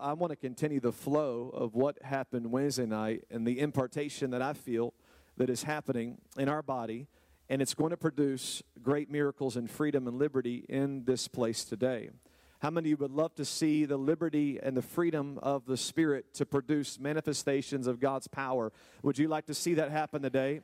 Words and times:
I 0.00 0.14
want 0.14 0.30
to 0.30 0.36
continue 0.36 0.80
the 0.80 0.92
flow 0.92 1.50
of 1.52 1.74
what 1.74 2.02
happened 2.02 2.50
Wednesday 2.50 2.86
night 2.86 3.24
and 3.30 3.46
the 3.46 3.60
impartation 3.60 4.30
that 4.30 4.40
I 4.40 4.54
feel 4.54 4.94
that 5.36 5.50
is 5.50 5.64
happening 5.64 6.18
in 6.38 6.48
our 6.48 6.62
body, 6.62 7.06
and 7.50 7.60
it's 7.60 7.74
going 7.74 7.90
to 7.90 7.96
produce 7.96 8.62
great 8.82 9.10
miracles 9.10 9.56
and 9.56 9.70
freedom 9.70 10.06
and 10.06 10.18
liberty 10.18 10.64
in 10.68 11.04
this 11.04 11.28
place 11.28 11.64
today. 11.64 12.10
How 12.60 12.70
many 12.70 12.88
of 12.88 12.90
you 12.90 12.96
would 12.98 13.10
love 13.10 13.34
to 13.34 13.44
see 13.44 13.84
the 13.84 13.96
liberty 13.96 14.58
and 14.62 14.76
the 14.76 14.82
freedom 14.82 15.38
of 15.42 15.66
the 15.66 15.76
Spirit 15.76 16.32
to 16.34 16.46
produce 16.46 16.98
manifestations 16.98 17.86
of 17.86 18.00
God's 18.00 18.26
power? 18.26 18.72
Would 19.02 19.18
you 19.18 19.28
like 19.28 19.46
to 19.46 19.54
see 19.54 19.74
that 19.74 19.90
happen 19.90 20.22
today? 20.22 20.60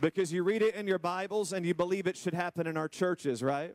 Because 0.00 0.32
you 0.32 0.42
read 0.42 0.62
it 0.62 0.74
in 0.74 0.86
your 0.86 0.98
Bibles 0.98 1.52
and 1.52 1.64
you 1.66 1.74
believe 1.74 2.06
it 2.06 2.16
should 2.16 2.34
happen 2.34 2.66
in 2.66 2.76
our 2.76 2.88
churches, 2.88 3.42
right? 3.42 3.74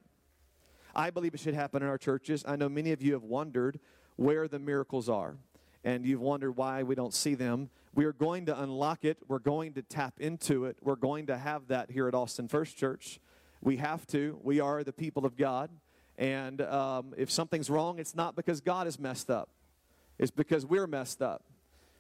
I 0.96 1.10
believe 1.12 1.34
it 1.34 1.40
should 1.40 1.54
happen 1.54 1.82
in 1.82 1.88
our 1.88 1.98
churches. 1.98 2.44
I 2.48 2.56
know 2.56 2.68
many 2.68 2.92
of 2.92 3.02
you 3.02 3.14
have 3.14 3.24
wondered 3.24 3.80
where 4.20 4.50
the 4.50 4.60
miracles 4.60 5.08
are, 5.08 5.38
and 5.86 6.06
you've 6.06 6.20
wondered 6.20 6.52
why 6.52 6.84
we 6.84 6.94
don't 6.94 7.14
see 7.14 7.36
them. 7.36 7.70
We 7.96 8.04
are 8.04 8.12
going 8.12 8.48
to 8.48 8.62
unlock 8.62 9.06
it, 9.06 9.18
we're 9.30 9.40
going 9.40 9.74
to 9.74 9.82
tap 9.82 10.16
into 10.20 10.66
it, 10.66 10.76
we're 10.82 10.98
going 10.98 11.28
to 11.28 11.38
have 11.38 11.70
that 11.70 11.90
here 11.90 12.06
at 12.10 12.14
Austin 12.14 12.50
First 12.50 12.78
Church. 12.78 13.22
We 13.62 13.78
have 13.78 14.06
to. 14.08 14.38
We 14.44 14.60
are 14.60 14.84
the 14.84 14.92
people 14.92 15.26
of 15.26 15.38
God. 15.38 15.70
And 16.18 16.62
um, 16.62 17.14
if 17.18 17.32
something's 17.32 17.70
wrong, 17.70 17.98
it's 17.98 18.14
not 18.14 18.36
because 18.36 18.60
God 18.60 18.88
is 18.88 19.00
messed 19.00 19.30
up, 19.30 19.50
it's 20.18 20.32
because 20.32 20.66
we're 20.66 20.88
messed 20.88 21.22
up. 21.22 21.46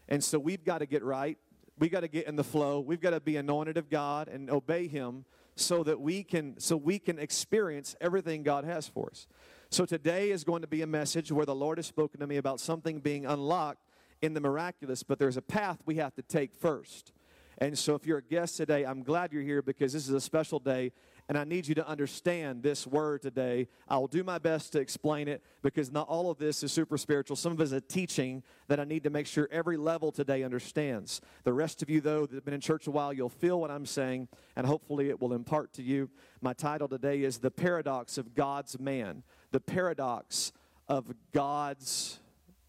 And 0.09 0.21
so 0.21 0.39
we've 0.39 0.63
got 0.65 0.79
to 0.79 0.85
get 0.85 1.03
right. 1.03 1.37
We've 1.77 1.91
got 1.91 2.01
to 2.01 2.09
get 2.09 2.27
in 2.27 2.35
the 2.35 2.43
flow. 2.43 2.81
We've 2.81 2.99
got 2.99 3.11
to 3.11 3.21
be 3.21 3.37
anointed 3.37 3.77
of 3.77 3.89
God 3.89 4.27
and 4.27 4.49
obey 4.49 4.87
Him 4.87 5.23
so 5.55 5.83
that 5.83 6.01
we 6.01 6.23
can 6.23 6.59
so 6.59 6.75
we 6.75 6.99
can 6.99 7.17
experience 7.17 7.95
everything 8.01 8.43
God 8.43 8.65
has 8.65 8.87
for 8.87 9.09
us. 9.09 9.27
So 9.71 9.85
today 9.85 10.31
is 10.31 10.43
going 10.43 10.63
to 10.63 10.67
be 10.67 10.81
a 10.81 10.87
message 10.87 11.31
where 11.31 11.45
the 11.45 11.53
Lord 11.53 11.77
has 11.77 11.85
spoken 11.85 12.19
to 12.21 12.27
me 12.27 12.37
about 12.37 12.59
something 12.59 12.99
being 12.99 13.27
unlocked 13.27 13.85
in 14.19 14.33
the 14.33 14.41
miraculous, 14.41 15.03
but 15.03 15.19
there's 15.19 15.37
a 15.37 15.43
path 15.43 15.77
we 15.85 15.95
have 15.95 16.15
to 16.15 16.23
take 16.23 16.55
first. 16.55 17.13
And 17.59 17.77
so, 17.77 17.93
if 17.93 18.05
you're 18.05 18.17
a 18.17 18.23
guest 18.23 18.57
today, 18.57 18.83
I'm 18.83 19.03
glad 19.03 19.31
you're 19.31 19.43
here 19.43 19.61
because 19.61 19.93
this 19.93 20.07
is 20.07 20.13
a 20.13 20.21
special 20.21 20.59
day 20.59 20.91
and 21.29 21.37
I 21.37 21.43
need 21.43 21.67
you 21.67 21.75
to 21.75 21.87
understand 21.87 22.63
this 22.63 22.87
word 22.87 23.21
today. 23.21 23.67
I'll 23.87 24.07
do 24.07 24.23
my 24.23 24.39
best 24.39 24.71
to 24.71 24.79
explain 24.79 25.27
it 25.27 25.43
because 25.61 25.91
not 25.91 26.07
all 26.07 26.31
of 26.31 26.39
this 26.39 26.63
is 26.63 26.71
super 26.71 26.97
spiritual. 26.97 27.35
Some 27.35 27.51
of 27.51 27.61
it 27.61 27.65
is 27.65 27.71
a 27.71 27.79
teaching 27.79 28.41
that 28.67 28.79
I 28.79 28.83
need 28.83 29.03
to 29.03 29.11
make 29.11 29.27
sure 29.27 29.47
every 29.51 29.77
level 29.77 30.11
today 30.11 30.41
understands. 30.41 31.21
The 31.43 31.53
rest 31.53 31.83
of 31.83 31.89
you, 31.89 32.01
though, 32.01 32.25
that 32.25 32.33
have 32.33 32.45
been 32.45 32.55
in 32.55 32.61
church 32.61 32.87
a 32.87 32.91
while, 32.91 33.13
you'll 33.13 33.29
feel 33.29 33.61
what 33.61 33.69
I'm 33.69 33.85
saying, 33.85 34.27
and 34.55 34.65
hopefully 34.65 35.09
it 35.09 35.21
will 35.21 35.33
impart 35.33 35.71
to 35.73 35.83
you. 35.83 36.09
My 36.41 36.53
title 36.53 36.87
today 36.87 37.21
is 37.21 37.37
The 37.37 37.51
Paradox 37.51 38.17
of 38.17 38.33
God's 38.33 38.79
Man. 38.79 39.21
The 39.51 39.59
Paradox 39.59 40.51
of 40.87 41.13
God's 41.31 42.19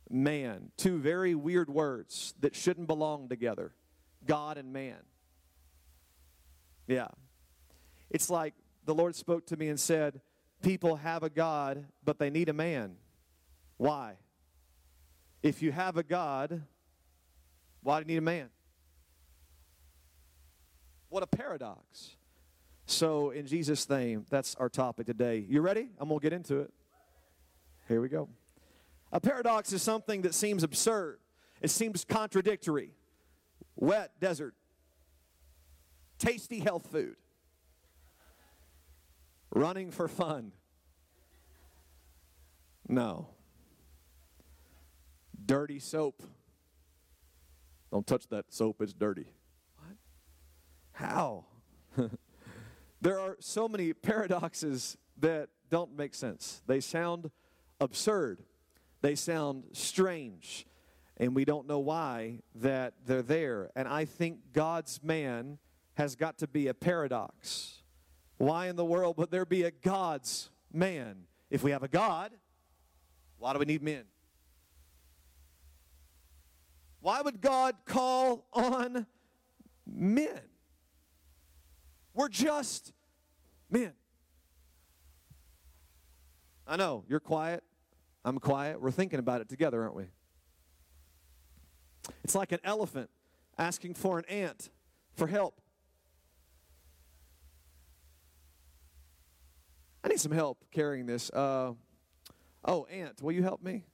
Man. 0.08 0.70
Two 0.76 0.98
very 0.98 1.34
weird 1.34 1.70
words 1.70 2.34
that 2.40 2.54
shouldn't 2.54 2.86
belong 2.86 3.28
together 3.28 3.72
God 4.26 4.58
and 4.58 4.72
man. 4.72 4.98
Yeah. 6.86 7.08
It's 8.10 8.28
like 8.28 8.54
the 8.84 8.94
Lord 8.94 9.14
spoke 9.14 9.46
to 9.46 9.56
me 9.56 9.68
and 9.68 9.78
said, 9.78 10.20
People 10.62 10.96
have 10.96 11.22
a 11.22 11.30
God, 11.30 11.86
but 12.04 12.18
they 12.18 12.28
need 12.28 12.48
a 12.48 12.52
man. 12.52 12.96
Why? 13.78 14.16
If 15.42 15.62
you 15.62 15.72
have 15.72 15.96
a 15.96 16.02
God, 16.02 16.62
why 17.82 17.98
do 17.98 18.02
you 18.02 18.08
need 18.08 18.18
a 18.18 18.22
man? 18.22 18.50
What 21.08 21.22
a 21.22 21.26
paradox. 21.26 22.16
So, 22.90 23.30
in 23.30 23.46
Jesus' 23.46 23.88
name, 23.88 24.26
that's 24.30 24.56
our 24.56 24.68
topic 24.68 25.06
today. 25.06 25.44
You 25.48 25.60
ready? 25.60 25.88
I'm 26.00 26.08
going 26.08 26.18
to 26.18 26.22
get 26.22 26.32
into 26.32 26.58
it. 26.58 26.72
Here 27.86 28.00
we 28.00 28.08
go. 28.08 28.28
A 29.12 29.20
paradox 29.20 29.72
is 29.72 29.80
something 29.80 30.22
that 30.22 30.34
seems 30.34 30.64
absurd, 30.64 31.18
it 31.62 31.70
seems 31.70 32.04
contradictory. 32.04 32.90
Wet 33.76 34.10
desert, 34.20 34.54
tasty 36.18 36.58
health 36.58 36.88
food 36.90 37.14
running 39.54 39.92
for 39.92 40.08
fun. 40.08 40.50
No. 42.88 43.28
Dirty 45.46 45.78
soap. 45.78 46.22
Don't 47.92 48.06
touch 48.06 48.26
that 48.28 48.46
soap, 48.52 48.82
it's 48.82 48.92
dirty. 48.92 49.26
What? 49.76 49.96
How? 50.92 51.44
there 53.00 53.18
are 53.18 53.36
so 53.40 53.68
many 53.68 53.92
paradoxes 53.92 54.96
that 55.18 55.48
don't 55.70 55.96
make 55.96 56.14
sense. 56.14 56.62
They 56.66 56.80
sound 56.80 57.30
absurd, 57.80 58.42
they 59.00 59.14
sound 59.14 59.64
strange, 59.72 60.66
and 61.16 61.34
we 61.34 61.44
don't 61.44 61.66
know 61.66 61.78
why 61.78 62.40
that 62.56 62.94
they're 63.06 63.22
there. 63.22 63.70
And 63.76 63.86
I 63.86 64.04
think 64.04 64.52
God's 64.52 65.00
man 65.02 65.58
has 65.94 66.16
got 66.16 66.38
to 66.38 66.48
be 66.48 66.68
a 66.68 66.74
paradox. 66.74 67.82
Why 68.38 68.68
in 68.68 68.76
the 68.76 68.84
world 68.84 69.18
would 69.18 69.30
there 69.30 69.44
be 69.44 69.64
a 69.64 69.70
God's 69.70 70.50
man? 70.72 71.26
If 71.50 71.62
we 71.62 71.72
have 71.72 71.82
a 71.82 71.88
God, 71.88 72.32
why 73.38 73.52
do 73.52 73.58
we 73.58 73.66
need 73.66 73.82
men? 73.82 74.04
Why 77.00 77.20
would 77.22 77.40
God 77.40 77.76
call 77.84 78.46
on 78.52 79.06
men? 79.86 80.40
We're 82.14 82.28
just 82.28 82.92
men. 83.70 83.92
I 86.66 86.76
know, 86.76 87.04
you're 87.08 87.20
quiet. 87.20 87.64
I'm 88.24 88.38
quiet. 88.38 88.80
We're 88.80 88.90
thinking 88.90 89.18
about 89.18 89.40
it 89.40 89.48
together, 89.48 89.82
aren't 89.82 89.94
we? 89.94 90.04
It's 92.22 92.34
like 92.34 92.52
an 92.52 92.60
elephant 92.64 93.10
asking 93.58 93.94
for 93.94 94.18
an 94.18 94.24
ant 94.26 94.70
for 95.14 95.26
help. 95.26 95.60
I 100.02 100.08
need 100.08 100.20
some 100.20 100.32
help 100.32 100.64
carrying 100.70 101.06
this. 101.06 101.30
Uh, 101.30 101.72
oh, 102.64 102.84
ant, 102.86 103.22
will 103.22 103.32
you 103.32 103.42
help 103.42 103.62
me? 103.62 103.84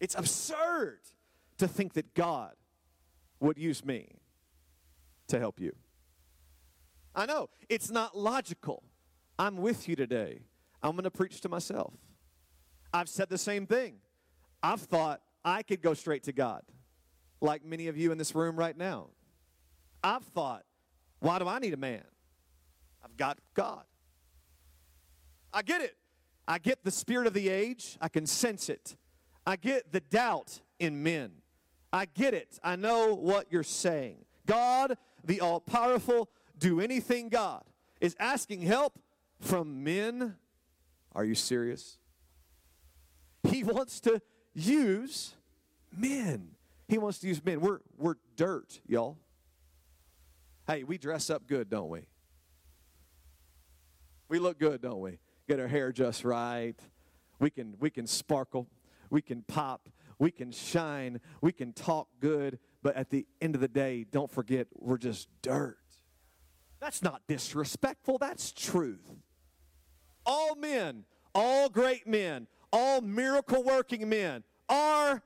It's 0.00 0.16
absurd 0.16 1.00
to 1.58 1.68
think 1.68 1.92
that 1.94 2.14
God 2.14 2.54
would 3.38 3.58
use 3.58 3.84
me 3.84 4.08
to 5.28 5.38
help 5.38 5.60
you. 5.60 5.72
I 7.14 7.26
know, 7.26 7.48
it's 7.68 7.90
not 7.90 8.16
logical. 8.16 8.82
I'm 9.38 9.56
with 9.56 9.88
you 9.88 9.96
today. 9.96 10.42
I'm 10.82 10.92
going 10.92 11.04
to 11.04 11.10
preach 11.10 11.40
to 11.42 11.48
myself. 11.48 11.94
I've 12.92 13.08
said 13.08 13.28
the 13.28 13.38
same 13.38 13.66
thing. 13.66 13.96
I've 14.62 14.80
thought 14.80 15.20
I 15.44 15.62
could 15.62 15.82
go 15.82 15.94
straight 15.94 16.24
to 16.24 16.32
God, 16.32 16.62
like 17.40 17.64
many 17.64 17.88
of 17.88 17.96
you 17.96 18.12
in 18.12 18.18
this 18.18 18.34
room 18.34 18.56
right 18.56 18.76
now. 18.76 19.08
I've 20.04 20.24
thought, 20.24 20.64
why 21.20 21.38
do 21.38 21.46
I 21.48 21.58
need 21.58 21.74
a 21.74 21.78
man? 21.78 22.04
I've 23.04 23.16
got 23.16 23.38
God. 23.54 23.84
I 25.52 25.62
get 25.62 25.80
it. 25.80 25.96
I 26.46 26.58
get 26.58 26.84
the 26.84 26.90
spirit 26.90 27.26
of 27.26 27.34
the 27.34 27.48
age. 27.48 27.96
I 28.00 28.08
can 28.08 28.26
sense 28.26 28.68
it. 28.68 28.96
I 29.46 29.56
get 29.56 29.92
the 29.92 30.00
doubt 30.00 30.60
in 30.78 31.02
men. 31.02 31.32
I 31.92 32.06
get 32.06 32.34
it. 32.34 32.58
I 32.62 32.76
know 32.76 33.14
what 33.14 33.46
you're 33.50 33.62
saying. 33.62 34.24
God, 34.46 34.96
the 35.24 35.40
all 35.40 35.60
powerful, 35.60 36.30
do 36.62 36.80
anything 36.80 37.28
God, 37.28 37.64
is 38.00 38.16
asking 38.18 38.62
help 38.62 38.98
from 39.40 39.82
men. 39.84 40.36
Are 41.14 41.24
you 41.24 41.34
serious? 41.34 41.98
He 43.42 43.64
wants 43.64 44.00
to 44.00 44.22
use 44.54 45.34
men. 45.96 46.52
He 46.88 46.98
wants 46.98 47.18
to 47.20 47.28
use 47.28 47.44
men. 47.44 47.60
We're, 47.60 47.80
we're 47.98 48.16
dirt, 48.36 48.80
y'all. 48.86 49.18
Hey, 50.66 50.84
we 50.84 50.96
dress 50.96 51.28
up 51.28 51.46
good, 51.46 51.68
don't 51.68 51.88
we? 51.88 52.06
We 54.28 54.38
look 54.38 54.58
good, 54.58 54.80
don't 54.80 55.00
we? 55.00 55.18
get 55.48 55.60
our 55.60 55.68
hair 55.68 55.92
just 55.92 56.24
right. 56.24 56.76
We 57.38 57.50
can, 57.50 57.74
we 57.78 57.90
can 57.90 58.06
sparkle. 58.06 58.68
We 59.10 59.20
can 59.20 59.42
pop. 59.42 59.88
We 60.18 60.30
can 60.30 60.52
shine. 60.52 61.20
We 61.40 61.52
can 61.52 61.72
talk 61.72 62.08
good. 62.20 62.58
But 62.82 62.96
at 62.96 63.10
the 63.10 63.26
end 63.40 63.54
of 63.54 63.60
the 63.60 63.68
day, 63.68 64.06
don't 64.10 64.30
forget, 64.30 64.68
we're 64.78 64.98
just 64.98 65.28
dirt. 65.42 65.76
That's 66.82 67.00
not 67.00 67.22
disrespectful, 67.28 68.18
that's 68.18 68.50
truth. 68.50 69.08
All 70.26 70.56
men, 70.56 71.04
all 71.32 71.68
great 71.68 72.08
men, 72.08 72.48
all 72.72 73.00
miracle 73.00 73.62
working 73.62 74.08
men 74.08 74.42
are 74.68 75.22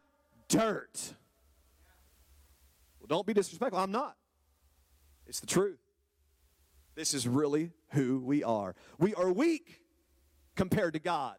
dirt. 0.48 1.14
Well, 3.00 3.06
don't 3.08 3.26
be 3.26 3.32
disrespectful. 3.32 3.78
I'm 3.78 3.90
not. 3.90 4.16
It's 5.26 5.40
the 5.40 5.46
truth. 5.46 5.78
This 6.94 7.14
is 7.14 7.26
really 7.26 7.70
who 7.92 8.20
we 8.20 8.44
are. 8.44 8.74
We 8.98 9.14
are 9.14 9.32
weak 9.32 9.80
compared 10.56 10.92
to 10.92 11.00
God. 11.00 11.36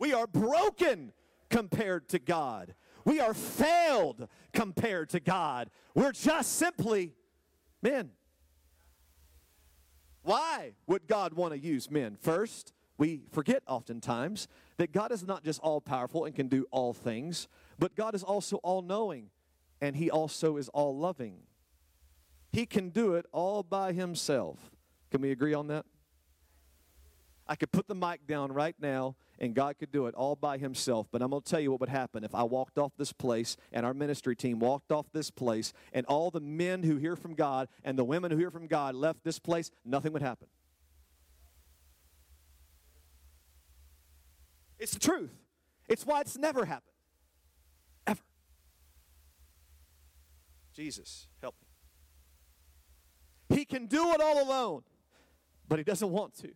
We 0.00 0.12
are 0.12 0.26
broken 0.26 1.12
compared 1.50 2.08
to 2.08 2.18
God. 2.18 2.74
We 3.04 3.20
are 3.20 3.32
failed 3.32 4.26
compared 4.52 5.10
to 5.10 5.20
God. 5.20 5.70
We're 5.94 6.10
just 6.10 6.56
simply 6.56 7.14
men. 7.80 8.10
Why 10.26 10.72
would 10.88 11.06
God 11.06 11.34
want 11.34 11.52
to 11.52 11.58
use 11.58 11.88
men? 11.88 12.16
First, 12.20 12.72
we 12.98 13.22
forget 13.30 13.62
oftentimes 13.68 14.48
that 14.76 14.90
God 14.90 15.12
is 15.12 15.22
not 15.22 15.44
just 15.44 15.60
all 15.60 15.80
powerful 15.80 16.24
and 16.24 16.34
can 16.34 16.48
do 16.48 16.66
all 16.72 16.92
things, 16.92 17.46
but 17.78 17.94
God 17.94 18.12
is 18.16 18.24
also 18.24 18.56
all 18.56 18.82
knowing 18.82 19.30
and 19.80 19.94
He 19.94 20.10
also 20.10 20.56
is 20.56 20.68
all 20.70 20.98
loving. 20.98 21.42
He 22.50 22.66
can 22.66 22.88
do 22.88 23.14
it 23.14 23.26
all 23.30 23.62
by 23.62 23.92
Himself. 23.92 24.72
Can 25.12 25.20
we 25.20 25.30
agree 25.30 25.54
on 25.54 25.68
that? 25.68 25.86
I 27.48 27.54
could 27.54 27.70
put 27.70 27.86
the 27.86 27.94
mic 27.94 28.26
down 28.26 28.52
right 28.52 28.74
now 28.80 29.14
and 29.38 29.54
God 29.54 29.78
could 29.78 29.92
do 29.92 30.06
it 30.06 30.14
all 30.14 30.34
by 30.34 30.58
himself. 30.58 31.06
But 31.12 31.22
I'm 31.22 31.30
going 31.30 31.42
to 31.42 31.48
tell 31.48 31.60
you 31.60 31.70
what 31.70 31.80
would 31.80 31.88
happen 31.88 32.24
if 32.24 32.34
I 32.34 32.42
walked 32.42 32.78
off 32.78 32.92
this 32.96 33.12
place 33.12 33.56
and 33.72 33.86
our 33.86 33.94
ministry 33.94 34.34
team 34.34 34.58
walked 34.58 34.90
off 34.90 35.06
this 35.12 35.30
place 35.30 35.72
and 35.92 36.04
all 36.06 36.30
the 36.30 36.40
men 36.40 36.82
who 36.82 36.96
hear 36.96 37.14
from 37.14 37.34
God 37.34 37.68
and 37.84 37.98
the 37.98 38.04
women 38.04 38.30
who 38.30 38.36
hear 38.36 38.50
from 38.50 38.66
God 38.66 38.94
left 38.94 39.22
this 39.22 39.38
place, 39.38 39.70
nothing 39.84 40.12
would 40.12 40.22
happen. 40.22 40.48
It's 44.78 44.92
the 44.92 45.00
truth. 45.00 45.30
It's 45.88 46.04
why 46.04 46.20
it's 46.20 46.36
never 46.36 46.64
happened. 46.64 46.92
Ever. 48.06 48.20
Jesus, 50.74 51.28
help 51.40 51.54
me. 53.48 53.56
He 53.56 53.64
can 53.64 53.86
do 53.86 54.12
it 54.12 54.20
all 54.20 54.42
alone, 54.42 54.82
but 55.68 55.78
he 55.78 55.84
doesn't 55.84 56.10
want 56.10 56.34
to. 56.38 56.50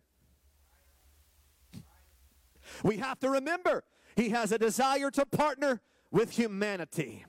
We 2.83 2.97
have 2.97 3.19
to 3.19 3.29
remember 3.29 3.83
he 4.15 4.29
has 4.29 4.51
a 4.51 4.57
desire 4.57 5.11
to 5.11 5.25
partner 5.25 5.81
with 6.11 6.31
humanity. 6.31 7.25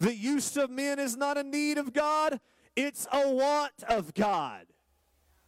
The 0.00 0.14
use 0.14 0.56
of 0.56 0.70
men 0.70 0.98
is 0.98 1.16
not 1.16 1.38
a 1.38 1.42
need 1.42 1.78
of 1.78 1.92
God, 1.92 2.40
it's 2.76 3.06
a 3.12 3.30
want 3.30 3.82
of 3.88 4.14
God. 4.14 4.66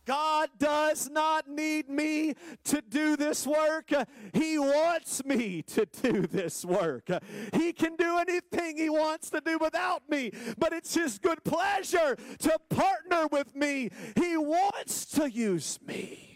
God 0.06 0.50
does 0.56 1.10
not 1.10 1.48
need 1.48 1.90
me 1.90 2.34
to 2.64 2.80
do 2.80 3.16
this 3.16 3.44
work. 3.46 3.90
He 4.32 4.56
wants 4.56 5.24
me 5.24 5.62
to 5.62 5.84
do 5.84 6.22
this 6.22 6.64
work. 6.64 7.10
He 7.52 7.72
can 7.72 7.96
do 7.96 8.16
anything 8.18 8.78
He 8.78 8.88
wants 8.88 9.30
to 9.30 9.40
do 9.40 9.58
without 9.58 10.08
me, 10.08 10.30
but 10.56 10.72
it's 10.72 10.94
His 10.94 11.18
good 11.18 11.42
pleasure 11.44 12.16
to 12.38 12.58
partner 12.70 13.26
with 13.30 13.54
me. 13.56 13.90
He 14.14 14.36
wants 14.36 15.06
to 15.06 15.28
use 15.28 15.80
me. 15.84 16.35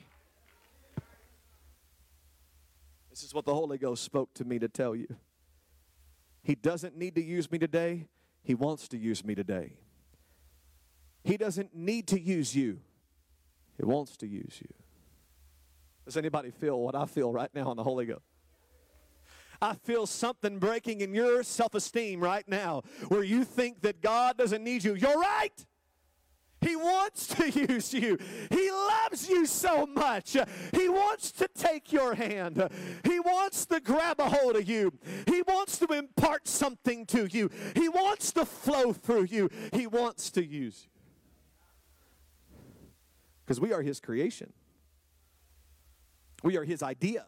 This 3.20 3.28
is 3.28 3.34
what 3.34 3.44
the 3.44 3.55
Holy 3.55 3.76
Ghost 3.76 4.02
spoke 4.02 4.32
to 4.32 4.46
me 4.46 4.58
to 4.61 4.67
tell 4.67 4.96
you. 4.96 5.06
He 6.43 6.55
doesn't 6.55 6.96
need 6.96 7.17
to 7.17 7.22
use 7.22 7.52
me 7.52 7.58
today, 7.58 8.06
He 8.43 8.55
wants 8.55 8.88
to 8.88 8.96
use 8.96 9.22
me 9.22 9.34
today. 9.34 9.75
He 11.22 11.37
doesn't 11.37 11.76
need 11.76 12.06
to 12.08 12.19
use 12.19 12.56
you. 12.56 12.81
He 13.76 13.84
wants 13.84 14.17
to 14.17 14.26
use 14.26 14.58
you. 14.62 14.72
Does 16.06 16.17
anybody 16.17 16.50
feel 16.50 16.81
what 16.81 16.94
I 16.94 17.05
feel 17.05 17.31
right 17.31 17.50
now 17.55 17.69
on 17.69 17.76
the 17.76 17.84
Holy 17.84 18.06
Ghost? 18.06 18.25
I 19.61 19.75
feel 19.75 20.06
something 20.06 20.58
breaking 20.58 21.02
in 21.02 21.12
your 21.12 21.43
self 21.43 21.75
esteem 21.75 22.20
right 22.20 22.49
now 22.49 22.84
where 23.08 23.22
you 23.22 23.44
think 23.44 23.82
that 23.82 24.00
God 24.00 24.38
doesn't 24.38 24.64
need 24.64 24.82
you. 24.82 24.94
You're 24.94 25.20
right. 25.20 25.67
He 26.60 26.76
wants 26.76 27.26
to 27.28 27.50
use 27.68 27.94
you. 27.94 28.18
He 28.50 28.70
loves 28.70 29.28
you 29.28 29.46
so 29.46 29.86
much. 29.86 30.36
He 30.72 30.88
wants 30.88 31.32
to 31.32 31.48
take 31.48 31.92
your 31.92 32.14
hand. 32.14 32.68
He 33.04 33.20
wants 33.20 33.66
to 33.66 33.80
grab 33.80 34.20
a 34.20 34.28
hold 34.28 34.56
of 34.56 34.68
you. 34.68 34.92
He 35.26 35.42
wants 35.42 35.78
to 35.78 35.86
impart 35.86 36.46
something 36.46 37.06
to 37.06 37.26
you. 37.26 37.50
He 37.74 37.88
wants 37.88 38.32
to 38.32 38.44
flow 38.44 38.92
through 38.92 39.24
you. 39.24 39.50
He 39.72 39.86
wants 39.86 40.30
to 40.32 40.44
use 40.44 40.84
you 40.84 40.90
because 43.50 43.60
we 43.60 43.72
are 43.72 43.82
his 43.82 43.98
creation. 43.98 44.52
We 46.44 46.56
are 46.56 46.62
his 46.62 46.84
idea. 46.84 47.26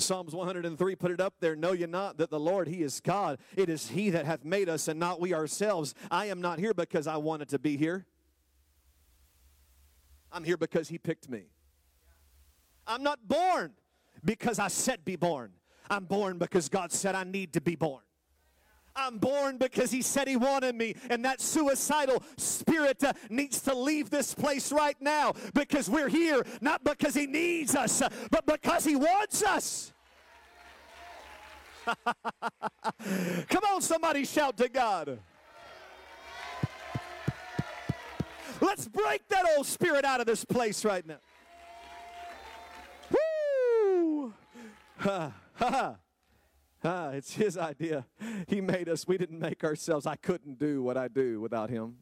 Psalms 0.00 0.34
103 0.34 0.94
put 0.96 1.10
it 1.10 1.20
up 1.20 1.34
there. 1.40 1.54
Know 1.54 1.72
ye 1.72 1.86
not 1.86 2.18
that 2.18 2.30
the 2.30 2.40
Lord, 2.40 2.68
He 2.68 2.82
is 2.82 3.00
God. 3.00 3.38
It 3.56 3.68
is 3.68 3.88
He 3.88 4.10
that 4.10 4.26
hath 4.26 4.44
made 4.44 4.68
us 4.68 4.88
and 4.88 4.98
not 4.98 5.20
we 5.20 5.34
ourselves. 5.34 5.94
I 6.10 6.26
am 6.26 6.40
not 6.40 6.58
here 6.58 6.74
because 6.74 7.06
I 7.06 7.16
wanted 7.16 7.48
to 7.50 7.58
be 7.58 7.76
here. 7.76 8.06
I'm 10.32 10.44
here 10.44 10.56
because 10.56 10.88
He 10.88 10.98
picked 10.98 11.28
me. 11.28 11.44
I'm 12.86 13.02
not 13.02 13.20
born 13.26 13.72
because 14.24 14.58
I 14.58 14.68
said 14.68 15.04
be 15.04 15.16
born. 15.16 15.52
I'm 15.88 16.04
born 16.04 16.38
because 16.38 16.68
God 16.68 16.92
said 16.92 17.14
I 17.14 17.24
need 17.24 17.52
to 17.54 17.60
be 17.60 17.76
born. 17.76 18.02
I'm 18.96 19.18
born 19.18 19.58
because 19.58 19.90
he 19.90 20.02
said 20.02 20.28
he 20.28 20.36
wanted 20.36 20.74
me. 20.74 20.94
And 21.08 21.24
that 21.24 21.40
suicidal 21.40 22.22
spirit 22.36 23.02
uh, 23.04 23.12
needs 23.28 23.60
to 23.62 23.74
leave 23.74 24.10
this 24.10 24.34
place 24.34 24.72
right 24.72 24.96
now 25.00 25.34
because 25.54 25.88
we're 25.88 26.08
here 26.08 26.44
not 26.60 26.84
because 26.84 27.14
he 27.14 27.26
needs 27.26 27.74
us, 27.74 28.02
uh, 28.02 28.08
but 28.30 28.46
because 28.46 28.84
he 28.84 28.96
wants 28.96 29.42
us. 29.42 29.92
Come 33.48 33.64
on, 33.72 33.80
somebody 33.80 34.24
shout 34.24 34.56
to 34.58 34.68
God. 34.68 35.18
Let's 38.60 38.86
break 38.86 39.26
that 39.28 39.46
old 39.56 39.66
spirit 39.66 40.04
out 40.04 40.20
of 40.20 40.26
this 40.26 40.44
place 40.44 40.84
right 40.84 41.06
now. 41.06 41.18
Woo! 43.10 44.34
Ha, 44.98 45.32
ha. 45.54 45.96
Ah, 46.82 47.10
it's 47.10 47.34
his 47.34 47.58
idea. 47.58 48.06
He 48.48 48.60
made 48.60 48.88
us. 48.88 49.06
We 49.06 49.18
didn't 49.18 49.38
make 49.38 49.64
ourselves. 49.64 50.06
I 50.06 50.16
couldn't 50.16 50.58
do 50.58 50.82
what 50.82 50.96
I 50.96 51.08
do 51.08 51.40
without 51.40 51.70
him. 51.70 51.96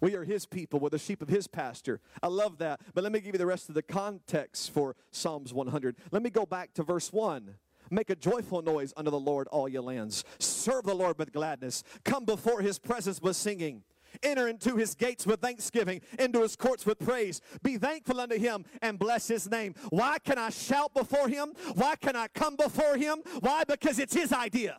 We 0.00 0.14
are 0.14 0.24
his 0.24 0.46
people. 0.46 0.80
We're 0.80 0.88
the 0.88 0.98
sheep 0.98 1.20
of 1.20 1.28
his 1.28 1.46
pasture. 1.46 2.00
I 2.22 2.28
love 2.28 2.58
that. 2.58 2.80
But 2.94 3.04
let 3.04 3.12
me 3.12 3.20
give 3.20 3.34
you 3.34 3.38
the 3.38 3.46
rest 3.46 3.68
of 3.68 3.74
the 3.74 3.82
context 3.82 4.72
for 4.72 4.96
Psalms 5.10 5.52
100. 5.52 5.96
Let 6.10 6.22
me 6.22 6.30
go 6.30 6.46
back 6.46 6.72
to 6.74 6.82
verse 6.82 7.12
1. 7.12 7.56
Make 7.90 8.08
a 8.08 8.16
joyful 8.16 8.62
noise 8.62 8.94
unto 8.96 9.10
the 9.10 9.18
Lord, 9.18 9.48
all 9.48 9.68
ye 9.68 9.78
lands. 9.78 10.24
Serve 10.38 10.84
the 10.84 10.94
Lord 10.94 11.18
with 11.18 11.32
gladness. 11.32 11.82
Come 12.04 12.24
before 12.24 12.62
his 12.62 12.78
presence 12.78 13.20
with 13.20 13.36
singing. 13.36 13.82
Enter 14.22 14.48
into 14.48 14.76
his 14.76 14.94
gates 14.94 15.26
with 15.26 15.40
thanksgiving, 15.40 16.00
into 16.18 16.42
his 16.42 16.56
courts 16.56 16.86
with 16.86 16.98
praise. 16.98 17.40
Be 17.62 17.76
thankful 17.78 18.20
unto 18.20 18.38
him 18.38 18.64
and 18.82 18.98
bless 18.98 19.28
his 19.28 19.50
name. 19.50 19.74
Why 19.90 20.18
can 20.18 20.38
I 20.38 20.50
shout 20.50 20.94
before 20.94 21.28
him? 21.28 21.52
Why 21.74 21.96
can 21.96 22.16
I 22.16 22.28
come 22.28 22.56
before 22.56 22.96
him? 22.96 23.22
Why? 23.40 23.64
Because 23.64 23.98
it's 23.98 24.14
his 24.14 24.32
idea. 24.32 24.78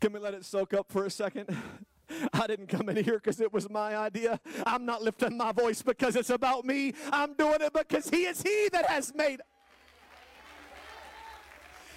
Can 0.00 0.12
we 0.12 0.18
let 0.18 0.34
it 0.34 0.44
soak 0.44 0.74
up 0.74 0.90
for 0.90 1.06
a 1.06 1.10
second? 1.10 1.56
I 2.32 2.48
didn't 2.48 2.66
come 2.66 2.88
in 2.88 2.96
here 3.04 3.14
because 3.14 3.40
it 3.40 3.52
was 3.52 3.70
my 3.70 3.96
idea. 3.96 4.40
I'm 4.66 4.84
not 4.84 5.00
lifting 5.00 5.36
my 5.36 5.52
voice 5.52 5.80
because 5.80 6.16
it's 6.16 6.30
about 6.30 6.64
me. 6.64 6.92
I'm 7.12 7.34
doing 7.34 7.60
it 7.60 7.72
because 7.72 8.10
He 8.10 8.24
is 8.24 8.42
He 8.42 8.68
that 8.72 8.86
has 8.86 9.14
made 9.14 9.40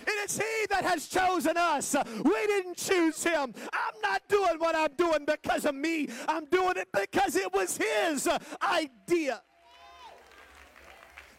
it 0.07 0.29
is 0.29 0.37
He 0.37 0.65
that 0.69 0.83
has 0.83 1.07
chosen 1.07 1.57
us. 1.57 1.95
We 2.23 2.47
didn't 2.47 2.77
choose 2.77 3.23
Him. 3.23 3.53
I'm 3.73 4.01
not 4.01 4.21
doing 4.27 4.57
what 4.57 4.75
I'm 4.75 4.93
doing 4.95 5.25
because 5.25 5.65
of 5.65 5.75
me. 5.75 6.09
I'm 6.27 6.45
doing 6.45 6.77
it 6.77 6.87
because 6.93 7.35
it 7.35 7.53
was 7.53 7.77
His 7.77 8.27
idea. 8.61 9.41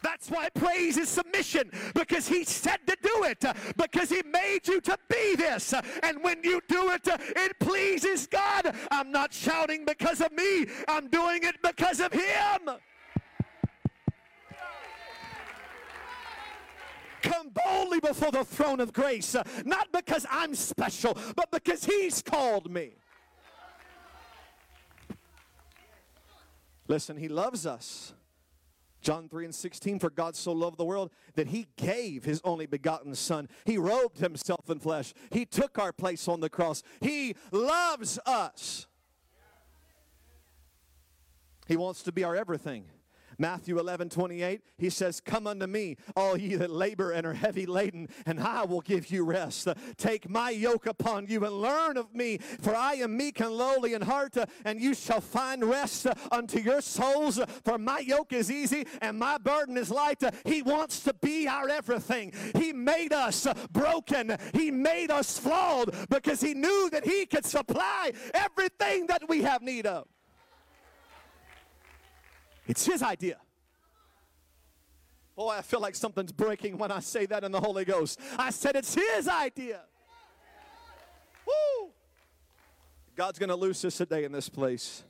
That's 0.06 0.30
why 0.30 0.48
praise 0.50 0.96
is 0.98 1.08
submission 1.08 1.70
because 1.92 2.28
he 2.28 2.44
said 2.44 2.78
to 2.86 2.96
do 3.02 3.24
it, 3.24 3.44
because 3.76 4.08
he 4.08 4.22
made 4.22 4.60
you 4.68 4.80
to 4.82 4.96
be 5.08 5.34
this. 5.34 5.74
And 6.04 6.22
when 6.22 6.44
you 6.44 6.60
do 6.68 6.90
it, 6.90 7.08
it 7.08 7.58
pleases 7.58 8.28
God. 8.28 8.72
I'm 8.92 9.10
not 9.10 9.34
shouting 9.34 9.84
because 9.84 10.20
of 10.20 10.30
me, 10.30 10.66
I'm 10.86 11.08
doing 11.08 11.42
it 11.42 11.56
because 11.60 11.98
of 11.98 12.12
him. 12.12 12.70
Come 17.36 17.50
boldly 17.50 18.00
before 18.00 18.30
the 18.30 18.44
throne 18.44 18.80
of 18.80 18.92
grace, 18.92 19.34
uh, 19.34 19.42
not 19.64 19.92
because 19.92 20.26
I'm 20.30 20.54
special, 20.54 21.16
but 21.34 21.50
because 21.50 21.84
He's 21.84 22.22
called 22.22 22.70
me. 22.70 22.96
Listen, 26.88 27.16
He 27.16 27.28
loves 27.28 27.66
us. 27.66 28.12
John 29.02 29.28
3 29.28 29.44
and 29.44 29.54
16, 29.54 30.00
for 30.00 30.10
God 30.10 30.34
so 30.34 30.50
loved 30.50 30.78
the 30.78 30.84
world 30.84 31.12
that 31.36 31.46
he 31.46 31.68
gave 31.76 32.24
his 32.24 32.40
only 32.42 32.66
begotten 32.66 33.14
Son. 33.14 33.48
He 33.64 33.78
robed 33.78 34.18
himself 34.18 34.68
in 34.68 34.80
flesh. 34.80 35.14
He 35.30 35.44
took 35.46 35.78
our 35.78 35.92
place 35.92 36.26
on 36.26 36.40
the 36.40 36.48
cross. 36.48 36.82
He 37.00 37.36
loves 37.52 38.18
us. 38.26 38.88
He 41.68 41.76
wants 41.76 42.02
to 42.02 42.10
be 42.10 42.24
our 42.24 42.34
everything. 42.34 42.86
Matthew 43.38 43.78
11, 43.78 44.08
28, 44.08 44.62
he 44.78 44.90
says, 44.90 45.20
Come 45.20 45.46
unto 45.46 45.66
me, 45.66 45.96
all 46.16 46.36
ye 46.36 46.54
that 46.56 46.70
labor 46.70 47.10
and 47.10 47.26
are 47.26 47.34
heavy 47.34 47.66
laden, 47.66 48.08
and 48.24 48.40
I 48.40 48.64
will 48.64 48.80
give 48.80 49.10
you 49.10 49.24
rest. 49.24 49.68
Take 49.96 50.28
my 50.28 50.50
yoke 50.50 50.86
upon 50.86 51.26
you 51.26 51.44
and 51.44 51.60
learn 51.60 51.96
of 51.96 52.14
me, 52.14 52.38
for 52.38 52.74
I 52.74 52.94
am 52.94 53.16
meek 53.16 53.40
and 53.40 53.52
lowly 53.52 53.94
in 53.94 54.02
heart, 54.02 54.36
and 54.64 54.80
you 54.80 54.94
shall 54.94 55.20
find 55.20 55.64
rest 55.64 56.06
unto 56.30 56.58
your 56.58 56.80
souls. 56.80 57.40
For 57.64 57.78
my 57.78 58.00
yoke 58.00 58.32
is 58.32 58.50
easy 58.50 58.86
and 59.00 59.18
my 59.18 59.38
burden 59.38 59.76
is 59.76 59.90
light. 59.90 60.22
He 60.44 60.62
wants 60.62 61.00
to 61.00 61.14
be 61.14 61.46
our 61.46 61.68
everything. 61.68 62.32
He 62.56 62.72
made 62.72 63.12
us 63.12 63.46
broken, 63.72 64.36
He 64.54 64.70
made 64.70 65.10
us 65.10 65.38
flawed 65.38 65.94
because 66.08 66.40
He 66.40 66.54
knew 66.54 66.88
that 66.90 67.04
He 67.04 67.26
could 67.26 67.44
supply 67.44 68.12
everything 68.34 69.06
that 69.06 69.28
we 69.28 69.42
have 69.42 69.62
need 69.62 69.86
of. 69.86 70.06
It's 72.66 72.84
his 72.84 73.02
idea. 73.02 73.38
Boy, 75.36 75.54
I 75.58 75.62
feel 75.62 75.80
like 75.80 75.94
something's 75.94 76.32
breaking 76.32 76.78
when 76.78 76.90
I 76.90 77.00
say 77.00 77.26
that 77.26 77.44
in 77.44 77.52
the 77.52 77.60
Holy 77.60 77.84
Ghost. 77.84 78.18
I 78.38 78.50
said 78.50 78.74
it's 78.74 78.94
his 78.94 79.28
idea. 79.28 79.82
Woo! 81.46 81.90
God's 83.14 83.38
going 83.38 83.50
to 83.50 83.56
loose 83.56 83.84
us 83.84 83.96
today 83.96 84.24
in 84.24 84.32
this 84.32 84.48
place. 84.48 85.04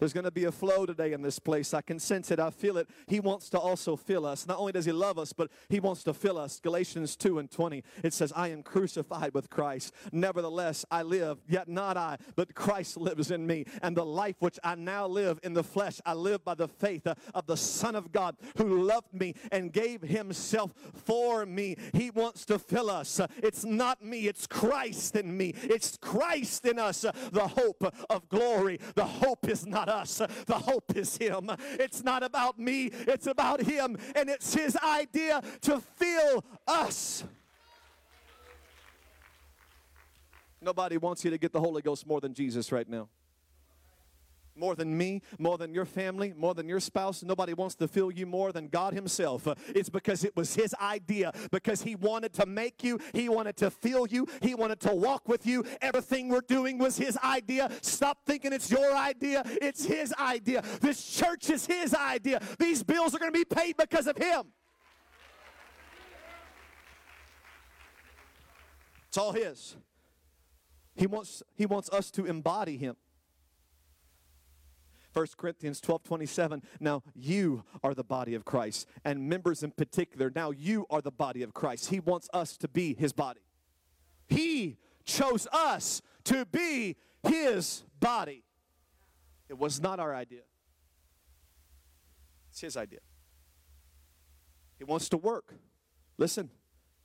There's 0.00 0.14
going 0.14 0.24
to 0.24 0.30
be 0.30 0.44
a 0.44 0.52
flow 0.52 0.86
today 0.86 1.12
in 1.12 1.20
this 1.20 1.38
place. 1.38 1.74
I 1.74 1.82
can 1.82 1.98
sense 1.98 2.30
it. 2.30 2.40
I 2.40 2.48
feel 2.48 2.78
it. 2.78 2.88
He 3.06 3.20
wants 3.20 3.50
to 3.50 3.58
also 3.58 3.96
fill 3.96 4.24
us. 4.24 4.46
Not 4.46 4.58
only 4.58 4.72
does 4.72 4.86
He 4.86 4.92
love 4.92 5.18
us, 5.18 5.34
but 5.34 5.50
He 5.68 5.78
wants 5.78 6.02
to 6.04 6.14
fill 6.14 6.38
us. 6.38 6.58
Galatians 6.58 7.16
2 7.16 7.38
and 7.38 7.50
20, 7.50 7.84
it 8.02 8.14
says, 8.14 8.32
I 8.34 8.48
am 8.48 8.62
crucified 8.62 9.34
with 9.34 9.50
Christ. 9.50 9.92
Nevertheless, 10.10 10.86
I 10.90 11.02
live, 11.02 11.42
yet 11.46 11.68
not 11.68 11.98
I, 11.98 12.16
but 12.34 12.54
Christ 12.54 12.96
lives 12.96 13.30
in 13.30 13.46
me. 13.46 13.66
And 13.82 13.94
the 13.94 14.06
life 14.06 14.36
which 14.38 14.58
I 14.64 14.74
now 14.74 15.06
live 15.06 15.38
in 15.42 15.52
the 15.52 15.62
flesh, 15.62 16.00
I 16.06 16.14
live 16.14 16.44
by 16.46 16.54
the 16.54 16.68
faith 16.68 17.06
uh, 17.06 17.14
of 17.34 17.46
the 17.46 17.58
Son 17.58 17.94
of 17.94 18.10
God 18.10 18.36
who 18.56 18.82
loved 18.82 19.12
me 19.12 19.34
and 19.52 19.70
gave 19.70 20.00
Himself 20.00 20.72
for 20.94 21.44
me. 21.44 21.76
He 21.92 22.10
wants 22.10 22.46
to 22.46 22.58
fill 22.58 22.88
us. 22.88 23.20
It's 23.42 23.66
not 23.66 24.02
me, 24.02 24.28
it's 24.28 24.46
Christ 24.46 25.14
in 25.14 25.36
me. 25.36 25.52
It's 25.62 25.98
Christ 25.98 26.64
in 26.64 26.78
us, 26.78 27.02
the 27.02 27.48
hope 27.48 27.94
of 28.08 28.28
glory. 28.30 28.80
The 28.94 29.04
hope 29.04 29.46
is 29.46 29.66
not 29.66 29.89
us. 29.90 30.22
The 30.46 30.54
hope 30.54 30.96
is 30.96 31.16
Him. 31.16 31.50
It's 31.72 32.02
not 32.02 32.22
about 32.22 32.58
me, 32.58 32.86
it's 32.86 33.26
about 33.26 33.62
Him. 33.62 33.98
And 34.14 34.30
it's 34.30 34.54
His 34.54 34.76
idea 34.76 35.42
to 35.62 35.80
fill 35.80 36.44
us. 36.66 37.24
Nobody 40.62 40.98
wants 40.98 41.24
you 41.24 41.30
to 41.30 41.38
get 41.38 41.52
the 41.52 41.60
Holy 41.60 41.82
Ghost 41.82 42.06
more 42.06 42.20
than 42.20 42.34
Jesus 42.34 42.70
right 42.70 42.88
now 42.88 43.08
more 44.60 44.76
than 44.76 44.96
me, 44.96 45.22
more 45.38 45.58
than 45.58 45.74
your 45.74 45.86
family, 45.86 46.32
more 46.36 46.54
than 46.54 46.68
your 46.68 46.78
spouse. 46.78 47.24
Nobody 47.24 47.54
wants 47.54 47.74
to 47.76 47.88
feel 47.88 48.10
you 48.10 48.26
more 48.26 48.52
than 48.52 48.68
God 48.68 48.92
Himself. 48.92 49.48
Uh, 49.48 49.54
it's 49.74 49.88
because 49.88 50.22
it 50.22 50.36
was 50.36 50.54
His 50.54 50.74
idea, 50.80 51.32
because 51.50 51.82
He 51.82 51.96
wanted 51.96 52.32
to 52.34 52.46
make 52.46 52.84
you, 52.84 53.00
He 53.14 53.28
wanted 53.28 53.56
to 53.56 53.70
feel 53.70 54.06
you, 54.06 54.28
He 54.42 54.54
wanted 54.54 54.78
to 54.80 54.94
walk 54.94 55.28
with 55.28 55.46
you. 55.46 55.64
Everything 55.80 56.28
we're 56.28 56.42
doing 56.42 56.78
was 56.78 56.96
His 56.98 57.16
idea. 57.24 57.70
Stop 57.80 58.18
thinking 58.26 58.52
it's 58.52 58.70
your 58.70 58.94
idea, 58.94 59.42
it's 59.46 59.84
His 59.84 60.12
idea. 60.20 60.62
This 60.80 61.02
church 61.02 61.48
is 61.50 61.66
His 61.66 61.94
idea. 61.94 62.40
These 62.58 62.82
bills 62.82 63.14
are 63.14 63.18
going 63.18 63.32
to 63.32 63.38
be 63.38 63.44
paid 63.44 63.76
because 63.78 64.06
of 64.06 64.16
Him. 64.16 64.42
It's 69.08 69.18
all 69.18 69.32
His. 69.32 69.76
He 70.94 71.06
wants, 71.06 71.42
he 71.56 71.64
wants 71.64 71.88
us 71.90 72.10
to 72.12 72.26
embody 72.26 72.76
Him. 72.76 72.96
1 75.12 75.26
Corinthians 75.36 75.80
12 75.80 76.02
27. 76.04 76.62
Now 76.78 77.02
you 77.14 77.64
are 77.82 77.94
the 77.94 78.04
body 78.04 78.34
of 78.34 78.44
Christ, 78.44 78.86
and 79.04 79.28
members 79.28 79.62
in 79.62 79.72
particular. 79.72 80.30
Now 80.34 80.50
you 80.50 80.86
are 80.90 81.00
the 81.00 81.10
body 81.10 81.42
of 81.42 81.52
Christ. 81.52 81.90
He 81.90 82.00
wants 82.00 82.28
us 82.32 82.56
to 82.58 82.68
be 82.68 82.94
his 82.94 83.12
body. 83.12 83.40
He 84.28 84.78
chose 85.04 85.48
us 85.52 86.02
to 86.24 86.44
be 86.46 86.96
his 87.22 87.82
body. 87.98 88.44
It 89.48 89.58
was 89.58 89.80
not 89.80 89.98
our 89.98 90.14
idea, 90.14 90.42
it's 92.50 92.60
his 92.60 92.76
idea. 92.76 93.00
He 94.78 94.84
wants 94.84 95.10
to 95.10 95.18
work. 95.18 95.54
Listen, 96.16 96.48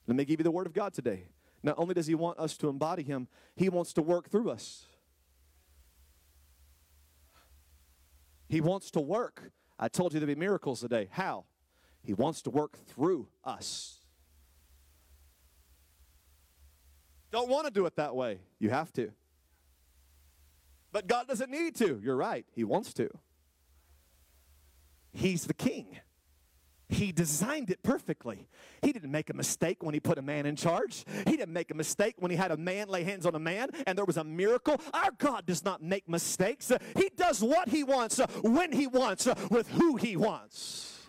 let 0.08 0.16
me 0.16 0.24
give 0.24 0.40
you 0.40 0.44
the 0.44 0.52
word 0.52 0.66
of 0.66 0.74
God 0.74 0.94
today. 0.94 1.26
Not 1.62 1.76
only 1.78 1.94
does 1.94 2.08
he 2.08 2.16
want 2.16 2.40
us 2.40 2.56
to 2.58 2.70
embody 2.70 3.04
him, 3.04 3.28
he 3.56 3.68
wants 3.70 3.92
to 3.94 4.02
work 4.02 4.30
through 4.30 4.52
us. 4.52 4.86
He 8.56 8.62
wants 8.62 8.90
to 8.92 9.02
work. 9.02 9.52
I 9.78 9.90
told 9.90 10.14
you 10.14 10.22
there'd 10.22 10.34
be 10.34 10.40
miracles 10.40 10.80
today. 10.80 11.10
How? 11.12 11.44
He 12.02 12.14
wants 12.14 12.42
to 12.44 12.50
work 12.50 12.78
through 12.88 13.28
us. 13.44 14.00
Don't 17.32 17.50
want 17.50 17.68
to 17.68 17.74
do 17.74 17.86
it 17.86 17.98
that 17.98 18.16
way. 18.16 18.40
You 18.58 18.70
have 18.70 18.94
to. 18.94 19.12
But 20.94 21.06
God 21.06 21.28
doesn't 21.28 21.52
need 21.52 21.76
to. 21.76 22.00
You're 22.02 22.16
right. 22.16 22.46
He 22.54 22.64
wants 22.64 22.94
to. 22.94 23.10
He's 25.12 25.48
the 25.48 25.54
king. 25.54 26.00
He 26.96 27.12
designed 27.12 27.70
it 27.70 27.84
perfectly. 27.84 28.48
He 28.82 28.94
didn't 28.94 29.12
make 29.12 29.30
a 29.30 29.34
mistake 29.34 29.84
when 29.84 29.94
he 29.94 30.00
put 30.00 30.18
a 30.18 30.22
man 30.22 30.46
in 30.46 30.56
charge. 30.56 31.04
He 31.26 31.36
didn't 31.36 31.52
make 31.52 31.70
a 31.70 31.74
mistake 31.74 32.16
when 32.20 32.32
he 32.32 32.38
had 32.38 32.52
a 32.52 32.58
man 32.58 32.88
lay 32.88 33.04
hands 33.04 33.26
on 33.26 33.36
a 33.36 33.40
man 33.40 33.68
and 33.86 33.98
there 33.98 34.06
was 34.06 34.16
a 34.16 34.24
miracle. 34.24 34.80
Our 34.94 35.12
God 35.18 35.46
does 35.46 35.66
not 35.66 35.84
make 35.84 36.08
mistakes. 36.08 36.72
He 36.96 37.10
does 37.14 37.44
what 37.44 37.68
he 37.68 37.84
wants, 37.84 38.20
when 38.42 38.72
he 38.72 38.88
wants, 38.88 39.28
with 39.50 39.70
who 39.72 39.98
he 39.98 40.16
wants. 40.16 41.06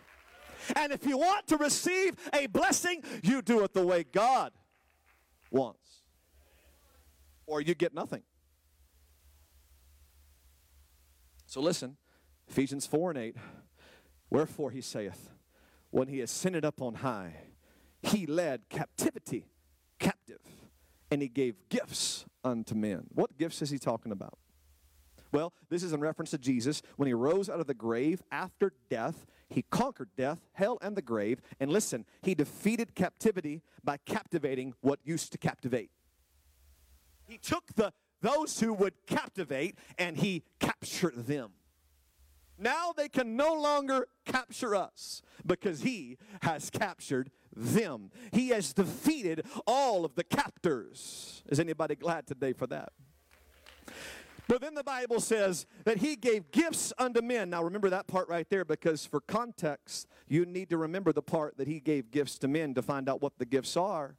And 0.74 0.90
if 0.90 1.06
you 1.06 1.18
want 1.18 1.46
to 1.46 1.56
receive 1.56 2.16
a 2.32 2.46
blessing, 2.46 3.04
you 3.22 3.40
do 3.40 3.62
it 3.62 3.72
the 3.72 3.86
way 3.86 4.02
God 4.02 4.52
wants, 5.52 6.00
or 7.46 7.60
you 7.60 7.76
get 7.76 7.94
nothing. 7.94 8.22
So 11.46 11.60
listen, 11.60 11.96
Ephesians 12.48 12.86
4 12.86 13.10
and 13.10 13.18
8. 13.20 13.36
Wherefore 14.30 14.72
he 14.72 14.80
saith, 14.80 15.30
when 15.96 16.08
he 16.08 16.20
ascended 16.20 16.62
up 16.62 16.82
on 16.82 16.96
high, 16.96 17.32
he 18.02 18.26
led 18.26 18.68
captivity 18.68 19.46
captive 19.98 20.42
and 21.10 21.22
he 21.22 21.28
gave 21.28 21.54
gifts 21.70 22.26
unto 22.44 22.74
men. 22.74 23.06
What 23.14 23.38
gifts 23.38 23.62
is 23.62 23.70
he 23.70 23.78
talking 23.78 24.12
about? 24.12 24.36
Well, 25.32 25.54
this 25.70 25.82
is 25.82 25.94
in 25.94 26.00
reference 26.00 26.32
to 26.32 26.38
Jesus. 26.38 26.82
When 26.96 27.06
he 27.06 27.14
rose 27.14 27.48
out 27.48 27.60
of 27.60 27.66
the 27.66 27.72
grave 27.72 28.22
after 28.30 28.74
death, 28.90 29.24
he 29.48 29.62
conquered 29.70 30.10
death, 30.18 30.40
hell, 30.52 30.76
and 30.82 30.96
the 30.96 31.02
grave. 31.02 31.40
And 31.60 31.70
listen, 31.70 32.04
he 32.20 32.34
defeated 32.34 32.94
captivity 32.94 33.62
by 33.82 33.96
captivating 33.96 34.74
what 34.82 35.00
used 35.02 35.32
to 35.32 35.38
captivate. 35.38 35.90
He 37.26 37.38
took 37.38 37.72
the 37.74 37.94
those 38.20 38.60
who 38.60 38.74
would 38.74 38.94
captivate 39.06 39.78
and 39.96 40.18
he 40.18 40.42
captured 40.60 41.26
them. 41.26 41.52
Now 42.58 42.92
they 42.96 43.08
can 43.08 43.36
no 43.36 43.54
longer 43.54 44.08
capture 44.24 44.74
us 44.74 45.22
because 45.44 45.82
he 45.82 46.16
has 46.42 46.70
captured 46.70 47.30
them. 47.54 48.10
He 48.32 48.48
has 48.48 48.72
defeated 48.72 49.44
all 49.66 50.04
of 50.04 50.14
the 50.14 50.24
captors. 50.24 51.42
Is 51.48 51.60
anybody 51.60 51.94
glad 51.94 52.26
today 52.26 52.52
for 52.52 52.66
that? 52.68 52.92
But 54.48 54.60
then 54.60 54.74
the 54.74 54.84
Bible 54.84 55.20
says 55.20 55.66
that 55.84 55.98
he 55.98 56.14
gave 56.14 56.50
gifts 56.52 56.92
unto 56.98 57.20
men. 57.20 57.50
Now 57.50 57.64
remember 57.64 57.90
that 57.90 58.06
part 58.06 58.28
right 58.28 58.48
there 58.48 58.64
because 58.64 59.04
for 59.04 59.20
context, 59.20 60.06
you 60.28 60.46
need 60.46 60.70
to 60.70 60.76
remember 60.76 61.12
the 61.12 61.22
part 61.22 61.56
that 61.58 61.66
he 61.66 61.80
gave 61.80 62.10
gifts 62.10 62.38
to 62.38 62.48
men 62.48 62.72
to 62.74 62.82
find 62.82 63.08
out 63.08 63.20
what 63.20 63.38
the 63.38 63.44
gifts 63.44 63.76
are. 63.76 64.16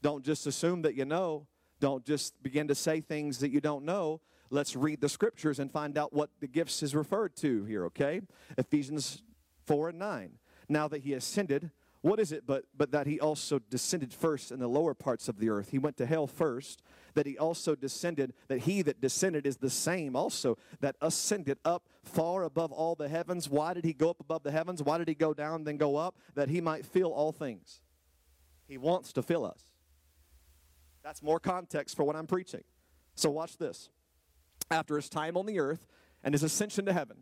Don't 0.00 0.24
just 0.24 0.46
assume 0.46 0.82
that 0.82 0.94
you 0.94 1.04
know. 1.04 1.46
Don't 1.78 2.04
just 2.06 2.42
begin 2.42 2.68
to 2.68 2.74
say 2.74 3.00
things 3.00 3.38
that 3.40 3.50
you 3.50 3.60
don't 3.60 3.84
know 3.84 4.20
let's 4.50 4.76
read 4.76 5.00
the 5.00 5.08
scriptures 5.08 5.58
and 5.58 5.70
find 5.70 5.98
out 5.98 6.12
what 6.12 6.30
the 6.40 6.46
gifts 6.46 6.82
is 6.82 6.94
referred 6.94 7.36
to 7.36 7.64
here, 7.64 7.86
okay? 7.86 8.20
Ephesians 8.56 9.22
4 9.66 9.90
and 9.90 9.98
9. 9.98 10.38
Now 10.68 10.88
that 10.88 11.02
he 11.02 11.12
ascended, 11.12 11.70
what 12.02 12.20
is 12.20 12.30
it 12.30 12.46
but, 12.46 12.64
but 12.76 12.92
that 12.92 13.06
he 13.06 13.18
also 13.18 13.58
descended 13.58 14.12
first 14.12 14.52
in 14.52 14.60
the 14.60 14.68
lower 14.68 14.94
parts 14.94 15.28
of 15.28 15.38
the 15.38 15.48
earth? 15.48 15.70
He 15.70 15.78
went 15.78 15.96
to 15.96 16.06
hell 16.06 16.26
first, 16.26 16.82
that 17.14 17.26
he 17.26 17.36
also 17.36 17.74
descended, 17.74 18.32
that 18.48 18.60
he 18.60 18.82
that 18.82 19.00
descended 19.00 19.46
is 19.46 19.56
the 19.56 19.70
same 19.70 20.14
also 20.14 20.56
that 20.80 20.96
ascended 21.00 21.58
up 21.64 21.88
far 22.04 22.44
above 22.44 22.70
all 22.70 22.94
the 22.94 23.08
heavens. 23.08 23.48
Why 23.48 23.74
did 23.74 23.84
he 23.84 23.92
go 23.92 24.10
up 24.10 24.20
above 24.20 24.42
the 24.44 24.52
heavens? 24.52 24.82
Why 24.82 24.98
did 24.98 25.08
he 25.08 25.14
go 25.14 25.34
down, 25.34 25.64
then 25.64 25.78
go 25.78 25.96
up? 25.96 26.16
That 26.34 26.48
he 26.48 26.60
might 26.60 26.86
fill 26.86 27.12
all 27.12 27.32
things. 27.32 27.80
He 28.68 28.78
wants 28.78 29.12
to 29.14 29.22
fill 29.22 29.44
us. 29.44 29.60
That's 31.02 31.22
more 31.22 31.40
context 31.40 31.96
for 31.96 32.04
what 32.04 32.16
I'm 32.16 32.26
preaching. 32.26 32.64
So 33.14 33.30
watch 33.30 33.56
this 33.58 33.90
after 34.70 34.96
his 34.96 35.08
time 35.08 35.36
on 35.36 35.46
the 35.46 35.60
earth 35.60 35.86
and 36.22 36.34
his 36.34 36.42
ascension 36.42 36.86
to 36.86 36.92
heaven. 36.92 37.18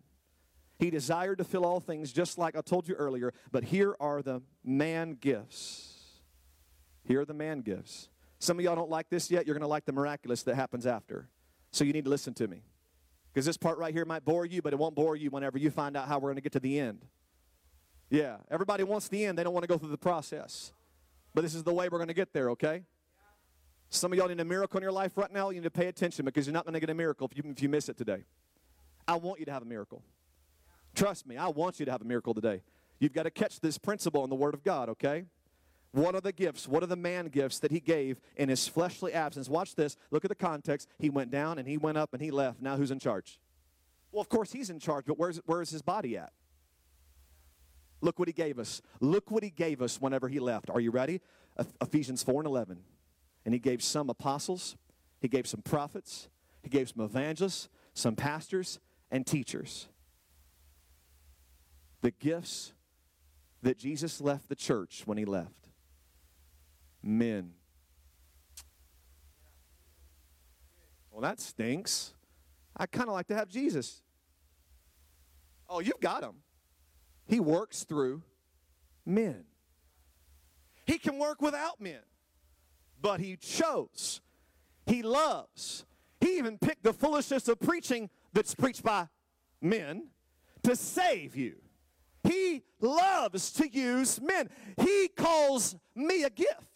He 0.78 0.90
desired 0.90 1.38
to 1.38 1.44
fill 1.44 1.64
all 1.64 1.80
things, 1.80 2.12
just 2.12 2.36
like 2.36 2.56
I 2.56 2.60
told 2.60 2.88
you 2.88 2.94
earlier, 2.94 3.32
but 3.52 3.64
here 3.64 3.96
are 4.00 4.22
the 4.22 4.42
man 4.64 5.16
gifts. 5.20 6.20
Here 7.04 7.20
are 7.20 7.24
the 7.24 7.34
man 7.34 7.60
gifts. 7.60 8.08
Some 8.38 8.58
of 8.58 8.64
y'all 8.64 8.74
don't 8.74 8.90
like 8.90 9.08
this 9.08 9.30
yet. 9.30 9.46
You're 9.46 9.54
going 9.54 9.62
to 9.62 9.68
like 9.68 9.84
the 9.84 9.92
miraculous 9.92 10.42
that 10.44 10.56
happens 10.56 10.86
after. 10.86 11.28
So 11.70 11.84
you 11.84 11.92
need 11.92 12.04
to 12.04 12.10
listen 12.10 12.34
to 12.34 12.48
me. 12.48 12.62
Because 13.32 13.46
this 13.46 13.56
part 13.56 13.78
right 13.78 13.92
here 13.92 14.04
might 14.04 14.24
bore 14.24 14.46
you, 14.46 14.62
but 14.62 14.72
it 14.72 14.78
won't 14.78 14.94
bore 14.94 15.16
you 15.16 15.30
whenever 15.30 15.58
you 15.58 15.70
find 15.70 15.96
out 15.96 16.08
how 16.08 16.18
we're 16.18 16.28
going 16.28 16.36
to 16.36 16.42
get 16.42 16.52
to 16.52 16.60
the 16.60 16.78
end. 16.78 17.04
Yeah, 18.10 18.36
everybody 18.50 18.84
wants 18.84 19.08
the 19.08 19.24
end. 19.24 19.38
They 19.38 19.44
don't 19.44 19.52
want 19.52 19.64
to 19.64 19.68
go 19.68 19.78
through 19.78 19.90
the 19.90 19.98
process. 19.98 20.72
But 21.34 21.42
this 21.42 21.54
is 21.54 21.64
the 21.64 21.72
way 21.72 21.88
we're 21.88 21.98
going 21.98 22.08
to 22.08 22.14
get 22.14 22.32
there, 22.32 22.50
okay? 22.50 22.82
Some 23.94 24.12
of 24.12 24.18
y'all 24.18 24.26
need 24.26 24.40
a 24.40 24.44
miracle 24.44 24.78
in 24.78 24.82
your 24.82 24.92
life 24.92 25.16
right 25.16 25.32
now. 25.32 25.50
You 25.50 25.60
need 25.60 25.64
to 25.64 25.70
pay 25.70 25.86
attention 25.86 26.24
because 26.24 26.46
you're 26.46 26.52
not 26.52 26.64
going 26.64 26.74
to 26.74 26.80
get 26.80 26.90
a 26.90 26.94
miracle 26.94 27.28
if 27.30 27.36
you, 27.36 27.48
if 27.50 27.62
you 27.62 27.68
miss 27.68 27.88
it 27.88 27.96
today. 27.96 28.24
I 29.06 29.14
want 29.14 29.38
you 29.38 29.46
to 29.46 29.52
have 29.52 29.62
a 29.62 29.66
miracle. 29.66 30.02
Trust 30.96 31.28
me, 31.28 31.36
I 31.36 31.46
want 31.48 31.78
you 31.78 31.86
to 31.86 31.92
have 31.92 32.02
a 32.02 32.04
miracle 32.04 32.34
today. 32.34 32.62
You've 32.98 33.12
got 33.12 33.22
to 33.22 33.30
catch 33.30 33.60
this 33.60 33.78
principle 33.78 34.24
in 34.24 34.30
the 34.30 34.36
Word 34.36 34.52
of 34.52 34.64
God, 34.64 34.88
okay? 34.88 35.26
What 35.92 36.16
are 36.16 36.20
the 36.20 36.32
gifts? 36.32 36.66
What 36.66 36.82
are 36.82 36.86
the 36.86 36.96
man 36.96 37.26
gifts 37.26 37.60
that 37.60 37.70
he 37.70 37.78
gave 37.78 38.20
in 38.36 38.48
his 38.48 38.66
fleshly 38.66 39.12
absence? 39.12 39.48
Watch 39.48 39.76
this. 39.76 39.96
Look 40.10 40.24
at 40.24 40.28
the 40.28 40.34
context. 40.34 40.88
He 40.98 41.08
went 41.08 41.30
down 41.30 41.58
and 41.58 41.68
he 41.68 41.76
went 41.76 41.96
up 41.96 42.12
and 42.14 42.20
he 42.20 42.32
left. 42.32 42.60
Now 42.60 42.76
who's 42.76 42.90
in 42.90 42.98
charge? 42.98 43.38
Well, 44.10 44.20
of 44.20 44.28
course 44.28 44.50
he's 44.50 44.70
in 44.70 44.80
charge, 44.80 45.04
but 45.06 45.18
where's, 45.18 45.40
where's 45.46 45.70
his 45.70 45.82
body 45.82 46.16
at? 46.16 46.32
Look 48.00 48.18
what 48.18 48.26
he 48.26 48.34
gave 48.34 48.58
us. 48.58 48.82
Look 48.98 49.30
what 49.30 49.44
he 49.44 49.50
gave 49.50 49.80
us 49.80 50.00
whenever 50.00 50.28
he 50.28 50.40
left. 50.40 50.68
Are 50.68 50.80
you 50.80 50.90
ready? 50.90 51.20
Ephesians 51.80 52.24
4 52.24 52.40
and 52.40 52.46
11. 52.46 52.78
And 53.44 53.52
he 53.52 53.60
gave 53.60 53.82
some 53.82 54.08
apostles, 54.08 54.76
he 55.20 55.28
gave 55.28 55.46
some 55.46 55.62
prophets, 55.62 56.28
he 56.62 56.70
gave 56.70 56.88
some 56.88 57.04
evangelists, 57.04 57.68
some 57.92 58.16
pastors, 58.16 58.80
and 59.10 59.26
teachers. 59.26 59.88
The 62.00 62.10
gifts 62.10 62.72
that 63.62 63.78
Jesus 63.78 64.20
left 64.20 64.48
the 64.48 64.56
church 64.56 65.02
when 65.04 65.18
he 65.18 65.24
left 65.24 65.68
men. 67.02 67.52
Well, 71.10 71.20
that 71.22 71.38
stinks. 71.40 72.12
I 72.76 72.86
kind 72.86 73.08
of 73.08 73.14
like 73.14 73.28
to 73.28 73.34
have 73.34 73.48
Jesus. 73.48 74.02
Oh, 75.68 75.80
you've 75.80 76.00
got 76.00 76.22
him. 76.22 76.36
He 77.26 77.40
works 77.40 77.84
through 77.84 78.22
men. 79.06 79.44
He 80.86 80.98
can 80.98 81.18
work 81.18 81.40
without 81.40 81.80
men, 81.80 82.00
but 83.04 83.20
he 83.20 83.36
chose. 83.36 84.22
He 84.86 85.02
loves. 85.02 85.84
He 86.22 86.38
even 86.38 86.56
picked 86.56 86.84
the 86.84 86.94
foolishness 86.94 87.46
of 87.48 87.60
preaching 87.60 88.08
that's 88.32 88.54
preached 88.54 88.82
by 88.82 89.08
men 89.60 90.08
to 90.62 90.74
save 90.74 91.36
you. 91.36 91.56
He 92.26 92.62
loves 92.80 93.52
to 93.52 93.68
use 93.68 94.18
men. 94.22 94.48
He 94.80 95.08
calls 95.08 95.76
me 95.94 96.24
a 96.24 96.30
gift 96.30 96.70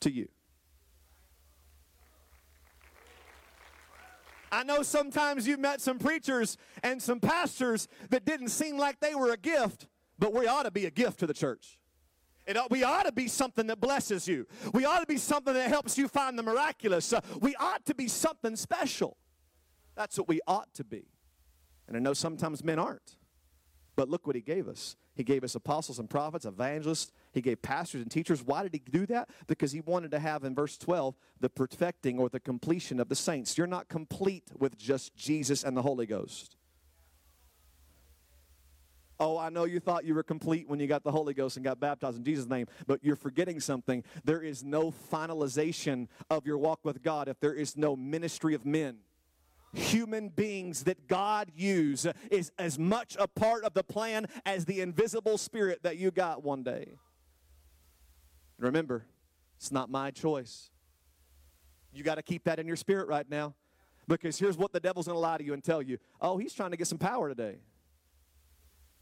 to 0.00 0.10
you. 0.10 0.28
I 4.50 4.64
know 4.64 4.82
sometimes 4.82 5.46
you've 5.46 5.60
met 5.60 5.80
some 5.80 6.00
preachers 6.00 6.56
and 6.82 7.00
some 7.00 7.20
pastors 7.20 7.86
that 8.10 8.24
didn't 8.24 8.48
seem 8.48 8.76
like 8.76 8.98
they 8.98 9.14
were 9.14 9.30
a 9.30 9.36
gift, 9.36 9.86
but 10.18 10.34
we 10.34 10.48
ought 10.48 10.64
to 10.64 10.72
be 10.72 10.84
a 10.84 10.90
gift 10.90 11.20
to 11.20 11.28
the 11.28 11.32
church. 11.32 11.78
It, 12.46 12.56
we 12.70 12.82
ought 12.82 13.04
to 13.04 13.12
be 13.12 13.28
something 13.28 13.66
that 13.68 13.80
blesses 13.80 14.26
you. 14.26 14.46
We 14.72 14.84
ought 14.84 15.00
to 15.00 15.06
be 15.06 15.18
something 15.18 15.54
that 15.54 15.68
helps 15.68 15.96
you 15.96 16.08
find 16.08 16.38
the 16.38 16.42
miraculous. 16.42 17.12
Uh, 17.12 17.20
we 17.40 17.54
ought 17.56 17.84
to 17.86 17.94
be 17.94 18.08
something 18.08 18.56
special. 18.56 19.16
That's 19.94 20.18
what 20.18 20.28
we 20.28 20.40
ought 20.46 20.72
to 20.74 20.84
be. 20.84 21.04
And 21.86 21.96
I 21.96 22.00
know 22.00 22.14
sometimes 22.14 22.64
men 22.64 22.78
aren't. 22.78 23.16
But 23.94 24.08
look 24.08 24.26
what 24.26 24.36
he 24.36 24.42
gave 24.42 24.68
us. 24.68 24.96
He 25.14 25.24
gave 25.24 25.44
us 25.44 25.54
apostles 25.54 25.98
and 25.98 26.08
prophets, 26.08 26.46
evangelists. 26.46 27.12
He 27.32 27.42
gave 27.42 27.60
pastors 27.60 28.00
and 28.00 28.10
teachers. 28.10 28.42
Why 28.42 28.62
did 28.62 28.72
he 28.72 28.80
do 28.90 29.04
that? 29.06 29.28
Because 29.46 29.72
he 29.72 29.80
wanted 29.80 30.10
to 30.12 30.18
have 30.18 30.44
in 30.44 30.54
verse 30.54 30.78
12 30.78 31.14
the 31.38 31.50
perfecting 31.50 32.18
or 32.18 32.30
the 32.30 32.40
completion 32.40 32.98
of 32.98 33.08
the 33.08 33.14
saints. 33.14 33.58
You're 33.58 33.66
not 33.66 33.88
complete 33.88 34.44
with 34.58 34.78
just 34.78 35.14
Jesus 35.14 35.62
and 35.64 35.76
the 35.76 35.82
Holy 35.82 36.06
Ghost. 36.06 36.56
Oh, 39.24 39.38
I 39.38 39.50
know 39.50 39.66
you 39.66 39.78
thought 39.78 40.04
you 40.04 40.16
were 40.16 40.24
complete 40.24 40.68
when 40.68 40.80
you 40.80 40.88
got 40.88 41.04
the 41.04 41.12
Holy 41.12 41.32
Ghost 41.32 41.56
and 41.56 41.62
got 41.62 41.78
baptized 41.78 42.16
in 42.16 42.24
Jesus' 42.24 42.48
name, 42.48 42.66
but 42.88 43.04
you're 43.04 43.14
forgetting 43.14 43.60
something. 43.60 44.02
There 44.24 44.42
is 44.42 44.64
no 44.64 44.92
finalization 45.12 46.08
of 46.28 46.44
your 46.44 46.58
walk 46.58 46.80
with 46.82 47.04
God 47.04 47.28
if 47.28 47.38
there 47.38 47.54
is 47.54 47.76
no 47.76 47.94
ministry 47.94 48.52
of 48.52 48.66
men 48.66 48.98
human 49.74 50.28
beings 50.28 50.84
that 50.84 51.08
God 51.08 51.50
used 51.56 52.06
is 52.30 52.52
as 52.58 52.78
much 52.78 53.16
a 53.18 53.26
part 53.26 53.64
of 53.64 53.72
the 53.72 53.82
plan 53.82 54.26
as 54.44 54.66
the 54.66 54.82
invisible 54.82 55.38
spirit 55.38 55.82
that 55.82 55.96
you 55.96 56.10
got 56.10 56.42
one 56.42 56.62
day. 56.62 56.98
Remember, 58.58 59.06
it's 59.56 59.72
not 59.72 59.88
my 59.88 60.10
choice. 60.10 60.68
You 61.90 62.04
got 62.04 62.16
to 62.16 62.22
keep 62.22 62.44
that 62.44 62.58
in 62.58 62.66
your 62.66 62.76
spirit 62.76 63.08
right 63.08 63.28
now 63.30 63.54
because 64.08 64.38
here's 64.38 64.58
what 64.58 64.74
the 64.74 64.80
devil's 64.80 65.06
going 65.06 65.16
to 65.16 65.20
lie 65.20 65.38
to 65.38 65.44
you 65.44 65.54
and 65.54 65.64
tell 65.64 65.80
you 65.80 65.96
oh, 66.20 66.36
he's 66.36 66.52
trying 66.52 66.72
to 66.72 66.76
get 66.76 66.86
some 66.86 66.98
power 66.98 67.30
today. 67.30 67.60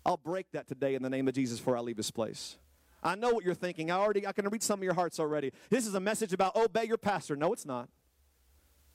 I'll 0.05 0.17
break 0.17 0.51
that 0.53 0.67
today 0.67 0.95
in 0.95 1.03
the 1.03 1.11
name 1.11 1.29
of 1.29 1.35
Jesus 1.35 1.59
before 1.59 1.77
I 1.77 1.81
leave 1.81 1.97
this 1.97 2.11
place. 2.11 2.57
I 3.03 3.15
know 3.15 3.31
what 3.31 3.45
you're 3.45 3.55
thinking. 3.55 3.91
I 3.91 3.97
already 3.97 4.27
I 4.27 4.33
can 4.33 4.49
read 4.49 4.63
some 4.63 4.81
of 4.81 4.85
your 4.85 4.95
hearts 4.95 5.21
already. 5.21 5.53
This 5.69 5.87
is 5.87 5.95
a 5.95 6.01
message 6.01 6.33
about 6.33 6.57
obey 6.57 6.85
your 6.85 6.99
pastor. 6.99 7.37
No, 7.37 7.53
it's 7.53 7.67
not. 7.67 7.89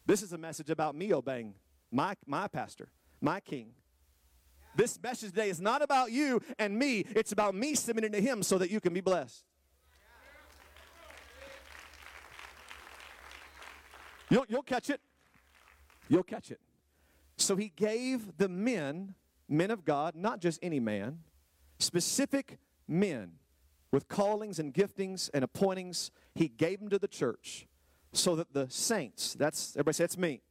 This 0.06 0.22
is 0.22 0.34
a 0.34 0.38
message 0.38 0.70
about 0.70 0.96
me 0.96 1.14
obeying 1.14 1.56
my, 1.92 2.16
my 2.26 2.48
pastor, 2.48 2.90
my 3.22 3.40
king. 3.40 3.72
This 4.76 5.00
message 5.02 5.30
today 5.30 5.50
is 5.50 5.62
not 5.62 5.82
about 5.82 6.12
you 6.12 6.42
and 6.60 6.78
me, 6.78 7.06
it's 7.16 7.32
about 7.32 7.56
me 7.56 7.76
submitting 7.76 8.12
to 8.12 8.22
him 8.22 8.44
so 8.44 8.58
that 8.58 8.70
you 8.70 8.80
can 8.80 8.94
be 8.94 9.02
blessed. 9.02 9.44
You'll, 14.30 14.46
you'll 14.50 14.64
catch 14.64 14.90
it. 14.90 15.00
You'll 16.10 16.24
catch 16.24 16.52
it. 16.52 16.60
So 17.38 17.56
he 17.56 17.72
gave 17.76 18.38
the 18.38 18.50
men, 18.50 19.16
men 19.48 19.72
of 19.72 19.86
God, 19.86 20.16
not 20.16 20.40
just 20.40 20.60
any 20.62 20.80
man, 20.80 21.20
specific 21.80 22.58
men 22.88 23.34
with 23.92 24.08
callings 24.08 24.60
and 24.60 24.74
giftings 24.74 25.30
and 25.34 25.44
appointings. 25.44 26.12
He 26.34 26.48
gave 26.48 26.80
them 26.80 26.90
to 26.90 27.00
the 27.00 27.08
church 27.08 27.68
so 28.14 28.36
that 28.36 28.54
the 28.54 28.68
saints, 28.70 29.34
that's, 29.34 29.76
everybody 29.76 29.94
say, 29.94 30.04
it's 30.06 30.18
me 30.18 30.42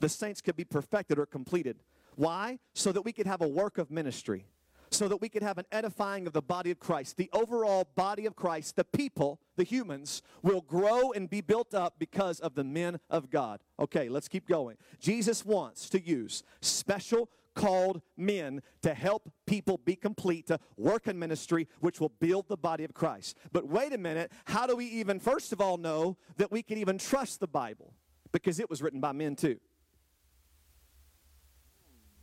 the 0.00 0.08
saints 0.08 0.40
could 0.40 0.56
be 0.56 0.64
perfected 0.64 1.18
or 1.18 1.26
completed. 1.26 1.82
Why? 2.16 2.58
So 2.74 2.90
that 2.92 3.02
we 3.02 3.12
could 3.12 3.26
have 3.26 3.42
a 3.42 3.48
work 3.48 3.78
of 3.78 3.90
ministry, 3.90 4.46
so 4.90 5.06
that 5.08 5.18
we 5.18 5.28
could 5.28 5.42
have 5.42 5.58
an 5.58 5.66
edifying 5.70 6.26
of 6.26 6.32
the 6.32 6.42
body 6.42 6.70
of 6.70 6.80
Christ. 6.80 7.16
The 7.16 7.30
overall 7.32 7.88
body 7.94 8.26
of 8.26 8.34
Christ, 8.34 8.76
the 8.76 8.84
people, 8.84 9.40
the 9.56 9.64
humans, 9.64 10.22
will 10.42 10.62
grow 10.62 11.12
and 11.12 11.30
be 11.30 11.40
built 11.40 11.74
up 11.74 11.94
because 11.98 12.40
of 12.40 12.54
the 12.54 12.64
men 12.64 12.98
of 13.08 13.30
God. 13.30 13.60
Okay, 13.78 14.08
let's 14.08 14.28
keep 14.28 14.48
going. 14.48 14.76
Jesus 14.98 15.44
wants 15.44 15.88
to 15.90 16.00
use 16.00 16.42
special 16.60 17.30
called 17.54 18.00
men 18.16 18.62
to 18.82 18.94
help 18.94 19.30
people 19.46 19.78
be 19.78 19.96
complete, 19.96 20.46
to 20.46 20.58
work 20.76 21.06
in 21.06 21.18
ministry, 21.18 21.68
which 21.80 22.00
will 22.00 22.12
build 22.20 22.48
the 22.48 22.56
body 22.56 22.84
of 22.84 22.94
Christ. 22.94 23.36
But 23.52 23.66
wait 23.66 23.92
a 23.92 23.98
minute, 23.98 24.32
how 24.44 24.66
do 24.66 24.76
we 24.76 24.86
even, 24.86 25.20
first 25.20 25.52
of 25.52 25.60
all, 25.60 25.76
know 25.76 26.16
that 26.36 26.50
we 26.50 26.62
can 26.62 26.78
even 26.78 26.98
trust 26.98 27.40
the 27.40 27.48
Bible? 27.48 27.94
Because 28.32 28.60
it 28.60 28.70
was 28.70 28.80
written 28.80 29.00
by 29.00 29.12
men 29.12 29.36
too. 29.36 29.58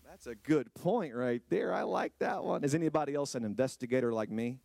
That's 0.09 0.25
a 0.27 0.35
good 0.35 0.73
point 0.73 1.13
right 1.13 1.43
there. 1.49 1.73
I 1.73 1.83
like 1.83 2.13
that 2.19 2.43
one. 2.43 2.63
Is 2.63 2.73
anybody 2.73 3.13
else 3.13 3.35
an 3.35 3.43
investigator 3.43 4.11
like 4.11 4.31
me? 4.31 4.59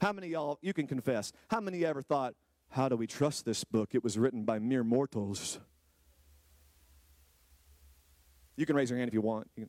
How 0.00 0.12
many 0.12 0.28
y'all, 0.28 0.58
you 0.62 0.72
can 0.72 0.86
confess, 0.86 1.32
how 1.48 1.60
many 1.60 1.84
ever 1.84 2.02
thought, 2.02 2.34
how 2.70 2.88
do 2.88 2.96
we 2.96 3.06
trust 3.06 3.44
this 3.44 3.64
book? 3.64 3.94
It 3.94 4.04
was 4.04 4.18
written 4.18 4.44
by 4.44 4.58
mere 4.58 4.84
mortals. 4.84 5.58
You 8.56 8.66
can 8.66 8.76
raise 8.76 8.90
your 8.90 8.98
hand 8.98 9.08
if 9.08 9.14
you 9.14 9.22
want. 9.22 9.48
You 9.56 9.68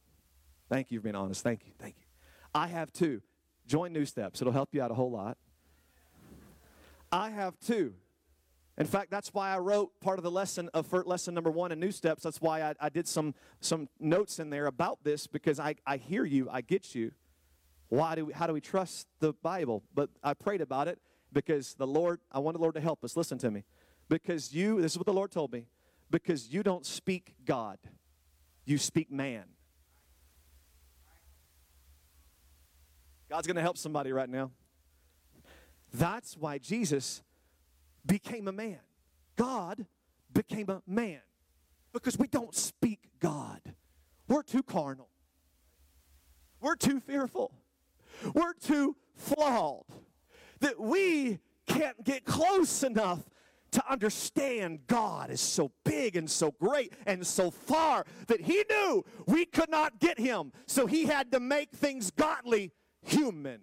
thank 0.72 0.90
you 0.90 1.00
for 1.00 1.04
being 1.04 1.16
honest. 1.16 1.44
Thank 1.44 1.66
you. 1.68 1.74
Thank 1.78 1.96
you. 2.00 2.06
I 2.56 2.68
have 2.68 2.92
two. 2.92 3.22
Join 3.68 3.94
New 3.94 4.06
Steps, 4.06 4.42
it'll 4.42 4.54
help 4.54 4.74
you 4.74 4.82
out 4.82 4.90
a 4.90 4.94
whole 4.96 5.12
lot. 5.12 5.38
I 7.12 7.30
have 7.30 7.60
two. 7.60 7.94
In 8.78 8.88
fact, 8.88 9.12
that's 9.12 9.34
why 9.34 9.54
I 9.54 9.60
wrote 9.60 9.92
part 10.00 10.18
of 10.18 10.24
the 10.24 10.32
lesson 10.32 10.70
of 10.74 10.92
lesson 11.06 11.34
number 11.34 11.52
one 11.52 11.72
in 11.72 11.80
New 11.80 11.92
Steps. 11.92 12.24
That's 12.24 12.42
why 12.42 12.64
I, 12.64 12.74
I 12.80 12.90
did 12.90 13.08
some, 13.08 13.36
some 13.60 13.90
notes 14.00 14.40
in 14.40 14.50
there 14.50 14.66
about 14.66 15.04
this 15.04 15.28
because 15.28 15.60
I, 15.60 15.76
I 15.86 15.98
hear 15.98 16.26
you, 16.26 16.50
I 16.50 16.62
get 16.62 16.96
you. 16.96 17.12
Why 17.90 18.16
do 18.16 18.26
we, 18.28 18.34
how 18.34 18.48
do 18.48 18.54
we 18.54 18.62
trust 18.62 19.08
the 19.20 19.34
Bible? 19.34 19.84
But 19.94 20.10
I 20.24 20.34
prayed 20.34 20.62
about 20.62 20.88
it 20.88 21.00
because 21.34 21.76
the 21.76 21.86
Lord, 21.86 22.22
I 22.32 22.40
want 22.40 22.56
the 22.56 22.62
Lord 22.62 22.76
to 22.76 22.82
help 22.82 23.04
us. 23.04 23.18
Listen 23.18 23.38
to 23.40 23.52
me. 23.52 23.66
Because 24.08 24.54
you, 24.54 24.82
this 24.82 24.94
is 24.94 24.98
what 24.98 25.06
the 25.06 25.14
Lord 25.14 25.32
told 25.32 25.52
me, 25.52 25.68
because 26.10 26.50
you 26.54 26.64
don't 26.64 26.86
speak 26.86 27.36
God, 27.46 27.78
you 28.66 28.78
speak 28.78 29.12
man. 29.12 29.44
God's 33.32 33.48
going 33.48 33.56
to 33.56 33.62
help 33.62 33.78
somebody 33.78 34.12
right 34.12 34.28
now. 34.28 34.52
That's 35.94 36.36
why 36.36 36.58
Jesus 36.58 37.24
became 38.06 38.50
a 38.50 38.52
man. 38.52 38.80
God 39.38 39.86
became 40.34 40.70
a 40.70 40.82
man 40.86 41.22
because 41.94 42.20
we 42.20 42.28
don't 42.28 42.54
speak 42.54 43.00
God. 43.22 43.62
We're 44.28 44.44
too 44.44 44.64
carnal. 44.64 45.08
We're 46.60 46.76
too 46.76 47.00
fearful. 47.00 47.54
We're 48.34 48.52
too 48.52 48.98
flawed 49.16 49.86
that 50.60 50.78
we 50.78 51.40
can't 51.68 52.04
get 52.04 52.26
close 52.26 52.84
enough 52.84 53.22
to 53.72 53.84
understand 53.90 54.80
God 54.88 55.30
is 55.30 55.40
so 55.40 55.72
big 55.86 56.18
and 56.18 56.30
so 56.30 56.52
great 56.60 56.92
and 57.06 57.26
so 57.26 57.50
far 57.50 58.06
that 58.28 58.42
He 58.42 58.66
knew 58.70 59.06
we 59.26 59.46
could 59.46 59.70
not 59.70 60.00
get 60.00 60.20
Him. 60.20 60.52
So 60.68 60.86
He 60.86 61.06
had 61.06 61.32
to 61.32 61.40
make 61.40 61.72
things 61.72 62.12
godly 62.12 62.74
human. 63.04 63.62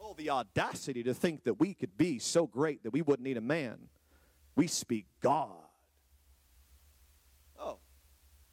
Oh, 0.00 0.14
the 0.16 0.30
audacity 0.30 1.02
to 1.02 1.14
think 1.14 1.44
that 1.44 1.54
we 1.54 1.74
could 1.74 1.96
be 1.96 2.18
so 2.18 2.46
great 2.46 2.82
that 2.84 2.92
we 2.92 3.02
wouldn't 3.02 3.24
need 3.24 3.36
a 3.36 3.42
man. 3.42 3.88
We 4.56 4.66
speak 4.66 5.06
God. 5.20 5.50
Oh, 7.60 7.78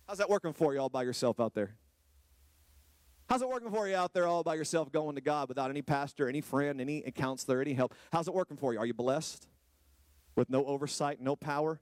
how's 0.08 0.17
that 0.17 0.30
working 0.30 0.54
for 0.54 0.73
you 0.73 0.80
all 0.80 0.89
by 0.89 1.04
yourself 1.04 1.39
out 1.39 1.54
there? 1.54 1.75
How's 3.30 3.41
it 3.41 3.49
working 3.49 3.71
for 3.71 3.88
you 3.88 3.95
out 3.95 4.13
there 4.13 4.28
all 4.28 4.43
by 4.43 4.54
yourself 4.54 4.91
going 4.91 5.15
to 5.15 5.21
God 5.21 5.49
without 5.49 5.71
any 5.71 5.82
pastor, 5.82 6.30
any 6.30 6.41
friend, 6.41 6.80
any 6.80 7.01
counselor, 7.15 7.60
any 7.60 7.73
help? 7.73 7.95
How's 8.12 8.28
it 8.28 8.34
working 8.34 8.56
for 8.58 8.73
you? 8.73 8.80
Are 8.80 8.86
you 8.86 8.93
blessed 8.93 9.47
with 10.36 10.49
no 10.49 10.63
oversight, 10.65 11.19
no 11.19 11.36
power? 11.36 11.80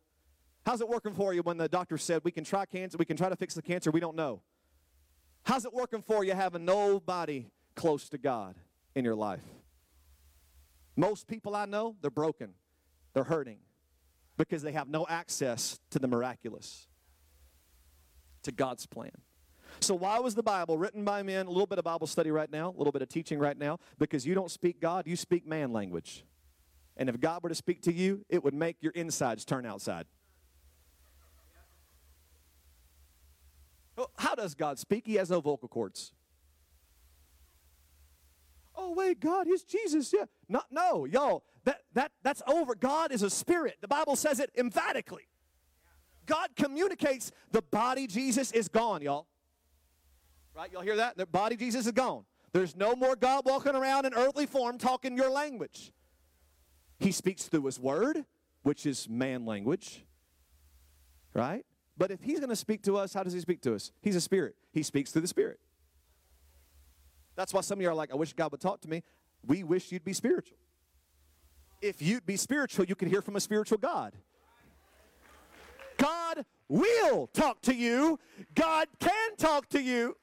How's 0.65 0.80
it 0.80 0.88
working 0.88 1.13
for 1.13 1.34
you 1.34 1.41
when 1.41 1.58
the 1.58 1.67
doctor 1.67 1.98
said 1.98 2.22
we 2.24 2.32
can 2.32 2.46
try 2.46 2.65
cancer, 2.65 2.98
we 2.98 3.06
can 3.06 3.17
try 3.17 3.28
to 3.28 3.36
fix 3.36 3.56
the 3.56 3.62
cancer, 3.62 3.91
we 3.91 4.00
don't 4.00 4.15
know? 4.15 4.41
How's 5.46 5.66
it 5.66 5.74
working 5.74 6.02
for 6.02 6.24
you 6.24 6.34
having 6.34 6.66
nobody 6.66 7.46
close 7.76 8.08
to 8.10 8.18
God 8.18 8.56
in 8.96 9.04
your 9.04 9.16
life? 9.16 9.44
Most 10.96 11.28
people 11.28 11.56
I 11.56 11.66
know, 11.66 11.96
they're 12.02 12.12
broken. 12.12 12.54
They're 13.14 13.24
hurting 13.24 13.58
because 14.38 14.62
they 14.62 14.72
have 14.72 14.88
no 14.88 15.06
access 15.08 15.80
to 15.92 16.00
the 16.00 16.08
miraculous, 16.08 16.88
to 18.44 18.52
God's 18.52 18.86
plan. 18.86 19.12
So, 19.80 19.96
why 19.96 20.20
was 20.20 20.36
the 20.36 20.44
Bible 20.44 20.78
written 20.78 21.04
by 21.04 21.24
men? 21.24 21.48
A 21.48 21.50
little 21.50 21.68
bit 21.68 21.80
of 21.80 21.84
Bible 21.84 22.08
study 22.08 22.32
right 22.32 22.50
now, 22.50 22.70
a 22.70 22.78
little 22.78 22.92
bit 22.92 23.02
of 23.02 23.10
teaching 23.10 23.40
right 23.40 23.58
now, 23.58 23.80
because 23.98 24.26
you 24.26 24.36
don't 24.36 24.52
speak 24.52 24.80
God, 24.80 25.08
you 25.08 25.16
speak 25.16 25.48
man 25.48 25.74
language. 25.74 26.24
And 26.96 27.10
if 27.10 27.20
God 27.20 27.42
were 27.42 27.50
to 27.50 27.56
speak 27.56 27.82
to 27.84 27.94
you, 27.94 28.24
it 28.30 28.44
would 28.44 28.54
make 28.54 28.78
your 28.82 28.92
insides 28.94 29.46
turn 29.46 29.66
outside. 29.66 30.06
How 34.18 34.33
does 34.44 34.56
God 34.56 34.78
speak? 34.78 35.08
He 35.08 35.16
has 35.16 35.30
no 35.30 35.40
vocal 35.40 35.70
cords. 35.70 36.12
Oh 38.76 38.92
wait, 38.92 39.20
God, 39.20 39.48
He's 39.48 39.64
Jesus. 39.64 40.12
Yeah, 40.14 40.26
not 40.50 40.66
no, 40.70 41.06
y'all. 41.06 41.44
That 41.64 41.82
that 41.94 42.12
that's 42.24 42.42
over. 42.46 42.76
God 42.76 43.12
is 43.14 43.24
a 43.24 43.30
spirit. 43.30 43.78
The 43.80 43.88
Bible 43.88 44.16
says 44.16 44.40
it 44.40 44.52
emphatically. 44.58 45.30
God 46.26 46.50
communicates. 46.56 47.32
The 47.52 47.62
body 47.62 48.06
Jesus 48.06 48.52
is 48.52 48.68
gone, 48.68 49.02
y'all. 49.02 49.28
Right? 50.56 50.72
Y'all 50.72 50.82
hear 50.82 50.98
that? 50.98 51.18
The 51.18 51.26
body 51.26 51.56
Jesus 51.56 51.86
is 51.86 51.92
gone. 51.94 52.26
There's 52.52 52.76
no 52.76 52.96
more 52.96 53.16
God 53.16 53.46
walking 53.46 53.76
around 53.76 54.06
in 54.06 54.14
earthly 54.14 54.46
form 54.46 54.78
talking 54.78 55.16
your 55.16 55.30
language. 55.30 55.92
He 57.00 57.12
speaks 57.12 57.44
through 57.44 57.66
His 57.66 57.80
Word, 57.80 58.26
which 58.64 58.86
is 58.86 59.08
man 59.08 59.46
language. 59.46 60.06
Right? 61.34 61.66
But 61.98 62.12
if 62.12 62.22
He's 62.22 62.40
going 62.40 62.50
to 62.50 62.56
speak 62.56 62.82
to 62.84 62.98
us, 62.98 63.14
how 63.14 63.24
does 63.24 63.34
He 63.34 63.40
speak 63.40 63.62
to 63.62 63.76
us? 63.76 63.92
He's 64.02 64.16
a 64.16 64.22
spirit. 64.22 64.56
He 64.72 64.84
speaks 64.84 65.12
through 65.12 65.22
the 65.22 65.28
Spirit. 65.28 65.60
That's 67.36 67.54
why 67.54 67.62
some 67.62 67.80
of 67.80 67.82
you 67.82 67.90
are 67.90 67.96
like, 67.96 68.12
I 68.12 68.16
wish 68.16 68.34
God 68.34 68.52
would 68.52 68.62
talk 68.62 68.82
to 68.82 68.90
me. 68.90 69.04
We 69.46 69.64
wish 69.64 69.92
you'd 69.92 70.06
be 70.06 70.14
spiritual. 70.14 70.58
If 71.82 72.02
you'd 72.02 72.26
be 72.26 72.38
spiritual, 72.38 72.86
you 72.86 72.96
could 72.96 73.08
hear 73.08 73.22
from 73.22 73.36
a 73.36 73.40
spiritual 73.40 73.78
God. 73.78 74.14
God 75.98 76.46
will 76.68 77.28
talk 77.28 77.62
to 77.64 77.76
you. 77.76 78.20
God 78.56 78.88
can 79.00 79.36
talk 79.38 79.70
to 79.70 79.82
you. 79.82 80.16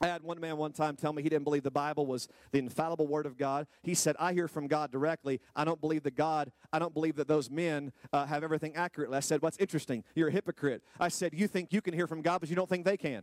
I 0.00 0.06
had 0.06 0.22
one 0.22 0.40
man 0.40 0.56
one 0.56 0.72
time 0.72 0.96
tell 0.96 1.12
me 1.12 1.22
he 1.22 1.28
didn't 1.28 1.44
believe 1.44 1.62
the 1.62 1.70
Bible 1.70 2.06
was 2.06 2.28
the 2.52 2.58
infallible 2.58 3.06
word 3.06 3.26
of 3.26 3.36
God. 3.36 3.66
He 3.82 3.94
said, 3.94 4.16
I 4.18 4.32
hear 4.32 4.48
from 4.48 4.66
God 4.66 4.90
directly. 4.90 5.40
I 5.54 5.64
don't 5.64 5.80
believe 5.80 6.02
that 6.02 6.16
God, 6.16 6.50
I 6.72 6.78
don't 6.78 6.92
believe 6.92 7.16
that 7.16 7.28
those 7.28 7.50
men 7.50 7.92
uh, 8.12 8.26
have 8.26 8.42
everything 8.42 8.74
accurately. 8.76 9.16
I 9.16 9.20
said, 9.20 9.42
What's 9.42 9.58
interesting? 9.58 10.04
You're 10.14 10.28
a 10.28 10.32
hypocrite. 10.32 10.82
I 10.98 11.08
said, 11.08 11.32
You 11.34 11.46
think 11.46 11.72
you 11.72 11.80
can 11.80 11.94
hear 11.94 12.06
from 12.06 12.22
God, 12.22 12.40
but 12.40 12.48
you 12.48 12.56
don't 12.56 12.68
think 12.68 12.84
they 12.84 12.96
can. 12.96 13.22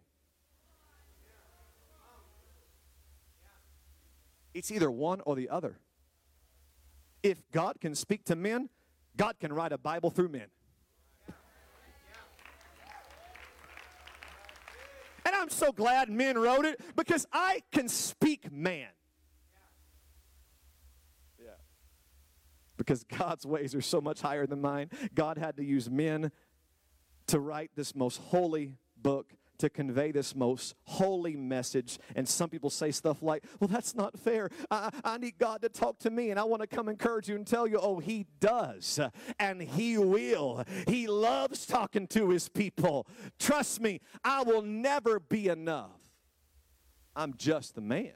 It's 4.54 4.72
either 4.72 4.92
one 4.92 5.22
or 5.26 5.36
the 5.36 5.50
other. 5.50 5.80
If 7.24 7.42
God 7.52 7.80
can 7.80 7.96
speak 7.96 8.26
to 8.26 8.36
men, 8.36 8.70
God 9.16 9.40
can 9.40 9.54
write 9.54 9.72
a 9.72 9.78
Bible 9.78 10.10
through 10.10 10.30
men. 10.30 10.48
I'm 15.42 15.50
so 15.50 15.72
glad 15.72 16.10
men 16.10 16.38
wrote 16.38 16.66
it 16.66 16.80
because 16.96 17.26
I 17.34 17.64
can 17.72 17.90
speak 17.90 18.52
man. 18.52 18.90
Yeah. 21.44 21.50
Because 22.78 23.04
God's 23.04 23.46
ways 23.46 23.74
are 23.74 23.82
so 23.82 24.00
much 24.00 24.22
higher 24.22 24.46
than 24.46 24.62
mine. 24.62 24.92
God 25.16 25.40
had 25.40 25.58
to 25.58 25.64
use 25.64 25.90
men 25.90 26.32
to 27.28 27.40
write 27.40 27.72
this 27.76 27.96
most 27.96 28.18
holy 28.18 28.76
book 28.96 29.34
to 29.62 29.70
convey 29.70 30.12
this 30.12 30.36
most 30.36 30.76
holy 30.84 31.36
message. 31.36 31.98
And 32.16 32.28
some 32.28 32.50
people 32.50 32.70
say 32.70 32.92
stuff 32.92 33.24
like, 33.24 33.44
well, 33.60 33.68
that's 33.68 33.96
not 33.96 34.20
fair. 34.20 34.50
I, 34.70 34.90
I 35.04 35.18
need 35.18 35.38
God 35.38 35.62
to 35.62 35.70
talk 35.70 36.00
to 36.00 36.10
me. 36.10 36.30
And 36.30 36.40
I 36.40 36.44
want 36.44 36.62
to 36.62 36.68
come 36.68 36.90
encourage 36.90 37.30
you 37.30 37.36
and 37.36 37.48
tell 37.48 37.68
you, 37.68 37.80
oh, 37.82 38.00
He 38.00 38.26
does. 38.40 39.00
And 39.40 39.62
He 39.62 39.98
will. 39.98 40.66
He 40.88 41.08
loves 41.08 41.66
talking 41.66 42.08
to 42.08 42.30
His 42.30 42.50
people. 42.50 43.08
Trust 43.40 43.82
me, 43.82 44.02
I 44.24 44.44
will 44.44 44.62
never 44.62 45.20
be 45.20 45.48
enough. 45.48 45.92
I'm 47.16 47.34
just 47.36 47.76
the 47.76 47.82
man. 47.82 48.14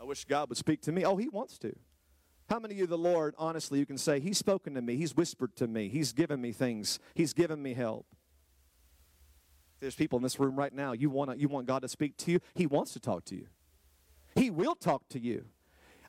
I 0.00 0.04
wish 0.04 0.24
God 0.24 0.48
would 0.48 0.58
speak 0.58 0.80
to 0.82 0.92
me. 0.92 1.04
Oh, 1.04 1.16
He 1.16 1.28
wants 1.28 1.58
to. 1.58 1.74
How 2.48 2.58
many 2.58 2.74
of 2.74 2.80
you, 2.80 2.86
the 2.86 2.96
Lord, 2.96 3.34
honestly, 3.36 3.78
you 3.78 3.86
can 3.86 3.98
say, 3.98 4.20
He's 4.20 4.38
spoken 4.38 4.74
to 4.74 4.82
me, 4.82 4.96
He's 4.96 5.16
whispered 5.16 5.54
to 5.56 5.66
me, 5.66 5.88
He's 5.88 6.12
given 6.12 6.40
me 6.40 6.52
things, 6.52 6.98
He's 7.14 7.32
given 7.34 7.62
me 7.62 7.74
help? 7.74 8.06
There's 9.80 9.94
people 9.94 10.16
in 10.16 10.22
this 10.22 10.40
room 10.40 10.56
right 10.56 10.72
now. 10.72 10.92
You 10.92 11.10
want 11.10 11.38
you 11.38 11.48
want 11.48 11.66
God 11.66 11.82
to 11.82 11.88
speak 11.88 12.16
to 12.18 12.32
you. 12.32 12.40
He 12.54 12.66
wants 12.66 12.92
to 12.94 13.00
talk 13.00 13.24
to 13.26 13.36
you. 13.36 13.46
He 14.34 14.50
will 14.50 14.74
talk 14.74 15.08
to 15.10 15.20
you. 15.20 15.44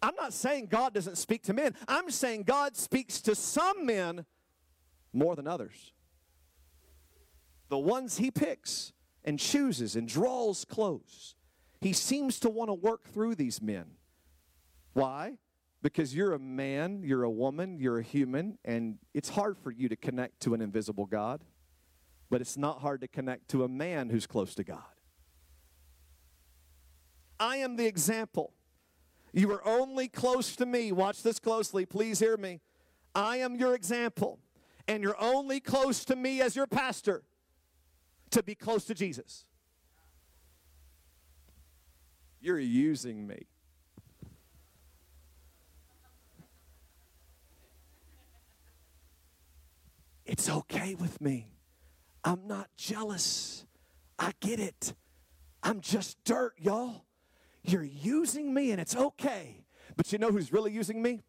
I'm 0.02 0.16
not 0.16 0.34
saying 0.34 0.68
God 0.68 0.94
doesn't 0.94 1.18
speak 1.18 1.44
to 1.44 1.54
men. 1.54 1.76
I'm 1.88 2.10
saying 2.10 2.44
God 2.44 2.78
speaks 2.78 3.22
to 3.22 3.36
some 3.36 3.86
men 3.86 4.26
more 5.12 5.36
than 5.36 5.48
others. 5.48 5.92
The 7.70 7.78
ones 7.78 8.18
he 8.18 8.32
picks 8.32 8.94
and 9.24 9.38
chooses 9.38 9.96
and 9.96 10.08
draws 10.08 10.66
close. 10.66 11.36
He 11.82 11.94
seems 11.94 12.40
to 12.42 12.50
want 12.50 12.70
to 12.70 12.74
work 12.74 13.08
through 13.10 13.36
these 13.36 13.62
men. 13.62 13.86
Why? 14.94 15.38
Because 15.82 16.16
you're 16.16 16.34
a 16.34 16.40
man, 16.40 17.04
you're 17.04 17.24
a 17.24 17.30
woman, 17.30 17.78
you're 17.78 18.00
a 18.00 18.04
human, 18.04 18.58
and 18.66 18.98
it's 19.14 19.30
hard 19.30 19.58
for 19.58 19.72
you 19.72 19.88
to 19.90 19.96
connect 19.96 20.42
to 20.42 20.54
an 20.54 20.62
invisible 20.62 21.06
God 21.06 21.44
but 22.30 22.42
it's 22.42 22.58
not 22.58 22.80
hard 22.82 23.02
to 23.02 23.08
connect 23.08 23.50
to 23.50 23.64
a 23.64 23.68
man 23.68 24.10
who's 24.10 24.28
close 24.28 24.54
to 24.56 24.64
God. 24.64 24.84
I 27.40 27.58
am 27.58 27.76
the 27.76 27.86
example. 27.86 28.54
You 29.32 29.52
are 29.52 29.66
only 29.66 30.08
close 30.08 30.56
to 30.58 30.66
me. 30.66 30.92
Watch 30.92 31.24
this 31.24 31.40
closely. 31.40 31.86
Please 31.86 32.20
hear 32.20 32.38
me. 32.38 32.62
I 33.16 33.38
am 33.38 33.56
your 33.56 33.76
example, 33.76 34.40
and 34.88 35.02
you're 35.04 35.20
only 35.20 35.60
close 35.60 36.06
to 36.06 36.16
me 36.16 36.42
as 36.42 36.56
your 36.56 36.68
pastor 36.68 37.24
to 38.32 38.44
be 38.44 38.56
close 38.56 38.86
to 38.86 38.94
Jesus. 38.94 39.46
You're 42.42 42.60
using 42.60 43.26
me. 43.28 43.48
It's 50.26 50.48
okay 50.48 50.94
with 50.94 51.20
me. 51.20 51.48
I'm 52.24 52.48
not 52.48 52.70
jealous. 52.78 53.66
I 54.18 54.34
get 54.40 54.60
it. 54.60 54.94
I'm 55.64 55.82
just 55.82 56.24
dirt, 56.24 56.54
y'all. 56.58 57.06
You're 57.64 57.84
using 57.84 58.54
me 58.54 58.72
and 58.72 58.80
it's 58.80 58.96
okay. 58.96 59.64
But 59.96 60.12
you 60.12 60.18
know 60.18 60.32
who's 60.32 60.52
really 60.52 60.72
using 60.72 61.02
me? 61.02 61.22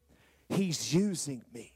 He's 0.48 0.92
using 0.92 1.42
me. 1.52 1.72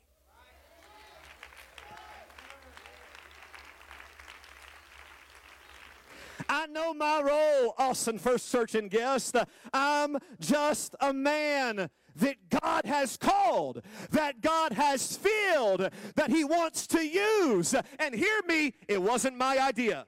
I 6.48 6.66
know 6.66 6.92
my 6.92 7.22
role, 7.22 7.74
Austin 7.78 8.18
First 8.18 8.50
Church 8.50 8.74
and 8.74 8.90
Guest. 8.90 9.36
I'm 9.72 10.18
just 10.40 10.94
a 11.00 11.12
man 11.12 11.88
that 12.16 12.36
God 12.48 12.84
has 12.84 13.16
called, 13.16 13.82
that 14.10 14.40
God 14.40 14.72
has 14.72 15.16
filled, 15.16 15.90
that 16.16 16.30
He 16.30 16.44
wants 16.44 16.86
to 16.88 17.04
use. 17.04 17.74
And 17.98 18.14
hear 18.14 18.40
me, 18.46 18.74
it 18.88 19.00
wasn't 19.00 19.36
my 19.36 19.58
idea. 19.58 20.06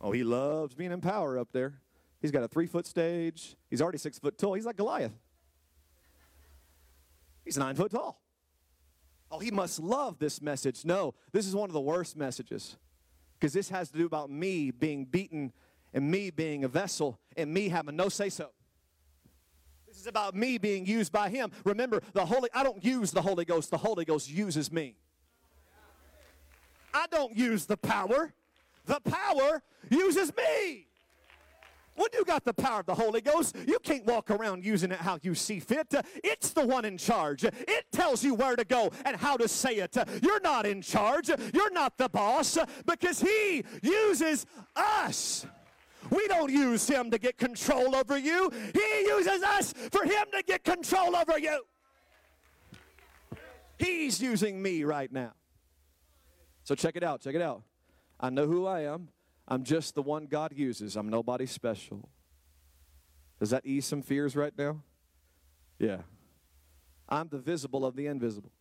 Oh, 0.00 0.12
he 0.12 0.22
loves 0.22 0.74
being 0.74 0.92
in 0.92 1.00
power 1.00 1.38
up 1.38 1.48
there. 1.52 1.80
He's 2.20 2.30
got 2.30 2.42
a 2.42 2.48
three 2.48 2.66
foot 2.66 2.86
stage. 2.86 3.56
He's 3.68 3.82
already 3.82 3.98
six 3.98 4.18
foot 4.18 4.38
tall. 4.38 4.54
He's 4.54 4.66
like 4.66 4.76
Goliath. 4.76 5.12
He's 7.44 7.58
nine 7.58 7.74
foot 7.74 7.90
tall. 7.90 8.20
Oh, 9.30 9.38
he 9.38 9.50
must 9.50 9.80
love 9.80 10.18
this 10.18 10.40
message. 10.40 10.84
No, 10.84 11.14
this 11.32 11.46
is 11.46 11.54
one 11.54 11.68
of 11.68 11.74
the 11.74 11.80
worst 11.80 12.16
messages 12.16 12.76
because 13.38 13.52
this 13.52 13.68
has 13.70 13.90
to 13.90 13.98
do 13.98 14.06
about 14.06 14.30
me 14.30 14.70
being 14.70 15.04
beaten 15.04 15.52
and 15.92 16.10
me 16.10 16.30
being 16.30 16.64
a 16.64 16.68
vessel 16.68 17.18
and 17.38 17.52
me 17.52 17.68
having 17.68 17.96
no 17.96 18.08
say 18.08 18.28
so. 18.28 18.50
This 19.86 19.96
is 19.96 20.06
about 20.06 20.34
me 20.34 20.58
being 20.58 20.84
used 20.84 21.12
by 21.12 21.30
him. 21.30 21.50
Remember, 21.64 22.02
the 22.12 22.26
Holy 22.26 22.50
I 22.52 22.62
don't 22.62 22.84
use 22.84 23.10
the 23.10 23.22
Holy 23.22 23.44
Ghost, 23.44 23.70
the 23.70 23.78
Holy 23.78 24.04
Ghost 24.04 24.30
uses 24.30 24.70
me. 24.70 24.96
I 26.92 27.06
don't 27.10 27.36
use 27.36 27.66
the 27.66 27.76
power, 27.76 28.32
the 28.84 29.00
power 29.00 29.62
uses 29.90 30.32
me. 30.36 30.88
When 31.94 32.08
you 32.14 32.24
got 32.24 32.44
the 32.44 32.54
power 32.54 32.80
of 32.80 32.86
the 32.86 32.94
Holy 32.94 33.20
Ghost, 33.20 33.56
you 33.66 33.78
can't 33.82 34.06
walk 34.06 34.30
around 34.30 34.64
using 34.64 34.92
it 34.92 34.98
how 34.98 35.18
you 35.20 35.34
see 35.34 35.58
fit. 35.58 35.92
It's 36.22 36.50
the 36.50 36.64
one 36.64 36.84
in 36.84 36.96
charge. 36.96 37.42
It 37.42 37.86
tells 37.90 38.22
you 38.22 38.34
where 38.34 38.54
to 38.54 38.64
go 38.64 38.92
and 39.04 39.16
how 39.16 39.36
to 39.36 39.48
say 39.48 39.78
it. 39.78 39.96
You're 40.22 40.40
not 40.40 40.64
in 40.64 40.80
charge. 40.80 41.28
You're 41.52 41.72
not 41.72 41.98
the 41.98 42.08
boss 42.08 42.56
because 42.86 43.20
He 43.20 43.64
uses 43.82 44.46
us. 44.76 45.44
We 46.10 46.26
don't 46.28 46.50
use 46.50 46.86
Him 46.88 47.10
to 47.10 47.18
get 47.18 47.38
control 47.38 47.94
over 47.94 48.18
you, 48.18 48.50
He 48.72 49.00
uses 49.06 49.42
us 49.42 49.72
for 49.90 50.04
Him 50.04 50.26
to 50.32 50.42
get 50.42 50.64
control 50.64 51.16
over 51.16 51.38
you. 51.38 51.62
He's 53.78 54.20
using 54.20 54.60
me 54.60 54.84
right 54.84 55.12
now. 55.12 55.32
So 56.64 56.74
check 56.74 56.96
it 56.96 57.02
out. 57.02 57.20
Check 57.20 57.34
it 57.34 57.42
out. 57.42 57.62
I 58.20 58.30
know 58.30 58.46
who 58.46 58.66
I 58.66 58.80
am. 58.82 59.08
I'm 59.46 59.62
just 59.62 59.94
the 59.94 60.02
one 60.02 60.26
God 60.26 60.52
uses. 60.54 60.96
I'm 60.96 61.08
nobody 61.08 61.46
special. 61.46 62.08
Does 63.38 63.50
that 63.50 63.64
ease 63.64 63.86
some 63.86 64.02
fears 64.02 64.36
right 64.36 64.52
now? 64.58 64.82
Yeah. 65.78 65.98
I'm 67.08 67.28
the 67.28 67.38
visible 67.38 67.86
of 67.86 67.96
the 67.96 68.06
invisible. 68.06 68.52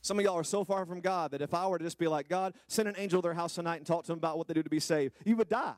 Some 0.00 0.18
of 0.18 0.24
y'all 0.24 0.36
are 0.36 0.44
so 0.44 0.64
far 0.64 0.86
from 0.86 1.00
God 1.00 1.32
that 1.32 1.42
if 1.42 1.52
I 1.52 1.66
were 1.66 1.76
to 1.76 1.84
just 1.84 1.98
be 1.98 2.06
like, 2.06 2.28
God, 2.28 2.54
send 2.68 2.88
an 2.88 2.94
angel 2.96 3.20
to 3.20 3.26
their 3.26 3.34
house 3.34 3.56
tonight 3.56 3.76
and 3.76 3.86
talk 3.86 4.04
to 4.04 4.08
them 4.08 4.18
about 4.18 4.38
what 4.38 4.46
they 4.46 4.54
do 4.54 4.62
to 4.62 4.70
be 4.70 4.80
saved, 4.80 5.14
you 5.24 5.36
would 5.36 5.48
die. 5.48 5.74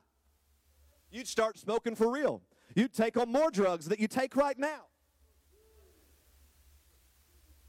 You'd 1.11 1.27
start 1.27 1.57
smoking 1.57 1.95
for 1.95 2.11
real. 2.11 2.41
You'd 2.75 2.93
take 2.93 3.17
on 3.17 3.31
more 3.31 3.51
drugs 3.51 3.87
that 3.87 3.99
you 3.99 4.07
take 4.07 4.35
right 4.35 4.57
now. 4.57 4.85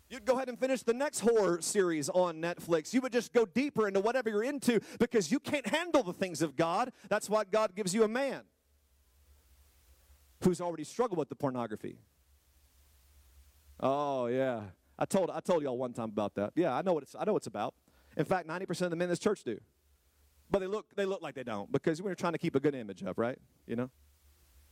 You'd 0.09 0.26
go 0.26 0.35
ahead 0.35 0.50
and 0.50 0.59
finish 0.59 0.83
the 0.83 0.92
next 0.92 1.20
horror 1.20 1.62
series 1.62 2.11
on 2.11 2.40
Netflix. 2.40 2.92
You 2.92 3.00
would 3.00 3.12
just 3.12 3.33
go 3.33 3.46
deeper 3.46 3.88
into 3.88 3.98
whatever 4.00 4.28
you're 4.28 4.44
into 4.44 4.81
because 4.98 5.33
you 5.33 5.40
can't 5.40 5.66
handle 5.66 6.02
the 6.02 6.12
things 6.12 6.42
of 6.42 6.55
God. 6.55 6.92
That's 7.09 7.31
why 7.31 7.44
God 7.44 7.74
gives 7.74 7.94
you 7.94 8.05
a 8.05 8.09
man 8.09 8.42
who's 10.44 10.61
already 10.61 10.85
struggled 10.85 11.18
with 11.18 11.31
the 11.31 11.35
pornography. 11.35 11.98
Oh 13.81 14.26
yeah. 14.26 14.61
I 14.98 15.07
told 15.07 15.31
I 15.31 15.40
told 15.40 15.62
y'all 15.62 15.78
one 15.78 15.94
time 15.94 16.11
about 16.11 16.35
that. 16.35 16.52
Yeah, 16.55 16.76
I 16.76 16.83
know 16.83 16.92
what 16.92 17.05
it's 17.05 17.16
I 17.18 17.24
know 17.24 17.33
what 17.33 17.40
it's 17.40 17.46
about. 17.46 17.74
In 18.16 18.26
fact, 18.26 18.46
90% 18.46 18.83
of 18.83 18.90
the 18.90 18.96
men 18.96 19.07
in 19.07 19.09
this 19.09 19.18
church 19.18 19.42
do. 19.42 19.59
But 20.53 20.59
they 20.59 20.67
look 20.67 20.87
they 20.95 21.07
look 21.07 21.23
like 21.23 21.35
they 21.35 21.43
don't 21.43 21.73
because 21.73 22.03
we're 22.03 22.15
trying 22.15 22.35
to 22.35 22.38
keep 22.38 22.55
a 22.55 22.61
good 22.61 22.75
image 22.75 23.03
up, 23.03 23.19
right? 23.19 23.38
You 23.67 23.75
know? 23.75 23.91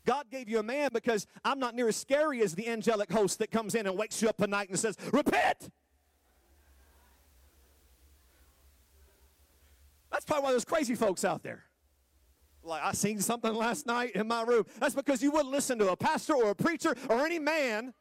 God 0.07 0.27
gave 0.31 0.49
you 0.49 0.59
a 0.59 0.63
man 0.63 0.91
because 0.93 1.27
I'm 1.45 1.59
not 1.59 1.75
near 1.75 1.89
as 1.89 1.97
scary 1.97 2.43
as 2.43 2.55
the 2.55 2.69
angelic 2.69 3.11
host 3.11 3.39
that 3.39 3.51
comes 3.51 3.75
in 3.75 3.87
and 3.87 3.99
wakes 3.99 4.21
you 4.21 4.29
up 4.29 4.41
at 4.43 4.51
night 4.51 4.69
and 4.69 4.79
says, 4.79 4.97
Repent! 5.13 5.71
That's 10.13 10.25
probably 10.25 10.45
why 10.45 10.51
there's 10.51 10.65
crazy 10.65 10.95
folks 10.95 11.25
out 11.25 11.43
there. 11.43 11.65
Like, 12.63 12.83
I 12.83 12.93
seen 12.93 13.21
something 13.21 13.55
last 13.55 13.87
night 13.87 14.13
in 14.17 14.29
my 14.29 14.43
room. 14.43 14.67
That's 14.81 14.95
because 14.95 15.23
you 15.23 15.31
wouldn't 15.31 15.51
listen 15.51 15.79
to 15.79 15.93
a 15.93 15.97
pastor 15.97 16.35
or 16.35 16.51
a 16.51 16.55
preacher 16.55 16.95
or 17.09 17.25
any 17.25 17.39
man. 17.39 17.95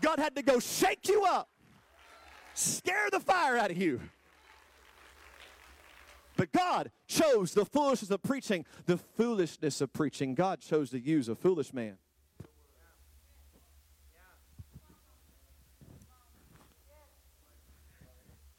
God 0.00 0.18
had 0.18 0.34
to 0.34 0.42
go 0.42 0.58
shake 0.58 1.08
you 1.08 1.24
up, 1.24 1.48
scare 2.54 3.08
the 3.12 3.20
fire 3.20 3.56
out 3.56 3.70
of 3.70 3.76
you. 3.76 4.00
But 6.40 6.52
God 6.52 6.90
chose 7.06 7.52
the 7.52 7.66
foolishness 7.66 8.10
of 8.10 8.22
preaching, 8.22 8.64
the 8.86 8.96
foolishness 8.96 9.82
of 9.82 9.92
preaching. 9.92 10.34
God 10.34 10.60
chose 10.60 10.88
to 10.88 10.98
use 10.98 11.28
a 11.28 11.34
foolish 11.34 11.74
man. 11.74 11.98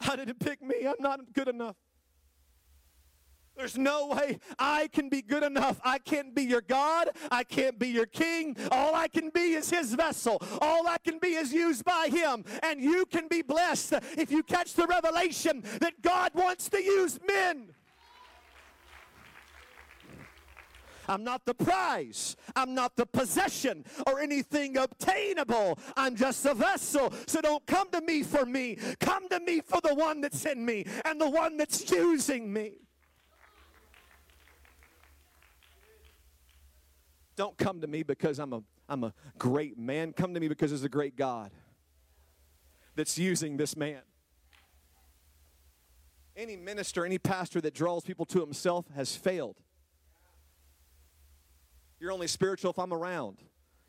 I 0.00 0.14
didn't 0.14 0.38
pick 0.38 0.62
me. 0.62 0.86
I'm 0.86 0.94
not 1.00 1.32
good 1.32 1.48
enough. 1.48 1.74
There's 3.56 3.76
no 3.76 4.08
way 4.08 4.38
I 4.58 4.88
can 4.88 5.08
be 5.08 5.22
good 5.22 5.42
enough. 5.42 5.80
I 5.84 5.98
can't 5.98 6.34
be 6.34 6.42
your 6.42 6.62
God. 6.62 7.10
I 7.30 7.44
can't 7.44 7.78
be 7.78 7.88
your 7.88 8.06
king. 8.06 8.56
All 8.70 8.94
I 8.94 9.08
can 9.08 9.28
be 9.30 9.52
is 9.52 9.70
his 9.70 9.94
vessel. 9.94 10.42
All 10.60 10.86
I 10.88 10.98
can 10.98 11.18
be 11.18 11.34
is 11.34 11.52
used 11.52 11.84
by 11.84 12.08
him. 12.10 12.44
And 12.62 12.80
you 12.80 13.04
can 13.06 13.28
be 13.28 13.42
blessed 13.42 13.94
if 14.16 14.30
you 14.30 14.42
catch 14.42 14.74
the 14.74 14.86
revelation 14.86 15.62
that 15.80 16.00
God 16.02 16.32
wants 16.34 16.68
to 16.70 16.82
use 16.82 17.18
men. 17.26 17.74
I'm 21.08 21.24
not 21.24 21.44
the 21.44 21.54
prize. 21.54 22.36
I'm 22.56 22.74
not 22.74 22.96
the 22.96 23.06
possession 23.06 23.84
or 24.06 24.20
anything 24.20 24.78
obtainable. 24.78 25.78
I'm 25.96 26.16
just 26.16 26.46
a 26.46 26.54
vessel. 26.54 27.12
So 27.26 27.40
don't 27.40 27.66
come 27.66 27.90
to 27.90 28.00
me 28.00 28.22
for 28.22 28.46
me. 28.46 28.78
Come 29.00 29.28
to 29.28 29.40
me 29.40 29.60
for 29.60 29.80
the 29.82 29.94
one 29.94 30.20
that's 30.20 30.46
in 30.46 30.64
me 30.64 30.86
and 31.04 31.20
the 31.20 31.28
one 31.28 31.56
that's 31.56 31.90
using 31.90 32.52
me. 32.52 32.78
Don't 37.42 37.58
come 37.58 37.80
to 37.80 37.88
me 37.88 38.04
because 38.04 38.38
I'm 38.38 38.52
a, 38.52 38.62
I'm 38.88 39.02
a 39.02 39.12
great 39.36 39.76
man. 39.76 40.12
Come 40.12 40.32
to 40.32 40.38
me 40.38 40.46
because 40.46 40.70
there's 40.70 40.84
a 40.84 40.88
great 40.88 41.16
God 41.16 41.50
that's 42.94 43.18
using 43.18 43.56
this 43.56 43.76
man. 43.76 44.02
Any 46.36 46.54
minister, 46.54 47.04
any 47.04 47.18
pastor 47.18 47.60
that 47.62 47.74
draws 47.74 48.04
people 48.04 48.26
to 48.26 48.38
himself 48.38 48.86
has 48.94 49.16
failed. 49.16 49.56
You're 51.98 52.12
only 52.12 52.28
spiritual 52.28 52.70
if 52.70 52.78
I'm 52.78 52.92
around. 52.92 53.38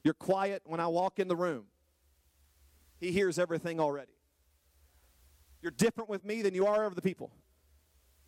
You're 0.03 0.15
quiet 0.15 0.63
when 0.65 0.79
I 0.79 0.87
walk 0.87 1.19
in 1.19 1.27
the 1.27 1.35
room. 1.35 1.65
He 2.99 3.11
hears 3.11 3.37
everything 3.37 3.79
already. 3.79 4.13
You're 5.61 5.73
different 5.73 6.09
with 6.09 6.25
me 6.25 6.41
than 6.41 6.55
you 6.55 6.65
are 6.65 6.85
of 6.85 6.95
the 6.95 7.03
people 7.03 7.29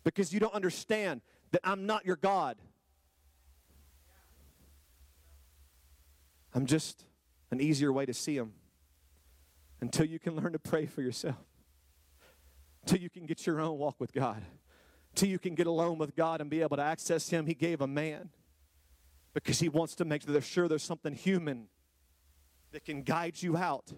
because 0.04 0.32
you 0.32 0.38
don't 0.38 0.54
understand 0.54 1.20
that 1.50 1.62
I'm 1.64 1.84
not 1.84 2.06
your 2.06 2.14
God. 2.14 2.58
I'm 6.56 6.64
just 6.64 7.04
an 7.50 7.60
easier 7.60 7.92
way 7.92 8.06
to 8.06 8.14
see 8.14 8.38
him 8.38 8.54
until 9.82 10.06
you 10.06 10.18
can 10.18 10.34
learn 10.34 10.54
to 10.54 10.58
pray 10.58 10.86
for 10.86 11.02
yourself, 11.02 11.36
until 12.82 12.98
you 12.98 13.10
can 13.10 13.26
get 13.26 13.46
your 13.46 13.60
own 13.60 13.76
walk 13.76 13.96
with 14.00 14.10
God, 14.10 14.42
until 15.10 15.28
you 15.28 15.38
can 15.38 15.54
get 15.54 15.66
alone 15.66 15.98
with 15.98 16.16
God 16.16 16.40
and 16.40 16.48
be 16.48 16.62
able 16.62 16.78
to 16.78 16.82
access 16.82 17.28
him. 17.28 17.44
He 17.44 17.52
gave 17.52 17.82
a 17.82 17.86
man 17.86 18.30
because 19.34 19.60
he 19.60 19.68
wants 19.68 19.94
to 19.96 20.06
make 20.06 20.22
sure 20.42 20.66
there's 20.66 20.82
something 20.82 21.12
human 21.12 21.68
that 22.72 22.86
can 22.86 23.02
guide 23.02 23.42
you 23.42 23.58
out. 23.58 23.92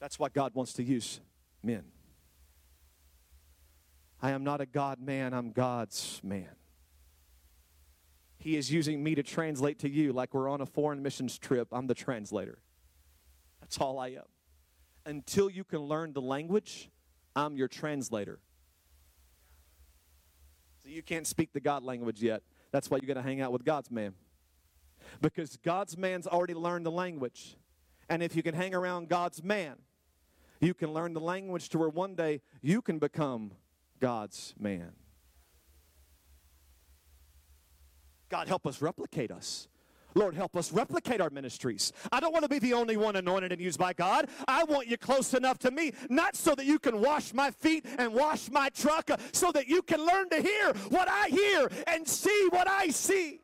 That's 0.00 0.18
why 0.18 0.30
God 0.30 0.54
wants 0.54 0.72
to 0.74 0.82
use 0.82 1.20
men. 1.62 1.84
I 4.22 4.30
am 4.30 4.44
not 4.44 4.62
a 4.62 4.66
God 4.66 4.98
man, 4.98 5.34
I'm 5.34 5.52
God's 5.52 6.22
man. 6.24 6.48
He 8.42 8.56
is 8.56 8.72
using 8.72 9.04
me 9.04 9.14
to 9.14 9.22
translate 9.22 9.78
to 9.78 9.88
you 9.88 10.12
like 10.12 10.34
we're 10.34 10.48
on 10.48 10.60
a 10.60 10.66
foreign 10.66 11.00
missions 11.00 11.38
trip. 11.38 11.68
I'm 11.70 11.86
the 11.86 11.94
translator. 11.94 12.58
That's 13.60 13.78
all 13.78 14.00
I 14.00 14.08
am. 14.08 14.24
Until 15.06 15.48
you 15.48 15.62
can 15.62 15.78
learn 15.78 16.12
the 16.12 16.20
language, 16.20 16.90
I'm 17.36 17.56
your 17.56 17.68
translator. 17.68 18.40
So 20.82 20.88
you 20.88 21.04
can't 21.04 21.24
speak 21.24 21.52
the 21.52 21.60
God 21.60 21.84
language 21.84 22.20
yet. 22.20 22.42
That's 22.72 22.90
why 22.90 22.98
you 23.00 23.06
got 23.06 23.14
to 23.14 23.22
hang 23.22 23.40
out 23.40 23.52
with 23.52 23.64
God's 23.64 23.92
man. 23.92 24.14
Because 25.20 25.56
God's 25.58 25.96
man's 25.96 26.26
already 26.26 26.54
learned 26.54 26.84
the 26.84 26.90
language. 26.90 27.56
And 28.08 28.24
if 28.24 28.34
you 28.34 28.42
can 28.42 28.56
hang 28.56 28.74
around 28.74 29.08
God's 29.08 29.40
man, 29.44 29.76
you 30.60 30.74
can 30.74 30.92
learn 30.92 31.12
the 31.12 31.20
language 31.20 31.68
to 31.68 31.78
where 31.78 31.88
one 31.88 32.16
day 32.16 32.40
you 32.60 32.82
can 32.82 32.98
become 32.98 33.52
God's 34.00 34.52
man. 34.58 34.94
God, 38.32 38.48
help 38.48 38.66
us 38.66 38.80
replicate 38.80 39.30
us. 39.30 39.68
Lord, 40.14 40.34
help 40.34 40.56
us 40.56 40.72
replicate 40.72 41.20
our 41.20 41.28
ministries. 41.28 41.92
I 42.10 42.18
don't 42.18 42.32
want 42.32 42.44
to 42.44 42.48
be 42.48 42.58
the 42.58 42.72
only 42.72 42.96
one 42.96 43.14
anointed 43.16 43.52
and 43.52 43.60
used 43.60 43.78
by 43.78 43.92
God. 43.92 44.26
I 44.48 44.64
want 44.64 44.88
you 44.88 44.96
close 44.96 45.34
enough 45.34 45.58
to 45.58 45.70
me, 45.70 45.92
not 46.08 46.34
so 46.34 46.54
that 46.54 46.64
you 46.64 46.78
can 46.78 47.02
wash 47.02 47.34
my 47.34 47.50
feet 47.50 47.84
and 47.98 48.14
wash 48.14 48.50
my 48.50 48.70
truck, 48.70 49.10
so 49.32 49.52
that 49.52 49.68
you 49.68 49.82
can 49.82 50.00
learn 50.00 50.30
to 50.30 50.40
hear 50.40 50.72
what 50.88 51.10
I 51.10 51.28
hear 51.28 51.70
and 51.86 52.08
see 52.08 52.46
what 52.48 52.66
I 52.66 52.88
see. 52.88 53.42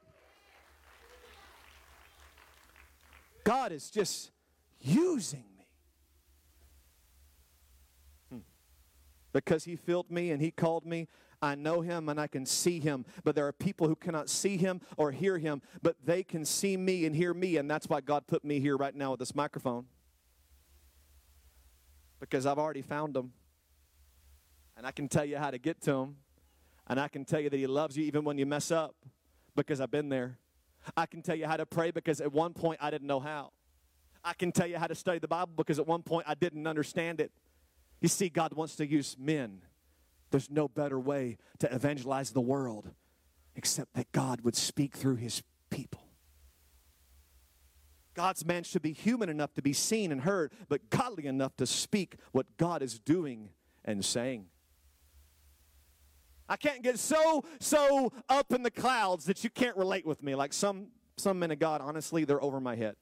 God 3.45 3.71
is 3.71 3.91
just 3.91 4.31
using 4.81 5.45
me. 5.59 5.67
Hmm. 8.31 8.39
Because 9.35 9.65
He 9.65 9.77
filled 9.77 10.11
me 10.11 10.31
and 10.31 10.41
He 10.41 10.51
called 10.51 10.87
me 10.87 11.09
I 11.41 11.55
know 11.55 11.81
him 11.81 12.09
and 12.09 12.21
I 12.21 12.27
can 12.27 12.45
see 12.47 12.81
him, 12.81 13.05
but 13.25 13.35
there 13.35 13.47
are 13.47 13.53
people 13.53 13.87
who 13.87 13.97
cannot 13.97 14.29
see 14.29 14.57
him 14.57 14.81
or 14.97 15.13
hear 15.13 15.39
him, 15.39 15.63
but 15.83 15.97
they 16.05 16.23
can 16.23 16.45
see 16.45 16.77
me 16.77 17.07
and 17.07 17.15
hear 17.15 17.33
me, 17.33 17.57
and 17.57 17.71
that's 17.71 17.89
why 17.89 18.01
God 18.01 18.27
put 18.27 18.45
me 18.45 18.61
here 18.61 18.77
right 18.77 18.95
now 18.95 19.13
with 19.13 19.21
this 19.21 19.35
microphone. 19.35 19.87
Because 22.21 22.47
I've 22.47 22.59
already 22.59 22.83
found 22.83 23.17
him, 23.17 23.33
and 24.77 24.87
I 24.87 24.91
can 24.91 25.09
tell 25.09 25.25
you 25.25 25.37
how 25.37 25.51
to 25.51 25.59
get 25.59 25.81
to 25.83 25.93
him, 25.93 26.17
and 26.89 26.99
I 26.99 27.07
can 27.07 27.25
tell 27.25 27.41
you 27.41 27.51
that 27.51 27.57
he 27.57 27.67
loves 27.67 27.97
you 27.97 28.05
even 28.05 28.25
when 28.25 28.39
you 28.39 28.47
mess 28.47 28.71
up, 28.71 28.97
because 29.55 29.81
I've 29.81 29.91
been 29.91 30.09
there. 30.09 30.39
I 30.97 31.07
can 31.07 31.23
tell 31.23 31.37
you 31.37 31.47
how 31.47 31.57
to 31.57 31.67
pray 31.67 31.91
because 31.91 32.21
at 32.21 32.33
one 32.33 32.55
point 32.55 32.79
I 32.81 32.91
didn't 32.91 33.07
know 33.07 33.21
how. 33.21 33.53
I 34.25 34.33
can 34.33 34.53
tell 34.53 34.67
you 34.67 34.79
how 34.79 34.87
to 34.87 34.95
study 34.95 35.19
the 35.19 35.29
Bible 35.29 35.53
because 35.57 35.79
at 35.79 35.87
one 35.87 36.03
point 36.03 36.27
I 36.29 36.35
didn't 36.35 36.67
understand 36.67 37.21
it. 37.21 37.31
You 38.01 38.09
see, 38.09 38.29
God 38.29 38.55
wants 38.55 38.77
to 38.77 38.87
use 38.87 39.17
men 39.19 39.63
There's 40.31 40.51
no 40.51 40.69
better 40.69 40.99
way 40.99 41.39
to 41.59 41.73
evangelize 41.73 42.31
the 42.31 42.41
world 42.41 42.91
except 43.55 43.95
that 43.95 44.13
God 44.13 44.43
would 44.43 44.57
speak 44.57 44.97
through 44.97 45.17
his 45.17 45.43
people. 45.71 46.03
God's 48.15 48.45
man 48.45 48.65
should 48.65 48.83
be 48.83 48.93
human 48.93 49.29
enough 49.29 49.55
to 49.55 49.63
be 49.63 49.73
seen 49.73 50.11
and 50.11 50.23
heard, 50.23 50.53
but 50.69 50.91
godly 50.91 51.27
enough 51.27 51.57
to 51.57 51.67
speak 51.67 52.17
what 52.33 52.47
God 52.57 52.83
is 52.83 52.99
doing 52.99 53.51
and 53.85 54.05
saying. 54.05 54.47
I 56.49 56.57
can't 56.57 56.83
get 56.83 56.99
so 56.99 57.45
so 57.61 58.13
up 58.29 58.53
in 58.53 58.63
the 58.63 58.71
clouds 58.71 59.27
that 59.27 59.45
you 59.45 59.51
can't 59.51 59.77
relate 59.77 60.07
with 60.07 60.23
me. 60.23 60.35
Like 60.35 60.53
some 60.53 60.89
some 61.17 61.39
men 61.39 61.51
of 61.51 61.59
God, 61.59 61.81
honestly, 61.81 62.25
they're 62.25 62.43
over 62.43 62.61
my 62.61 62.75
head. 62.75 62.97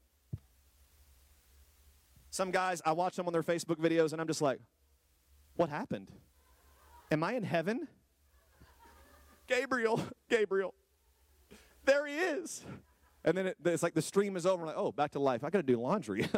Some 2.30 2.50
guys, 2.50 2.82
I 2.84 2.92
watch 2.92 3.16
them 3.16 3.26
on 3.26 3.32
their 3.32 3.42
Facebook 3.42 3.76
videos 3.76 4.12
and 4.12 4.20
I'm 4.20 4.26
just 4.26 4.42
like, 4.42 4.58
what 5.54 5.70
happened? 5.70 6.10
Am 7.10 7.22
I 7.22 7.34
in 7.34 7.42
heaven? 7.42 7.86
Gabriel, 9.46 10.02
Gabriel, 10.28 10.74
there 11.84 12.06
he 12.06 12.14
is. 12.14 12.64
And 13.24 13.36
then 13.36 13.48
it, 13.48 13.56
it's 13.64 13.82
like 13.82 13.94
the 13.94 14.02
stream 14.02 14.36
is 14.36 14.46
over. 14.46 14.66
Like, 14.66 14.76
oh, 14.76 14.92
back 14.92 15.10
to 15.12 15.18
life. 15.18 15.42
I 15.44 15.50
got 15.50 15.58
to 15.58 15.64
do 15.64 15.80
laundry. 15.80 16.28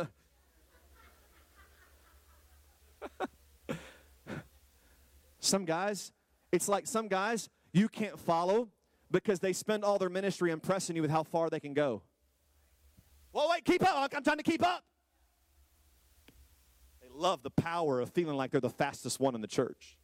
some 5.41 5.65
guys, 5.65 6.13
it's 6.53 6.69
like 6.69 6.87
some 6.87 7.09
guys 7.09 7.49
you 7.73 7.89
can't 7.89 8.19
follow 8.19 8.69
because 9.11 9.41
they 9.41 9.53
spend 9.53 9.85
all 9.85 9.99
their 9.99 10.11
ministry 10.11 10.51
impressing 10.51 10.97
you 10.97 11.03
with 11.03 11.11
how 11.11 11.23
far 11.23 11.51
they 11.51 11.61
can 11.61 11.75
go. 11.75 12.03
Well, 13.33 13.49
wait, 13.51 13.65
keep 13.65 13.83
up. 13.83 14.11
I'm 14.15 14.23
trying 14.23 14.39
to 14.39 14.43
keep 14.43 14.65
up. 14.65 14.85
They 17.01 17.09
love 17.13 17.43
the 17.43 17.51
power 17.51 18.01
of 18.01 18.11
feeling 18.11 18.37
like 18.37 18.51
they're 18.51 18.61
the 18.61 18.71
fastest 18.71 19.21
one 19.21 19.35
in 19.35 19.41
the 19.41 19.47
church. 19.47 19.99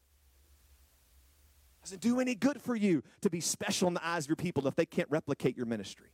Doesn't 1.85 2.01
do 2.01 2.18
any 2.18 2.35
good 2.35 2.62
for 2.62 2.75
you 2.75 3.03
to 3.20 3.29
be 3.29 3.40
special 3.40 3.88
in 3.88 3.94
the 3.94 4.07
eyes 4.07 4.25
of 4.25 4.31
your 4.31 4.37
people 4.37 4.66
if 4.66 4.75
they 4.75 4.87
can't 4.87 5.11
replicate 5.11 5.55
your 5.55 5.66
ministry. 5.66 6.09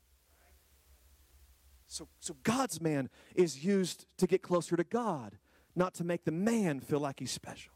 So, 1.86 2.08
so 2.18 2.34
God's 2.42 2.80
man 2.80 3.08
is 3.36 3.64
used 3.64 4.04
to 4.18 4.26
get 4.26 4.42
closer 4.42 4.76
to 4.76 4.82
God, 4.82 5.38
not 5.76 5.94
to 5.94 6.04
make 6.04 6.24
the 6.24 6.32
man 6.32 6.80
feel 6.80 6.98
like 6.98 7.20
he's 7.20 7.30
special. 7.30 7.72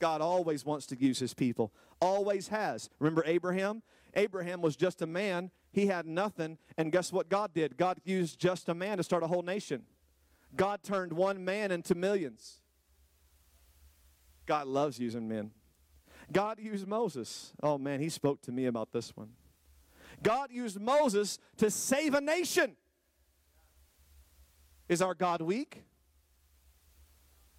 God 0.00 0.20
always 0.20 0.64
wants 0.64 0.84
to 0.86 1.00
use 1.00 1.20
his 1.20 1.32
people, 1.32 1.72
always 2.00 2.48
has. 2.48 2.90
Remember 2.98 3.22
Abraham? 3.24 3.84
Abraham 4.14 4.60
was 4.60 4.74
just 4.74 5.00
a 5.00 5.06
man, 5.06 5.52
he 5.70 5.86
had 5.86 6.06
nothing, 6.06 6.58
and 6.76 6.90
guess 6.90 7.12
what 7.12 7.28
God 7.28 7.54
did? 7.54 7.76
God 7.76 8.00
used 8.04 8.40
just 8.40 8.68
a 8.68 8.74
man 8.74 8.96
to 8.96 9.04
start 9.04 9.22
a 9.22 9.28
whole 9.28 9.42
nation. 9.42 9.84
God 10.56 10.82
turned 10.82 11.12
one 11.12 11.44
man 11.44 11.70
into 11.70 11.94
millions. 11.94 12.62
God 14.46 14.66
loves 14.66 14.98
using 14.98 15.28
men. 15.28 15.50
God 16.32 16.58
used 16.58 16.86
Moses. 16.86 17.52
Oh 17.62 17.78
man, 17.78 18.00
he 18.00 18.08
spoke 18.08 18.40
to 18.42 18.52
me 18.52 18.66
about 18.66 18.92
this 18.92 19.16
one. 19.16 19.30
God 20.22 20.50
used 20.50 20.80
Moses 20.80 21.38
to 21.58 21.70
save 21.70 22.14
a 22.14 22.20
nation. 22.20 22.76
Is 24.88 25.02
our 25.02 25.14
God 25.14 25.42
weak? 25.42 25.84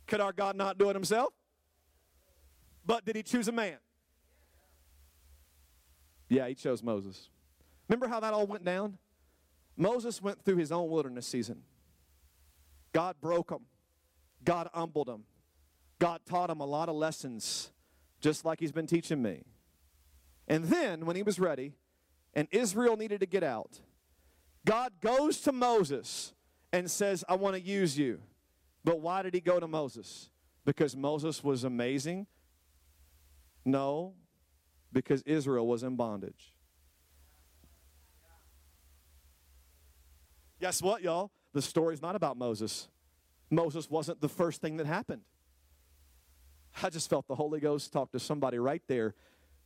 Could 0.07 0.21
our 0.21 0.31
God 0.31 0.55
not 0.55 0.77
do 0.77 0.89
it 0.89 0.95
himself? 0.95 1.33
But 2.85 3.05
did 3.05 3.15
he 3.17 3.23
choose 3.23 3.47
a 3.49 3.51
man? 3.51 3.77
Yeah, 6.29 6.47
he 6.47 6.55
chose 6.55 6.81
Moses. 6.81 7.29
Remember 7.87 8.07
how 8.07 8.19
that 8.21 8.33
all 8.33 8.47
went 8.47 8.63
down? 8.63 8.97
Moses 9.75 10.21
went 10.21 10.43
through 10.43 10.57
his 10.57 10.71
own 10.71 10.89
wilderness 10.89 11.27
season. 11.27 11.63
God 12.93 13.15
broke 13.21 13.51
him, 13.51 13.59
God 14.43 14.69
humbled 14.73 15.09
him, 15.09 15.23
God 15.99 16.21
taught 16.25 16.49
him 16.49 16.59
a 16.59 16.65
lot 16.65 16.89
of 16.89 16.95
lessons, 16.95 17.71
just 18.21 18.45
like 18.45 18.59
he's 18.59 18.71
been 18.71 18.87
teaching 18.87 19.21
me. 19.21 19.43
And 20.47 20.65
then, 20.65 21.05
when 21.05 21.15
he 21.15 21.23
was 21.23 21.39
ready, 21.39 21.73
and 22.33 22.47
Israel 22.51 22.97
needed 22.97 23.19
to 23.21 23.25
get 23.25 23.43
out, 23.43 23.79
God 24.65 24.93
goes 25.01 25.41
to 25.41 25.51
Moses 25.51 26.33
and 26.71 26.89
says, 26.89 27.23
I 27.27 27.35
want 27.35 27.55
to 27.55 27.61
use 27.61 27.97
you. 27.97 28.19
But 28.83 28.99
why 28.99 29.21
did 29.21 29.33
he 29.33 29.41
go 29.41 29.59
to 29.59 29.67
Moses? 29.67 30.29
Because 30.65 30.95
Moses 30.95 31.43
was 31.43 31.63
amazing? 31.63 32.27
No, 33.65 34.13
because 34.93 35.21
Israel 35.23 35.67
was 35.67 35.83
in 35.83 35.95
bondage. 35.95 36.53
Guess 40.59 40.81
what, 40.81 41.01
y'all? 41.01 41.31
The 41.53 41.61
story's 41.61 42.01
not 42.01 42.15
about 42.15 42.37
Moses. 42.37 42.87
Moses 43.49 43.89
wasn't 43.89 44.21
the 44.21 44.29
first 44.29 44.61
thing 44.61 44.77
that 44.77 44.85
happened. 44.85 45.21
I 46.81 46.89
just 46.89 47.09
felt 47.09 47.27
the 47.27 47.35
Holy 47.35 47.59
Ghost 47.59 47.91
talk 47.91 48.11
to 48.11 48.19
somebody 48.19 48.59
right 48.59 48.81
there. 48.87 49.15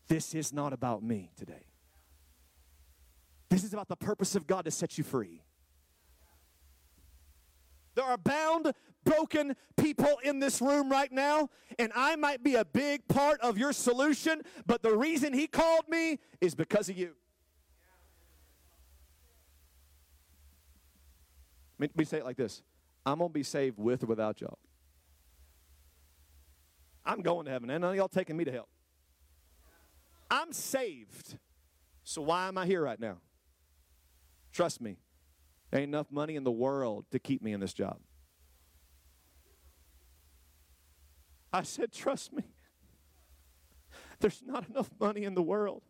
This 0.07 0.33
is 0.33 0.53
not 0.53 0.73
about 0.73 1.03
me 1.03 1.31
today. 1.37 1.65
This 3.49 3.63
is 3.63 3.73
about 3.73 3.89
the 3.89 3.97
purpose 3.97 4.35
of 4.35 4.47
God 4.47 4.65
to 4.65 4.71
set 4.71 4.97
you 4.97 5.03
free. 5.03 5.43
There 7.95 8.05
are 8.05 8.17
bound, 8.17 8.71
broken 9.03 9.55
people 9.75 10.19
in 10.23 10.39
this 10.39 10.61
room 10.61 10.89
right 10.89 11.11
now, 11.11 11.49
and 11.77 11.91
I 11.93 12.15
might 12.15 12.43
be 12.43 12.55
a 12.55 12.63
big 12.63 13.05
part 13.09 13.41
of 13.41 13.57
your 13.57 13.73
solution, 13.73 14.41
but 14.65 14.81
the 14.81 14.95
reason 14.95 15.33
He 15.33 15.47
called 15.47 15.89
me 15.89 16.19
is 16.39 16.55
because 16.55 16.87
of 16.87 16.97
you. 16.97 17.11
Let 21.77 21.97
me 21.97 22.05
say 22.05 22.19
it 22.19 22.25
like 22.25 22.37
this 22.37 22.61
I'm 23.05 23.17
going 23.17 23.29
to 23.29 23.33
be 23.33 23.43
saved 23.43 23.77
with 23.77 24.03
or 24.03 24.07
without 24.07 24.39
y'all. 24.39 24.59
I'm 27.05 27.21
going 27.21 27.45
to 27.45 27.51
heaven, 27.51 27.69
and 27.69 27.81
none 27.81 27.91
of 27.91 27.95
y'all 27.95 28.07
taking 28.07 28.37
me 28.37 28.45
to 28.45 28.51
hell. 28.51 28.67
I'm 30.29 30.53
saved. 30.53 31.37
So 32.03 32.21
why 32.21 32.47
am 32.47 32.57
I 32.57 32.65
here 32.65 32.81
right 32.81 32.99
now? 32.99 33.17
Trust 34.53 34.81
me, 34.81 34.97
there 35.69 35.81
ain't 35.81 35.89
enough 35.89 36.11
money 36.11 36.35
in 36.35 36.43
the 36.43 36.51
world 36.51 37.05
to 37.11 37.19
keep 37.19 37.41
me 37.41 37.53
in 37.53 37.59
this 37.59 37.73
job. 37.73 37.99
I 41.53 41.63
said, 41.63 41.91
trust 41.91 42.31
me. 42.33 42.43
There's 44.19 44.41
not 44.45 44.69
enough 44.69 44.89
money 44.99 45.23
in 45.23 45.33
the 45.35 45.41
world 45.41 45.81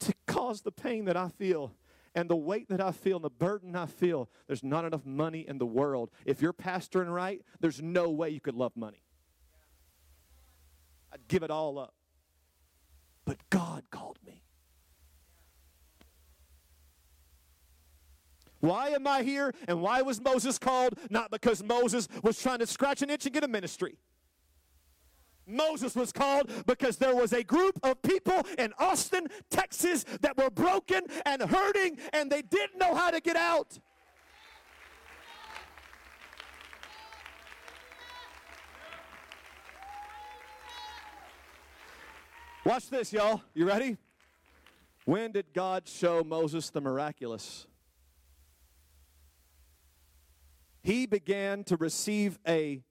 to 0.00 0.12
cause 0.26 0.62
the 0.62 0.72
pain 0.72 1.04
that 1.04 1.16
I 1.16 1.28
feel 1.28 1.72
and 2.14 2.28
the 2.28 2.36
weight 2.36 2.68
that 2.68 2.80
I 2.80 2.92
feel 2.92 3.16
and 3.16 3.24
the 3.24 3.30
burden 3.30 3.76
I 3.76 3.86
feel. 3.86 4.28
There's 4.46 4.64
not 4.64 4.84
enough 4.84 5.06
money 5.06 5.46
in 5.46 5.58
the 5.58 5.66
world. 5.66 6.10
If 6.26 6.42
you're 6.42 6.52
pastoring 6.52 7.12
right, 7.12 7.40
there's 7.60 7.80
no 7.80 8.10
way 8.10 8.30
you 8.30 8.40
could 8.40 8.54
love 8.54 8.72
money. 8.76 9.01
I'd 11.12 11.28
give 11.28 11.42
it 11.42 11.50
all 11.50 11.78
up. 11.78 11.94
But 13.24 13.38
God 13.50 13.84
called 13.90 14.18
me. 14.26 14.42
Why 18.60 18.90
am 18.90 19.06
I 19.06 19.22
here? 19.22 19.52
And 19.66 19.82
why 19.82 20.02
was 20.02 20.20
Moses 20.20 20.58
called? 20.58 20.98
Not 21.10 21.30
because 21.30 21.62
Moses 21.62 22.08
was 22.22 22.40
trying 22.40 22.60
to 22.60 22.66
scratch 22.66 23.02
an 23.02 23.10
itch 23.10 23.26
and 23.26 23.34
get 23.34 23.42
a 23.42 23.48
ministry. 23.48 23.98
Moses 25.46 25.96
was 25.96 26.12
called 26.12 26.50
because 26.66 26.96
there 26.96 27.14
was 27.14 27.32
a 27.32 27.42
group 27.42 27.78
of 27.82 28.00
people 28.02 28.46
in 28.58 28.72
Austin, 28.78 29.26
Texas 29.50 30.04
that 30.20 30.36
were 30.36 30.50
broken 30.50 31.02
and 31.26 31.42
hurting 31.42 31.98
and 32.12 32.30
they 32.30 32.42
didn't 32.42 32.78
know 32.78 32.94
how 32.94 33.10
to 33.10 33.20
get 33.20 33.36
out. 33.36 33.78
Watch 42.64 42.90
this, 42.90 43.12
y'all. 43.12 43.42
You 43.54 43.66
ready? 43.66 43.96
When 45.04 45.32
did 45.32 45.46
God 45.52 45.88
show 45.88 46.22
Moses 46.22 46.70
the 46.70 46.80
miraculous? 46.80 47.66
He 50.84 51.06
began 51.06 51.64
to 51.64 51.76
receive 51.76 52.38
a 52.46 52.84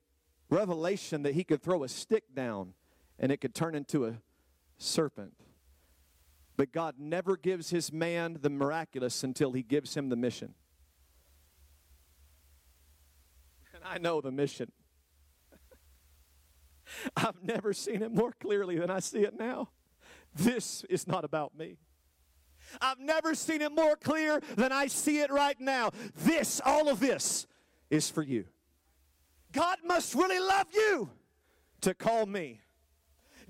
revelation 0.50 1.24
that 1.24 1.36
he 1.36 1.46
could 1.46 1.64
throw 1.64 1.86
a 1.86 1.88
stick 1.88 2.36
down 2.36 2.74
and 3.18 3.32
it 3.32 3.38
could 3.38 3.56
turn 3.56 3.74
into 3.74 4.06
a 4.06 4.16
serpent. 4.78 5.36
But 6.58 6.74
God 6.74 6.96
never 7.00 7.38
gives 7.38 7.70
his 7.70 7.94
man 7.94 8.40
the 8.42 8.50
miraculous 8.50 9.24
until 9.24 9.54
he 9.54 9.64
gives 9.64 9.96
him 9.96 10.10
the 10.10 10.18
mission. 10.18 10.54
And 13.74 13.84
I 13.86 14.00
know 14.00 14.20
the 14.20 14.32
mission. 14.32 14.70
I've 17.16 17.44
never 17.44 17.74
seen 17.74 18.02
it 18.02 18.14
more 18.14 18.34
clearly 18.40 18.78
than 18.78 18.90
I 18.90 19.00
see 19.00 19.20
it 19.20 19.38
now. 19.38 19.70
This 20.34 20.84
is 20.90 21.08
not 21.08 21.24
about 21.24 21.58
me. 21.58 21.78
I've 22.80 23.00
never 23.00 23.36
seen 23.36 23.62
it 23.62 23.74
more 23.74 23.96
clear 23.96 24.40
than 24.56 24.72
I 24.72 24.88
see 24.88 25.20
it 25.20 25.32
right 25.32 25.60
now. 25.60 25.92
This, 26.16 26.62
all 26.64 26.90
of 26.90 27.00
this, 27.00 27.48
is 27.90 28.10
for 28.10 28.24
you. 28.24 28.46
God 29.52 29.80
must 29.86 30.16
really 30.16 30.40
love 30.40 30.68
you 30.74 31.10
to 31.82 31.94
call 31.94 32.26
me. 32.26 32.62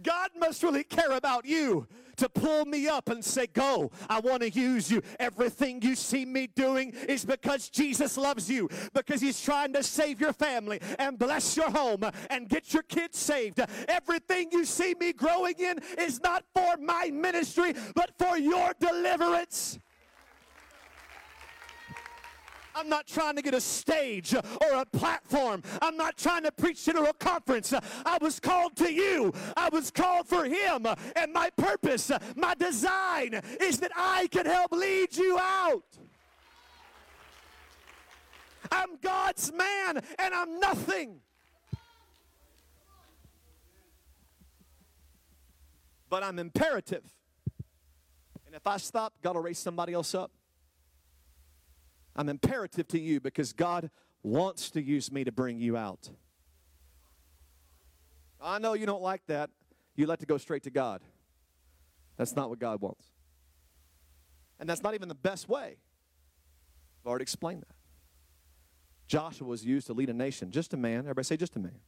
God 0.02 0.32
must 0.38 0.64
really 0.64 0.84
care 0.84 1.12
about 1.12 1.46
you 1.46 1.88
to 2.22 2.30
pull 2.30 2.66
me 2.66 2.88
up 2.88 3.10
and 3.10 3.26
say, 3.26 3.48
Go, 3.48 3.92
I 4.08 4.20
want 4.20 4.44
to 4.44 4.50
use 4.50 4.92
you. 4.92 5.02
Everything 5.20 5.82
you 5.82 5.96
see 5.96 6.24
me 6.24 6.46
doing 6.48 6.94
is 7.10 7.26
because 7.26 7.68
Jesus 7.68 8.16
loves 8.16 8.48
you, 8.48 8.70
because 8.94 9.22
He's 9.22 9.42
trying 9.42 9.74
to 9.74 9.82
save 9.82 10.22
your 10.22 10.34
family 10.34 10.80
and 11.00 11.18
bless 11.18 11.58
your 11.58 11.72
home 11.72 12.04
and 12.30 12.48
get 12.48 12.74
your 12.74 12.84
kids 12.84 13.18
saved. 13.18 13.60
Everything 13.88 14.50
you 14.52 14.66
see 14.66 14.94
me 15.00 15.14
growing 15.14 15.56
in 15.58 15.80
is 15.98 16.22
not 16.22 16.44
for 16.54 16.78
my 16.78 17.10
ministry, 17.12 17.74
but 17.96 18.12
for 18.20 18.38
your 18.38 18.72
deliverance. 18.80 19.80
I'm 22.76 22.90
not 22.90 23.08
trying 23.08 23.36
to 23.36 23.42
get 23.42 23.54
a 23.54 23.62
stage 23.62 24.34
or 24.34 24.74
a 24.74 24.86
platform. 24.86 25.62
I'm 25.82 25.98
not 25.98 26.18
trying 26.18 26.44
to 26.44 26.52
preach 26.52 26.86
to 26.86 27.04
a 27.04 27.14
conference. 27.14 27.74
I 28.06 28.18
was 28.22 28.40
called 28.40 28.76
to 28.78 28.92
you. 28.92 29.34
I 29.58 29.70
was 29.70 29.92
called 29.92 30.28
for 30.28 30.46
him. 30.46 30.86
And 31.16 31.34
my 31.34 31.50
purpose, 31.58 32.12
my 32.36 32.56
design 32.56 33.42
is 33.60 33.80
that 33.80 33.92
I 33.96 34.28
can 34.28 34.46
help 34.46 34.72
lead 34.72 35.16
you 35.16 35.38
out. 35.40 35.84
I'm 38.72 38.98
God's 39.02 39.52
man 39.52 40.02
and 40.20 40.34
I'm 40.34 40.60
nothing. 40.60 41.20
But 46.10 46.24
I'm 46.24 46.40
imperative. 46.40 47.04
And 48.46 48.56
if 48.56 48.68
I 48.68 48.78
stop, 48.78 49.14
God 49.22 49.36
will 49.36 49.44
raise 49.44 49.60
somebody 49.60 49.94
else 49.94 50.14
up. 50.14 50.32
I'm 52.16 52.30
imperative 52.30 52.88
to 52.90 53.00
you 53.00 53.20
because 53.20 53.54
God 53.54 53.90
wants 54.24 54.72
to 54.72 54.82
use 54.82 55.12
me 55.12 55.24
to 55.24 55.32
bring 55.32 55.60
you 55.60 55.78
out. 55.78 56.10
I 58.42 58.60
know 58.60 58.74
you 58.74 58.86
don't 58.86 59.02
like 59.02 59.26
that. 59.28 59.50
You 59.96 60.08
like 60.08 60.20
to 60.20 60.26
go 60.26 60.38
straight 60.38 60.64
to 60.64 60.72
God. 60.72 61.02
That's 62.18 62.36
not 62.36 62.50
what 62.50 62.60
God 62.60 62.82
wants. 62.82 63.06
And 64.60 64.70
that's 64.70 64.84
not 64.84 64.94
even 64.94 65.08
the 65.08 65.16
best 65.16 65.50
way. 65.50 65.78
I've 67.04 67.10
already 67.10 67.24
explained 67.24 67.62
that. 67.62 67.76
Joshua 69.08 69.48
was 69.48 69.66
used 69.66 69.88
to 69.88 69.94
lead 69.94 70.10
a 70.10 70.14
nation, 70.14 70.52
just 70.52 70.74
a 70.74 70.78
man. 70.78 71.00
Everybody 71.00 71.26
say, 71.26 71.38
just 71.38 71.56
a 71.56 71.60
man. 71.60 71.80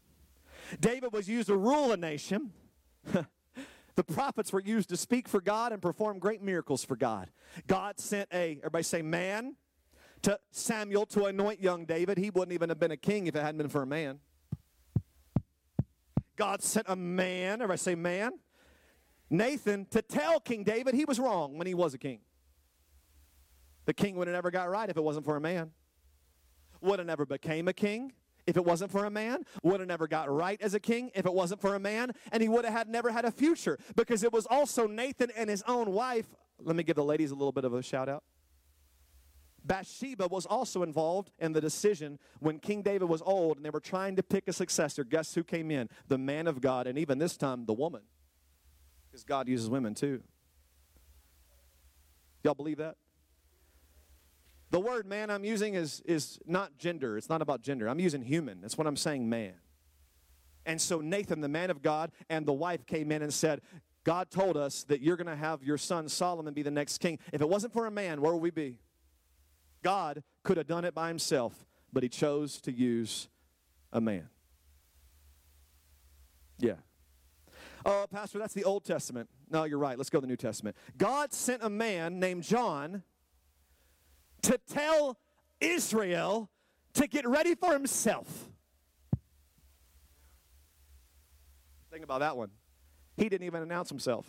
David 0.79 1.13
was 1.13 1.27
used 1.27 1.47
to 1.47 1.55
rule 1.55 1.91
a 1.91 1.97
nation. 1.97 2.51
the 3.95 4.03
prophets 4.03 4.51
were 4.51 4.59
used 4.59 4.89
to 4.89 4.97
speak 4.97 5.27
for 5.27 5.39
God 5.39 5.71
and 5.71 5.81
perform 5.81 6.19
great 6.19 6.41
miracles 6.41 6.83
for 6.83 6.95
God. 6.95 7.29
God 7.67 7.99
sent 7.99 8.27
a, 8.33 8.57
everybody 8.57 8.83
say, 8.83 9.01
man 9.01 9.55
to 10.23 10.39
Samuel 10.51 11.05
to 11.07 11.25
anoint 11.25 11.61
young 11.61 11.85
David. 11.85 12.17
He 12.17 12.29
wouldn't 12.29 12.53
even 12.53 12.69
have 12.69 12.79
been 12.79 12.91
a 12.91 12.97
king 12.97 13.27
if 13.27 13.35
it 13.35 13.41
hadn't 13.41 13.57
been 13.57 13.69
for 13.69 13.81
a 13.81 13.87
man. 13.87 14.19
God 16.35 16.63
sent 16.63 16.87
a 16.89 16.95
man, 16.95 17.61
or 17.61 17.71
I 17.71 17.75
say 17.75 17.95
man, 17.95 18.33
Nathan, 19.29 19.85
to 19.91 20.01
tell 20.01 20.39
King 20.39 20.63
David 20.63 20.95
he 20.95 21.05
was 21.05 21.19
wrong 21.19 21.57
when 21.57 21.67
he 21.67 21.73
was 21.73 21.93
a 21.93 21.97
king. 21.97 22.19
The 23.85 23.93
king 23.93 24.15
would 24.15 24.27
have 24.27 24.35
never 24.35 24.49
got 24.49 24.69
right 24.69 24.89
if 24.89 24.97
it 24.97 25.03
wasn't 25.03 25.25
for 25.25 25.35
a 25.35 25.41
man. 25.41 25.71
Would 26.81 26.99
have 26.99 27.07
never 27.07 27.25
became 27.25 27.67
a 27.67 27.73
king 27.73 28.13
if 28.47 28.57
it 28.57 28.63
wasn't 28.63 28.91
for 28.91 29.05
a 29.05 29.09
man. 29.09 29.45
Would 29.61 29.79
have 29.79 29.87
never 29.87 30.07
got 30.07 30.31
right 30.31 30.61
as 30.61 30.73
a 30.73 30.79
king 30.79 31.11
if 31.13 31.25
it 31.25 31.33
wasn't 31.33 31.61
for 31.61 31.75
a 31.75 31.79
man. 31.79 32.11
And 32.31 32.41
he 32.41 32.49
would 32.49 32.65
have 32.65 32.73
had 32.73 32.89
never 32.89 33.11
had 33.11 33.25
a 33.25 33.31
future 33.31 33.77
because 33.95 34.23
it 34.23 34.31
was 34.31 34.45
also 34.45 34.87
Nathan 34.87 35.31
and 35.35 35.49
his 35.49 35.63
own 35.67 35.91
wife. 35.91 36.27
Let 36.59 36.75
me 36.75 36.83
give 36.83 36.95
the 36.95 37.03
ladies 37.03 37.31
a 37.31 37.35
little 37.35 37.51
bit 37.51 37.65
of 37.65 37.73
a 37.73 37.81
shout 37.81 38.09
out. 38.09 38.23
Bathsheba 39.65 40.27
was 40.27 40.45
also 40.45 40.83
involved 40.83 41.31
in 41.39 41.53
the 41.53 41.61
decision 41.61 42.19
when 42.39 42.59
King 42.59 42.81
David 42.81 43.07
was 43.07 43.21
old 43.21 43.57
and 43.57 43.65
they 43.65 43.69
were 43.69 43.79
trying 43.79 44.15
to 44.17 44.23
pick 44.23 44.47
a 44.47 44.53
successor. 44.53 45.03
Guess 45.03 45.35
who 45.35 45.43
came 45.43 45.71
in? 45.71 45.89
The 46.07 46.17
man 46.17 46.47
of 46.47 46.61
God, 46.61 46.87
and 46.87 46.97
even 46.97 47.17
this 47.17 47.37
time, 47.37 47.65
the 47.65 47.73
woman. 47.73 48.01
Because 49.09 49.23
God 49.23 49.47
uses 49.47 49.69
women 49.69 49.95
too. 49.95 50.21
Y'all 52.43 52.55
believe 52.55 52.77
that? 52.77 52.97
The 54.71 54.79
word 54.79 55.05
man 55.05 55.29
I'm 55.29 55.45
using 55.45 55.75
is, 55.75 56.01
is 56.05 56.39
not 56.45 56.77
gender. 56.77 57.17
It's 57.17 57.29
not 57.29 57.41
about 57.41 57.61
gender. 57.61 57.87
I'm 57.87 57.99
using 57.99 58.23
human. 58.23 58.59
That's 58.59 58.77
what 58.77 58.87
I'm 58.87 58.97
saying, 58.97 59.29
man. 59.29 59.53
And 60.65 60.81
so 60.81 60.99
Nathan, 60.99 61.41
the 61.41 61.47
man 61.47 61.69
of 61.69 61.81
God, 61.81 62.11
and 62.29 62.45
the 62.45 62.53
wife 62.53 62.85
came 62.85 63.11
in 63.11 63.21
and 63.21 63.33
said, 63.33 63.61
God 64.03 64.31
told 64.31 64.57
us 64.57 64.83
that 64.85 65.01
you're 65.01 65.15
going 65.15 65.27
to 65.27 65.35
have 65.35 65.63
your 65.63 65.77
son 65.77 66.09
Solomon 66.09 66.53
be 66.53 66.63
the 66.63 66.71
next 66.71 66.97
king. 66.97 67.19
If 67.31 67.41
it 67.41 67.47
wasn't 67.47 67.71
for 67.71 67.85
a 67.85 67.91
man, 67.91 68.19
where 68.19 68.33
would 68.33 68.41
we 68.41 68.49
be? 68.49 68.79
God 69.83 70.23
could 70.43 70.57
have 70.57 70.67
done 70.67 70.85
it 70.85 70.95
by 70.95 71.09
himself, 71.09 71.65
but 71.91 72.01
he 72.01 72.09
chose 72.09 72.59
to 72.61 72.71
use 72.71 73.27
a 73.91 74.01
man. 74.01 74.29
Yeah. 76.57 76.75
Oh, 77.85 78.07
Pastor, 78.09 78.39
that's 78.39 78.53
the 78.53 78.63
Old 78.63 78.85
Testament. 78.85 79.29
No, 79.49 79.65
you're 79.65 79.77
right. 79.77 79.97
Let's 79.97 80.09
go 80.09 80.19
to 80.19 80.21
the 80.21 80.27
New 80.27 80.37
Testament. 80.37 80.75
God 80.97 81.33
sent 81.33 81.61
a 81.63 81.69
man 81.69 82.19
named 82.19 82.43
John 82.43 83.03
to 84.43 84.57
tell 84.71 85.17
Israel 85.59 86.49
to 86.93 87.07
get 87.07 87.27
ready 87.27 87.55
for 87.55 87.73
himself. 87.73 88.49
Think 91.91 92.03
about 92.03 92.19
that 92.19 92.37
one. 92.37 92.49
He 93.17 93.29
didn't 93.29 93.45
even 93.45 93.61
announce 93.61 93.89
himself. 93.89 94.25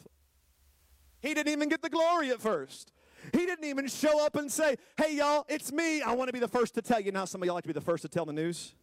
He 1.21 1.33
didn't 1.33 1.53
even 1.53 1.69
get 1.69 1.81
the 1.81 1.89
glory 1.89 2.31
at 2.31 2.41
first. 2.41 2.93
He 3.33 3.47
didn't 3.47 3.65
even 3.65 3.89
show 3.89 4.25
up 4.25 4.37
and 4.37 4.51
say, 4.51 4.77
Hey, 4.97 5.17
y'all, 5.17 5.45
it's 5.49 5.73
me. 5.73 6.03
I 6.03 6.13
want 6.15 6.29
to 6.29 6.33
be 6.33 6.39
the 6.39 6.49
first 6.49 6.75
to 6.75 6.83
tell 6.83 7.01
you. 7.01 7.13
Now, 7.13 7.25
some 7.25 7.43
of 7.43 7.47
y'all 7.47 7.55
like 7.55 7.65
to 7.65 7.69
be 7.69 7.75
the 7.75 7.81
first 7.81 8.03
to 8.03 8.09
tell 8.09 8.25
the 8.25 8.33
news. 8.33 8.75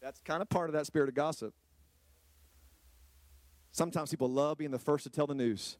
That's 0.00 0.20
kind 0.20 0.40
of 0.40 0.48
part 0.48 0.68
of 0.68 0.74
that 0.74 0.86
spirit 0.86 1.08
of 1.08 1.14
gossip. 1.14 1.52
Sometimes 3.72 4.10
people 4.10 4.30
love 4.30 4.58
being 4.58 4.70
the 4.70 4.78
first 4.78 5.04
to 5.04 5.10
tell 5.10 5.26
the 5.26 5.34
news. 5.34 5.76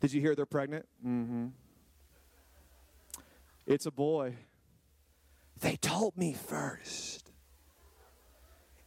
Did 0.00 0.12
you 0.12 0.20
hear 0.20 0.34
they're 0.34 0.44
pregnant? 0.44 0.86
Mm-hmm. 1.06 1.46
It's 3.66 3.86
a 3.86 3.90
boy. 3.90 4.34
They 5.60 5.76
told 5.76 6.16
me 6.16 6.34
first. 6.34 7.30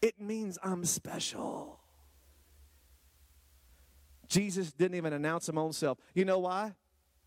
It 0.02 0.22
means 0.22 0.60
I'm 0.62 0.86
special. 0.86 1.80
Jesus 4.28 4.72
didn't 4.72 4.96
even 4.96 5.14
announce 5.14 5.48
him 5.48 5.58
on 5.58 5.66
himself. 5.66 5.98
You 6.14 6.26
know 6.26 6.40
why? 6.40 6.74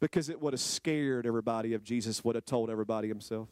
Because 0.01 0.29
it 0.29 0.41
would 0.41 0.53
have 0.53 0.61
scared 0.61 1.27
everybody 1.27 1.75
if 1.75 1.83
Jesus 1.83 2.25
would 2.25 2.35
have 2.35 2.45
told 2.45 2.71
everybody 2.71 3.09
himself. 3.09 3.49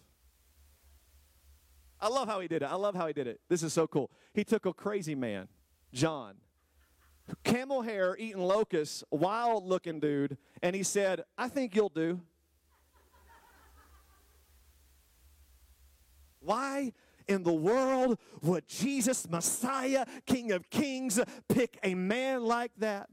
I 2.00 2.08
love 2.08 2.28
how 2.28 2.40
he 2.40 2.48
did 2.48 2.62
it. 2.62 2.66
I 2.66 2.76
love 2.76 2.94
how 2.94 3.06
he 3.06 3.12
did 3.12 3.26
it. 3.26 3.40
This 3.48 3.62
is 3.62 3.72
so 3.72 3.86
cool. 3.86 4.10
He 4.32 4.44
took 4.44 4.66
a 4.66 4.72
crazy 4.72 5.14
man, 5.14 5.48
John, 5.92 6.34
camel 7.42 7.82
hair, 7.82 8.16
eating 8.18 8.40
locusts, 8.40 9.02
wild 9.10 9.64
looking 9.64 9.98
dude, 9.98 10.38
and 10.62 10.76
he 10.76 10.82
said, 10.82 11.24
I 11.36 11.48
think 11.48 11.74
you'll 11.74 11.88
do. 11.88 12.20
Why 16.40 16.92
in 17.26 17.42
the 17.42 17.52
world 17.52 18.18
would 18.42 18.66
Jesus, 18.68 19.28
Messiah, 19.28 20.06
King 20.24 20.52
of 20.52 20.70
Kings, 20.70 21.20
pick 21.48 21.78
a 21.82 21.94
man 21.94 22.44
like 22.44 22.72
that? 22.78 23.10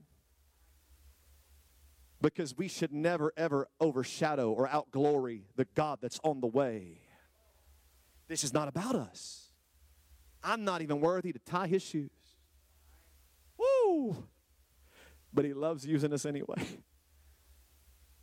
Because 2.25 2.57
we 2.57 2.67
should 2.67 2.91
never, 2.91 3.31
ever 3.37 3.67
overshadow 3.79 4.51
or 4.51 4.67
outglory 4.67 5.43
the 5.57 5.67
God 5.75 5.99
that's 6.01 6.19
on 6.23 6.41
the 6.41 6.47
way. 6.47 7.01
This 8.27 8.43
is 8.43 8.51
not 8.51 8.67
about 8.67 8.95
us. 8.95 9.51
I'm 10.43 10.63
not 10.63 10.81
even 10.81 11.01
worthy 11.01 11.31
to 11.33 11.39
tie 11.39 11.67
his 11.67 11.83
shoes. 11.83 12.09
Woo! 13.59 14.27
But 15.33 15.45
he 15.45 15.53
loves 15.53 15.85
using 15.85 16.11
us 16.13 16.25
anyway. 16.25 16.65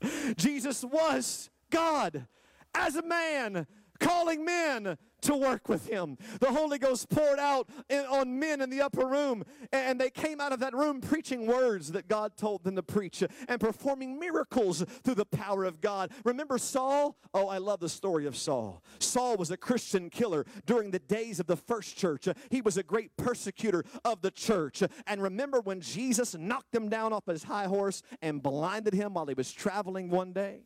Jesus 0.37 0.83
was 0.85 1.49
God 1.71 2.27
as 2.75 2.97
a 2.97 3.03
man, 3.03 3.69
calling 4.03 4.45
men 4.45 4.99
to 5.23 5.37
work 5.37 5.69
with 5.69 5.89
him. 5.89 6.19
The 6.41 6.53
Holy 6.53 6.79
Ghost 6.79 7.09
poured 7.09 7.39
out 7.39 7.69
in, 7.89 8.05
on 8.07 8.39
men 8.39 8.61
in 8.61 8.71
the 8.71 8.83
upper 8.83 9.07
room, 9.07 9.45
and 9.73 10.01
they 10.01 10.11
came 10.11 10.41
out 10.41 10.53
of 10.53 10.61
that 10.61 10.75
room 10.75 11.01
preaching 11.01 11.47
words 11.47 11.93
that 11.93 12.09
God 12.09 12.37
told 12.37 12.65
them 12.65 12.77
to 12.77 12.83
preach 12.83 13.23
and 13.49 13.61
performing 13.61 14.19
miracles 14.19 14.85
through 15.05 15.15
the 15.15 15.25
power 15.25 15.65
of 15.65 15.81
God. 15.81 16.11
Remember 16.25 16.59
Saul? 16.59 17.17
Oh, 17.33 17.49
I 17.49 17.59
love 17.59 17.81
the 17.81 17.89
story 17.89 18.27
of 18.27 18.37
Saul. 18.37 18.83
Saul 18.99 19.37
was 19.37 19.51
a 19.51 19.57
Christian 19.57 20.11
killer 20.11 20.45
during 20.67 20.91
the 20.91 20.99
days 20.99 21.41
of 21.41 21.47
the 21.47 21.57
first 21.57 21.97
church. 21.97 22.29
He 22.51 22.61
was 22.61 22.77
a 22.77 22.83
great 22.83 23.17
persecutor 23.17 23.85
of 24.05 24.23
the 24.23 24.31
church. 24.31 24.83
And 25.07 25.23
remember 25.23 25.61
when 25.61 25.81
Jesus 25.81 26.35
knocked 26.35 26.75
him 26.75 26.89
down 26.89 27.13
off 27.13 27.27
his 27.27 27.45
high 27.45 27.67
horse 27.67 28.03
and 28.21 28.43
blinded 28.43 28.95
him 28.95 29.15
while 29.15 29.27
he 29.27 29.35
was 29.35 29.53
traveling 29.53 30.11
one 30.11 30.33
day? 30.33 30.63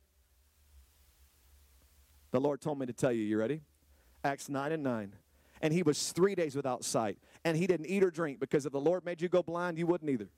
The 2.37 2.41
Lord 2.41 2.61
told 2.61 2.79
me 2.79 2.85
to 2.85 2.93
tell 2.93 3.13
you, 3.13 3.23
you 3.23 3.39
ready? 3.39 3.63
Acts 4.23 4.51
9 4.51 4.71
and 4.71 4.83
9. 4.83 5.15
And 5.63 5.73
he 5.73 5.83
was 5.83 6.13
three 6.13 6.35
days 6.35 6.55
without 6.55 6.85
sight. 6.85 7.17
And 7.47 7.57
he 7.57 7.67
didn't 7.67 7.87
eat 7.87 8.05
or 8.05 8.11
drink 8.11 8.41
because 8.41 8.67
if 8.67 8.73
the 8.73 8.79
Lord 8.79 9.07
made 9.07 9.23
you 9.23 9.31
go 9.31 9.43
blind, 9.43 9.79
you 9.79 9.87
wouldn't 9.87 10.11
either. 10.11 10.29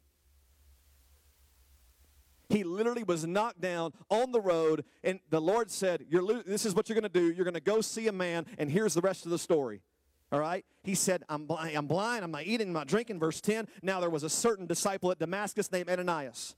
He 2.50 2.62
literally 2.62 3.02
was 3.02 3.26
knocked 3.26 3.60
down 3.60 3.94
on 4.10 4.30
the 4.30 4.40
road, 4.40 4.84
and 5.02 5.18
the 5.28 5.40
Lord 5.40 5.72
said, 5.72 6.04
lo- 6.12 6.44
This 6.46 6.64
is 6.64 6.72
what 6.72 6.88
you're 6.88 6.94
going 6.94 7.02
to 7.02 7.20
do. 7.20 7.32
You're 7.32 7.44
going 7.44 7.54
to 7.54 7.60
go 7.60 7.80
see 7.80 8.06
a 8.06 8.12
man, 8.12 8.46
and 8.58 8.70
here's 8.70 8.94
the 8.94 9.00
rest 9.00 9.24
of 9.24 9.32
the 9.32 9.38
story. 9.38 9.82
All 10.30 10.38
right? 10.38 10.64
He 10.84 10.94
said, 10.94 11.24
I'm 11.28 11.46
blind, 11.46 11.76
I'm 11.76 11.88
blind, 11.88 12.22
I'm 12.22 12.30
not 12.30 12.44
eating, 12.44 12.68
I'm 12.68 12.74
not 12.74 12.86
drinking. 12.86 13.18
Verse 13.18 13.40
10. 13.40 13.66
Now 13.82 13.98
there 13.98 14.08
was 14.08 14.22
a 14.22 14.30
certain 14.30 14.66
disciple 14.66 15.10
at 15.10 15.18
Damascus 15.18 15.72
named 15.72 15.90
Ananias. 15.90 16.54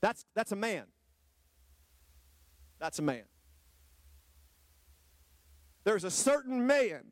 That's, 0.00 0.24
that's 0.36 0.52
a 0.52 0.56
man. 0.56 0.84
That's 2.78 3.00
a 3.00 3.02
man. 3.02 3.24
There's 5.86 6.02
a 6.02 6.10
certain 6.10 6.66
man. 6.66 7.04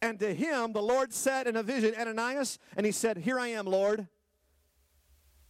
And 0.00 0.18
to 0.20 0.32
him, 0.32 0.72
the 0.72 0.80
Lord 0.80 1.12
said 1.12 1.46
in 1.46 1.56
a 1.56 1.62
vision, 1.62 1.94
Ananias, 1.94 2.58
and 2.74 2.86
he 2.86 2.90
said, 2.90 3.18
Here 3.18 3.38
I 3.38 3.48
am, 3.48 3.66
Lord. 3.66 4.08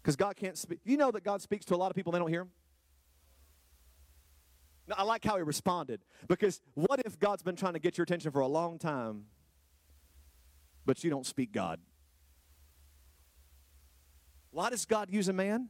Because 0.03 0.17
God 0.17 0.35
can't 0.35 0.59
speak. 0.59 0.81
You 0.85 0.97
know 0.97 1.13
that 1.13 1.23
God 1.23 1.41
speaks 1.41 1.65
to 1.67 1.77
a 1.77 1.79
lot 1.79 1.91
of 1.91 1.95
people, 1.95 2.11
and 2.13 2.17
they 2.17 2.19
don't 2.19 2.31
hear 2.31 2.43
him? 2.43 2.51
Now, 4.89 4.97
I 4.99 5.03
like 5.05 5.25
how 5.25 5.37
he 5.37 5.43
responded. 5.43 6.01
Because 6.27 6.61
what 6.75 7.01
if 7.07 7.17
God's 7.21 7.45
been 7.45 7.55
trying 7.55 7.75
to 7.75 7.79
get 7.79 7.97
your 7.97 8.03
attention 8.03 8.33
for 8.33 8.41
a 8.41 8.49
long 8.49 8.77
time, 8.77 9.27
but 10.85 11.05
you 11.05 11.11
don't 11.11 11.27
speak 11.27 11.53
God? 11.53 11.79
Why 14.51 14.69
does 14.71 14.85
God 14.85 15.11
use 15.13 15.29
a 15.29 15.33
man? 15.33 15.69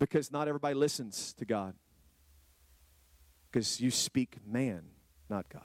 Because 0.00 0.32
not 0.32 0.48
everybody 0.48 0.74
listens 0.74 1.34
to 1.34 1.44
God. 1.44 1.74
Because 3.52 3.80
you 3.80 3.92
speak 3.92 4.38
man, 4.44 4.82
not 5.28 5.48
God. 5.48 5.62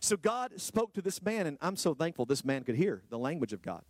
So 0.00 0.16
God 0.16 0.60
spoke 0.60 0.94
to 0.94 1.02
this 1.02 1.22
man, 1.22 1.46
and 1.46 1.58
I'm 1.60 1.76
so 1.76 1.94
thankful 1.94 2.24
this 2.24 2.44
man 2.44 2.64
could 2.64 2.76
hear 2.76 3.02
the 3.10 3.18
language 3.18 3.52
of 3.52 3.62
God. 3.62 3.82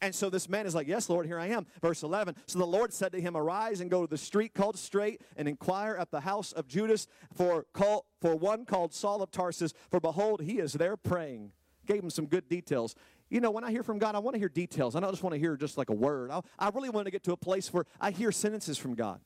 And 0.00 0.14
so 0.14 0.30
this 0.30 0.48
man 0.48 0.66
is 0.66 0.74
like, 0.74 0.88
Yes, 0.88 1.08
Lord, 1.08 1.26
here 1.26 1.38
I 1.38 1.48
am. 1.48 1.66
Verse 1.80 2.02
11. 2.02 2.34
So 2.46 2.58
the 2.58 2.66
Lord 2.66 2.92
said 2.92 3.12
to 3.12 3.20
him, 3.20 3.36
Arise 3.36 3.80
and 3.80 3.90
go 3.90 4.02
to 4.02 4.10
the 4.10 4.18
street 4.18 4.52
called 4.52 4.76
Straight 4.76 5.20
and 5.36 5.46
inquire 5.46 5.96
at 5.96 6.10
the 6.10 6.20
house 6.20 6.52
of 6.52 6.66
Judas 6.66 7.06
for, 7.34 7.66
call, 7.72 8.06
for 8.20 8.34
one 8.34 8.64
called 8.64 8.92
Saul 8.92 9.22
of 9.22 9.30
Tarsus, 9.30 9.72
for 9.90 10.00
behold, 10.00 10.42
he 10.42 10.58
is 10.58 10.72
there 10.72 10.96
praying. 10.96 11.52
Gave 11.86 12.02
him 12.02 12.10
some 12.10 12.26
good 12.26 12.48
details. 12.48 12.94
You 13.30 13.40
know, 13.40 13.50
when 13.50 13.64
I 13.64 13.70
hear 13.70 13.82
from 13.82 13.98
God, 13.98 14.14
I 14.14 14.18
want 14.18 14.34
to 14.34 14.38
hear 14.38 14.48
details. 14.48 14.94
I 14.94 15.00
don't 15.00 15.10
just 15.10 15.22
want 15.22 15.34
to 15.34 15.38
hear 15.38 15.56
just 15.56 15.78
like 15.78 15.88
a 15.88 15.94
word. 15.94 16.30
I, 16.30 16.40
I 16.58 16.68
really 16.70 16.90
want 16.90 17.06
to 17.06 17.10
get 17.10 17.22
to 17.24 17.32
a 17.32 17.36
place 17.36 17.72
where 17.72 17.84
I 18.00 18.10
hear 18.10 18.32
sentences 18.32 18.78
from 18.78 18.94
God. 18.94 19.20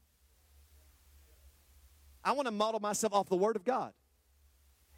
I 2.23 2.33
want 2.33 2.47
to 2.47 2.53
model 2.53 2.81
myself 2.81 3.15
off 3.15 3.29
the 3.29 3.37
Word 3.37 3.57
of 3.57 3.65
God. 3.65 3.93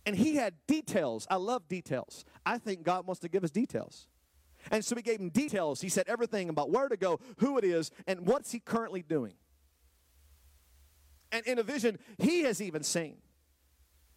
And 0.08 0.16
he 0.16 0.36
had 0.36 0.54
details. 0.66 1.26
I 1.28 1.36
love 1.36 1.68
details. 1.68 2.24
I 2.46 2.56
think 2.56 2.82
God 2.82 3.06
wants 3.06 3.20
to 3.20 3.28
give 3.28 3.44
us 3.44 3.50
details. 3.50 4.06
And 4.70 4.82
so 4.82 4.96
he 4.96 5.02
gave 5.02 5.20
him 5.20 5.28
details. 5.28 5.82
He 5.82 5.90
said 5.90 6.08
everything 6.08 6.48
about 6.48 6.70
where 6.70 6.88
to 6.88 6.96
go, 6.96 7.20
who 7.40 7.58
it 7.58 7.64
is, 7.64 7.90
and 8.06 8.26
what's 8.26 8.50
he 8.50 8.58
currently 8.58 9.02
doing. 9.02 9.34
And 11.30 11.46
in 11.46 11.58
a 11.58 11.62
vision, 11.62 11.98
he 12.16 12.40
has 12.44 12.62
even 12.62 12.82
seen 12.84 13.18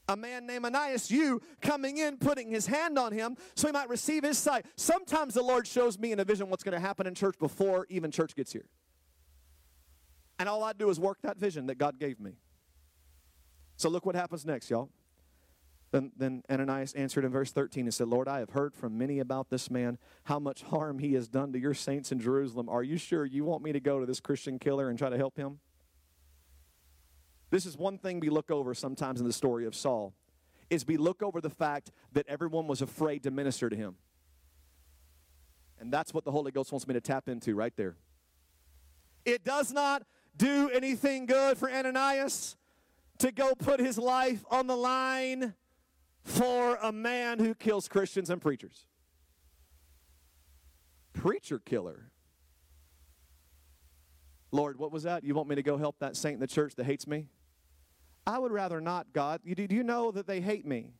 a 0.08 0.16
man 0.16 0.48
named 0.48 0.64
Ananias, 0.64 1.12
you 1.12 1.42
coming 1.62 1.98
in, 1.98 2.16
putting 2.16 2.50
his 2.50 2.68
hand 2.68 2.98
on 2.98 3.12
him 3.12 3.36
so 3.58 3.68
he 3.68 3.74
might 3.74 3.90
receive 3.90 4.24
his 4.24 4.38
sight. 4.38 4.66
Sometimes 4.78 5.34
the 5.34 5.44
Lord 5.44 5.68
shows 5.68 6.00
me 6.00 6.14
in 6.14 6.22
a 6.22 6.24
vision 6.24 6.50
what's 6.50 6.64
going 6.64 6.72
to 6.72 6.80
happen 6.80 7.06
in 7.06 7.16
church 7.16 7.38
before 7.38 7.86
even 7.90 8.12
church 8.12 8.34
gets 8.34 8.54
here. 8.54 8.70
And 10.40 10.48
all 10.48 10.64
I 10.64 10.72
do 10.72 10.90
is 10.90 11.02
work 11.02 11.18
that 11.24 11.36
vision 11.36 11.66
that 11.66 11.78
God 11.78 12.00
gave 12.00 12.18
me. 12.18 12.38
So 13.76 13.90
look 13.90 14.06
what 14.06 14.16
happens 14.16 14.46
next, 14.46 14.70
y'all. 14.70 14.90
Then, 15.92 16.12
then 16.16 16.42
Ananias 16.50 16.94
answered 16.94 17.26
in 17.26 17.32
verse 17.32 17.52
13 17.52 17.86
and 17.86 17.94
said, 17.94 18.08
Lord, 18.08 18.30
I 18.30 18.40
have 18.40 18.52
heard 18.52 18.74
from 18.74 18.98
many 18.98 19.20
about 19.20 19.50
this 19.50 19.70
man, 19.70 19.98
how 20.24 20.40
much 20.40 20.64
harm 20.64 21.00
he 21.00 21.14
has 21.14 21.28
done 21.28 21.52
to 21.52 21.60
your 21.60 21.74
saints 21.74 22.14
in 22.14 22.20
Jerusalem. 22.20 22.70
Are 22.70 22.82
you 22.82 22.98
sure 22.98 23.26
you 23.26 23.44
want 23.44 23.62
me 23.62 23.74
to 23.74 23.82
go 23.82 24.00
to 24.00 24.06
this 24.06 24.22
Christian 24.22 24.58
killer 24.58 24.90
and 24.90 24.98
try 24.98 25.10
to 25.10 25.18
help 25.18 25.36
him? 25.36 25.60
This 27.50 27.66
is 27.66 27.78
one 27.78 27.98
thing 27.98 28.22
we 28.22 28.30
look 28.30 28.50
over 28.50 28.74
sometimes 28.74 29.20
in 29.20 29.28
the 29.28 29.34
story 29.34 29.66
of 29.66 29.76
Saul, 29.76 30.14
is 30.70 30.88
we 30.88 30.96
look 30.96 31.22
over 31.22 31.42
the 31.42 31.50
fact 31.50 31.92
that 32.14 32.26
everyone 32.30 32.68
was 32.68 32.82
afraid 32.82 33.24
to 33.24 33.32
minister 33.32 33.70
to 33.70 33.76
him. 33.76 33.96
And 35.78 35.92
that's 35.92 36.14
what 36.14 36.24
the 36.24 36.32
Holy 36.32 36.52
Ghost 36.52 36.72
wants 36.72 36.88
me 36.88 36.94
to 36.94 37.02
tap 37.02 37.28
into 37.28 37.54
right 37.54 37.76
there. 37.76 37.98
It 39.26 39.44
does 39.44 39.74
not 39.74 40.04
do 40.38 40.70
anything 40.70 41.26
good 41.26 41.58
for 41.58 41.70
Ananias 41.70 42.56
to 43.18 43.34
go 43.34 43.54
put 43.56 43.82
his 43.82 43.98
life 43.98 44.46
on 44.50 44.68
the 44.68 44.78
line 44.78 45.54
for 46.24 46.78
a 46.82 46.92
man 46.92 47.40
who 47.40 47.54
kills 47.56 47.88
Christians 47.88 48.30
and 48.30 48.42
preachers. 48.42 48.86
Preacher 51.14 51.60
killer. 51.60 52.12
Lord, 54.52 54.78
what 54.78 54.92
was 54.92 55.04
that? 55.04 55.24
You 55.24 55.34
want 55.34 55.48
me 55.48 55.56
to 55.56 55.64
go 55.64 55.78
help 55.78 56.00
that 56.00 56.16
saint 56.16 56.36
in 56.36 56.40
the 56.40 56.48
church 56.48 56.76
that 56.76 56.86
hates 56.86 57.08
me? 57.08 57.28
I 58.28 58.38
would 58.38 58.52
rather 58.52 58.80
not, 58.82 59.14
God. 59.14 59.42
Do 59.46 59.68
you 59.70 59.84
know 59.84 60.12
that 60.12 60.28
they 60.28 60.42
hate 60.42 60.66
me? 60.66 60.94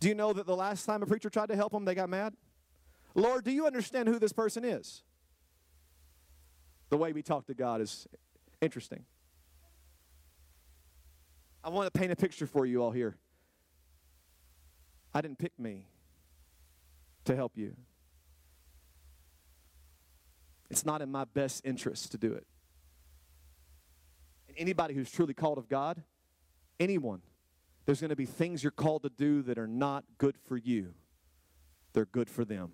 Do 0.00 0.08
you 0.08 0.14
know 0.14 0.32
that 0.32 0.46
the 0.46 0.56
last 0.56 0.84
time 0.84 1.02
a 1.02 1.06
preacher 1.06 1.30
tried 1.30 1.48
to 1.48 1.56
help 1.56 1.72
them, 1.72 1.84
they 1.84 1.94
got 1.94 2.08
mad? 2.08 2.34
Lord, 3.14 3.44
do 3.44 3.52
you 3.52 3.66
understand 3.66 4.08
who 4.08 4.18
this 4.18 4.32
person 4.32 4.64
is? 4.64 5.02
The 6.90 6.96
way 6.96 7.12
we 7.12 7.22
talk 7.22 7.46
to 7.46 7.54
God 7.54 7.80
is 7.80 8.06
interesting. 8.60 9.04
I 11.64 11.68
want 11.68 11.92
to 11.92 11.98
paint 11.98 12.10
a 12.10 12.16
picture 12.16 12.46
for 12.46 12.66
you 12.66 12.82
all 12.82 12.90
here. 12.90 13.16
I 15.14 15.20
didn't 15.20 15.38
pick 15.38 15.58
me 15.58 15.86
to 17.24 17.36
help 17.36 17.52
you. 17.56 17.76
It's 20.70 20.86
not 20.86 21.02
in 21.02 21.10
my 21.10 21.24
best 21.24 21.62
interest 21.64 22.12
to 22.12 22.18
do 22.18 22.32
it. 22.32 22.46
And 24.48 24.56
anybody 24.56 24.94
who's 24.94 25.10
truly 25.10 25.34
called 25.34 25.58
of 25.58 25.68
God, 25.68 26.02
anyone, 26.80 27.20
there's 27.84 28.00
going 28.00 28.10
to 28.10 28.16
be 28.16 28.26
things 28.26 28.64
you're 28.64 28.70
called 28.70 29.02
to 29.02 29.10
do 29.10 29.42
that 29.42 29.58
are 29.58 29.66
not 29.66 30.04
good 30.18 30.36
for 30.46 30.56
you, 30.56 30.94
they're 31.92 32.06
good 32.06 32.30
for 32.30 32.44
them. 32.44 32.72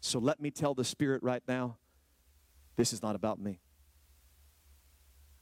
So 0.00 0.18
let 0.18 0.40
me 0.40 0.50
tell 0.50 0.74
the 0.74 0.84
Spirit 0.84 1.22
right 1.22 1.42
now 1.46 1.76
this 2.76 2.94
is 2.94 3.02
not 3.02 3.14
about 3.14 3.38
me. 3.38 3.60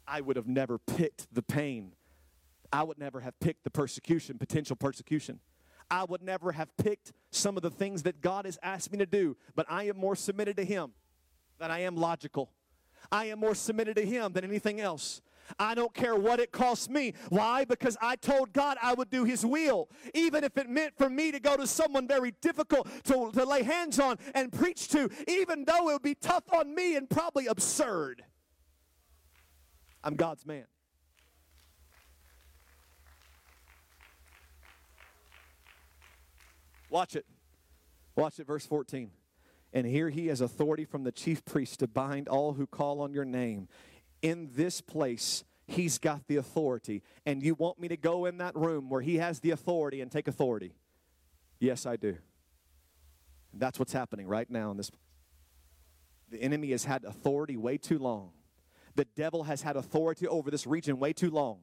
I 0.07 0.21
would 0.21 0.37
have 0.37 0.49
never 0.49 0.79
picked 0.79 1.33
the 1.33 1.43
pain 1.43 1.93
I 2.73 2.83
would 2.83 2.99
never 2.99 3.21
have 3.21 3.39
picked 3.41 3.65
the 3.65 3.71
persecution, 3.71 4.39
potential 4.39 4.77
persecution. 4.77 5.41
I 5.91 6.05
would 6.05 6.23
never 6.23 6.53
have 6.53 6.77
picked 6.77 7.13
some 7.31 7.57
of 7.57 7.63
the 7.63 7.71
things 7.71 8.03
that 8.03 8.21
God 8.21 8.45
has 8.45 8.59
asked 8.63 8.93
me 8.93 8.99
to 8.99 9.07
do, 9.07 9.37
but 9.55 9.67
I 9.71 9.85
am 9.85 9.97
more 9.97 10.17
submitted 10.17 10.57
to 10.59 10.65
Him 10.65 10.93
than 11.59 11.71
I 11.71 11.81
am 11.81 11.97
logical. 11.97 12.51
I 13.11 13.27
am 13.27 13.41
more 13.41 13.55
submitted 13.55 13.97
to 13.97 14.05
Him 14.05 14.33
than 14.33 14.45
anything 14.45 14.81
else. 14.81 15.23
I 15.59 15.75
don't 15.75 15.95
care 15.95 16.15
what 16.15 16.41
it 16.41 16.53
costs 16.53 16.91
me. 16.91 17.15
Why? 17.31 17.65
Because 17.65 17.97
I 18.03 18.17
told 18.17 18.53
God 18.53 18.77
I 18.83 18.93
would 18.93 19.09
do 19.09 19.25
His 19.25 19.47
will, 19.47 19.89
even 20.13 20.45
if 20.45 20.59
it 20.59 20.69
meant 20.69 20.93
for 20.99 21.09
me 21.09 21.33
to 21.33 21.41
go 21.41 21.57
to 21.57 21.67
someone 21.67 22.07
very 22.07 22.33
difficult 22.43 22.87
to, 23.05 23.31
to 23.33 23.45
lay 23.47 23.63
hands 23.63 23.99
on 23.99 24.19
and 24.35 24.53
preach 24.53 24.89
to, 24.89 25.09
even 25.27 25.65
though 25.65 25.89
it 25.89 25.95
would 25.95 26.03
be 26.03 26.15
tough 26.15 26.45
on 26.53 26.75
me 26.75 26.97
and 26.97 27.09
probably 27.09 27.47
absurd. 27.47 28.23
I'm 30.05 30.17
God's 30.17 30.45
man. 30.45 30.67
Watch 36.91 37.17
it. 37.17 37.27
Watch 38.17 38.41
it, 38.41 38.47
verse 38.47 38.67
14. 38.67 39.11
And 39.73 39.87
here 39.87 40.09
he 40.11 40.29
has 40.29 40.41
authority 40.41 40.85
from 40.85 41.05
the 41.05 41.13
chief 41.13 41.45
priest 41.45 41.81
to 41.81 41.87
bind 41.87 42.29
all 42.29 42.55
who 42.55 42.67
call 42.67 43.01
on 43.01 43.13
your 43.13 43.25
name. 43.25 43.69
In 44.23 44.51
this 44.55 44.81
place, 44.81 45.45
he's 45.67 45.99
got 45.99 46.27
the 46.27 46.37
authority. 46.37 47.03
And 47.27 47.43
you 47.43 47.55
want 47.55 47.79
me 47.79 47.89
to 47.89 47.97
go 47.97 48.25
in 48.25 48.39
that 48.39 48.57
room 48.57 48.89
where 48.89 49.03
he 49.03 49.17
has 49.17 49.41
the 49.41 49.51
authority 49.51 50.01
and 50.01 50.11
take 50.11 50.27
authority? 50.27 50.75
Yes, 51.61 51.87
I 51.87 51.97
do. 51.97 52.17
That's 53.53 53.79
what's 53.79 53.93
happening 53.93 54.27
right 54.27 54.49
now 54.51 54.71
in 54.71 54.77
this. 54.77 54.91
The 56.31 56.41
enemy 56.43 56.71
has 56.71 56.85
had 56.85 57.05
authority 57.05 57.57
way 57.57 57.79
too 57.79 57.99
long. 57.99 58.31
The 58.95 59.07
devil 59.17 59.45
has 59.45 59.63
had 59.63 59.77
authority 59.77 60.27
over 60.27 60.51
this 60.51 60.67
region 60.67 60.99
way 60.99 61.13
too 61.13 61.31
long. 61.31 61.61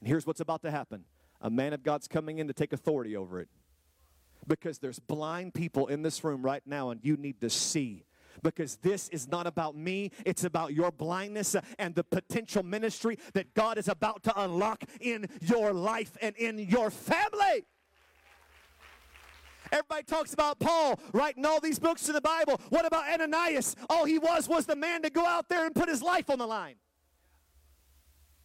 And 0.00 0.08
here's 0.08 0.26
what's 0.26 0.40
about 0.40 0.62
to 0.62 0.70
happen 0.70 1.04
a 1.40 1.50
man 1.50 1.72
of 1.72 1.82
God's 1.82 2.08
coming 2.08 2.38
in 2.38 2.46
to 2.48 2.52
take 2.52 2.72
authority 2.72 3.16
over 3.16 3.40
it 3.40 3.48
because 4.46 4.78
there's 4.78 4.98
blind 4.98 5.54
people 5.54 5.86
in 5.86 6.02
this 6.02 6.24
room 6.24 6.42
right 6.42 6.62
now 6.66 6.90
and 6.90 7.00
you 7.02 7.16
need 7.16 7.40
to 7.40 7.50
see 7.50 8.04
because 8.42 8.76
this 8.76 9.08
is 9.10 9.28
not 9.28 9.46
about 9.46 9.76
me. 9.76 10.10
It's 10.24 10.44
about 10.44 10.72
your 10.72 10.90
blindness 10.90 11.54
and 11.78 11.94
the 11.94 12.04
potential 12.04 12.62
ministry 12.62 13.18
that 13.34 13.54
God 13.54 13.78
is 13.78 13.88
about 13.88 14.22
to 14.24 14.40
unlock 14.40 14.84
in 15.00 15.26
your 15.40 15.72
life 15.72 16.16
and 16.20 16.36
in 16.36 16.58
your 16.58 16.90
family. 16.90 17.64
Everybody 19.70 20.02
talks 20.02 20.34
about 20.34 20.58
Paul 20.58 21.00
writing 21.14 21.46
all 21.46 21.60
these 21.60 21.78
books 21.78 22.06
in 22.08 22.14
the 22.14 22.20
Bible. 22.20 22.60
What 22.68 22.84
about 22.84 23.08
Ananias? 23.08 23.74
All 23.88 24.04
he 24.04 24.18
was 24.18 24.48
was 24.48 24.66
the 24.66 24.76
man 24.76 25.02
to 25.02 25.10
go 25.10 25.24
out 25.24 25.48
there 25.48 25.64
and 25.64 25.74
put 25.74 25.88
his 25.88 26.02
life 26.02 26.28
on 26.28 26.38
the 26.38 26.46
line. 26.46 26.74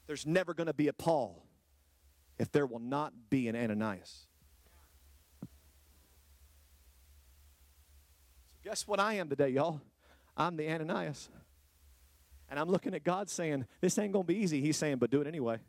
There's 0.05 0.25
never 0.25 0.53
going 0.53 0.67
to 0.67 0.73
be 0.73 0.87
a 0.87 0.93
Paul 0.93 1.45
if 2.39 2.49
there 2.51 2.65
will 2.65 2.79
not 2.79 3.13
be 3.29 3.49
an 3.49 3.57
Ananias. 3.57 4.26
Guess 8.67 8.85
what 8.85 8.99
I 8.99 9.13
am 9.13 9.29
today, 9.29 9.47
y'all? 9.47 9.79
I'm 10.35 10.57
the 10.57 10.69
Ananias. 10.69 11.29
And 12.49 12.59
I'm 12.59 12.67
looking 12.67 12.93
at 12.93 13.01
God 13.01 13.29
saying, 13.29 13.65
This 13.79 13.97
ain't 13.97 14.11
going 14.11 14.25
to 14.25 14.27
be 14.27 14.37
easy. 14.37 14.59
He's 14.59 14.75
saying, 14.75 14.97
But 14.97 15.09
do 15.09 15.21
it 15.21 15.27
anyway. 15.27 15.59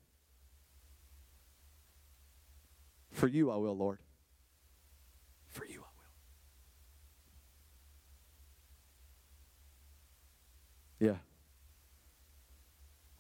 For 3.12 3.28
you 3.28 3.53
I 3.53 3.57
will, 3.57 3.76
Lord. 3.76 4.01
For 5.49 5.64
you 5.64 5.80
I 5.80 5.86
will. 11.05 11.12
Yeah. 11.12 11.18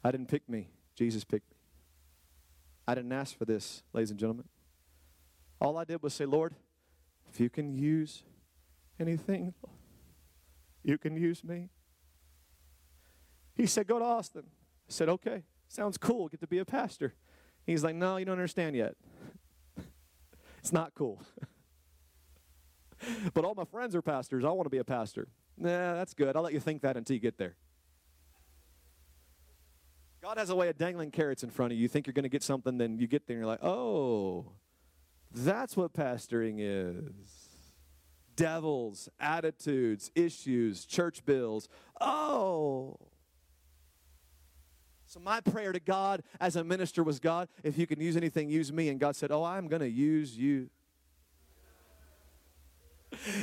I 0.02 0.10
didn't 0.10 0.26
pick 0.26 0.48
me, 0.48 0.70
Jesus 0.96 1.22
picked 1.22 1.48
me. 1.52 1.56
I 2.88 2.96
didn't 2.96 3.12
ask 3.12 3.38
for 3.38 3.44
this, 3.44 3.84
ladies 3.92 4.10
and 4.10 4.18
gentlemen. 4.18 4.46
All 5.60 5.78
I 5.78 5.84
did 5.84 6.02
was 6.02 6.14
say, 6.14 6.24
Lord, 6.24 6.56
if 7.32 7.38
you 7.38 7.48
can 7.48 7.78
use 7.78 8.24
anything, 9.00 9.54
you 10.82 10.98
can 10.98 11.16
use 11.16 11.44
me. 11.44 11.68
He 13.54 13.66
said, 13.66 13.86
Go 13.86 13.98
to 13.98 14.04
Austin. 14.04 14.44
I 14.46 14.92
said, 14.92 15.08
Okay, 15.08 15.42
sounds 15.68 15.98
cool. 15.98 16.28
Get 16.28 16.40
to 16.40 16.46
be 16.46 16.58
a 16.58 16.64
pastor. 16.64 17.14
He's 17.66 17.84
like, 17.84 17.94
No, 17.94 18.16
you 18.16 18.24
don't 18.24 18.32
understand 18.32 18.76
yet. 18.76 18.96
it's 20.58 20.72
not 20.72 20.94
cool. 20.94 21.20
but 23.34 23.44
all 23.44 23.54
my 23.54 23.64
friends 23.64 23.94
are 23.94 24.02
pastors. 24.02 24.44
I 24.44 24.50
want 24.50 24.66
to 24.66 24.70
be 24.70 24.78
a 24.78 24.84
pastor. 24.84 25.28
Nah, 25.56 25.94
that's 25.94 26.14
good. 26.14 26.36
I'll 26.36 26.42
let 26.42 26.52
you 26.52 26.60
think 26.60 26.82
that 26.82 26.96
until 26.96 27.14
you 27.14 27.20
get 27.20 27.38
there. 27.38 27.56
God 30.22 30.36
has 30.38 30.50
a 30.50 30.56
way 30.56 30.68
of 30.68 30.76
dangling 30.76 31.10
carrots 31.10 31.42
in 31.42 31.50
front 31.50 31.72
of 31.72 31.78
you. 31.78 31.82
You 31.82 31.88
think 31.88 32.06
you're 32.06 32.14
going 32.14 32.24
to 32.24 32.28
get 32.28 32.42
something, 32.42 32.78
then 32.78 32.98
you 32.98 33.06
get 33.06 33.26
there 33.26 33.36
and 33.36 33.40
you're 33.40 33.50
like, 33.50 33.62
oh, 33.62 34.46
that's 35.32 35.76
what 35.76 35.92
pastoring 35.92 36.56
is. 36.58 37.47
Devils, 38.38 39.08
attitudes, 39.18 40.12
issues, 40.14 40.84
church 40.84 41.26
bills. 41.26 41.68
Oh. 42.00 42.96
So, 45.08 45.18
my 45.18 45.40
prayer 45.40 45.72
to 45.72 45.80
God 45.80 46.22
as 46.40 46.54
a 46.54 46.62
minister 46.62 47.02
was 47.02 47.18
God, 47.18 47.48
if 47.64 47.76
you 47.76 47.86
can 47.86 48.00
use 48.00 48.16
anything, 48.16 48.48
use 48.48 48.72
me. 48.72 48.90
And 48.90 49.00
God 49.00 49.16
said, 49.16 49.32
Oh, 49.32 49.42
I'm 49.42 49.66
going 49.66 49.82
to 49.82 49.90
use 49.90 50.38
you. 50.38 50.70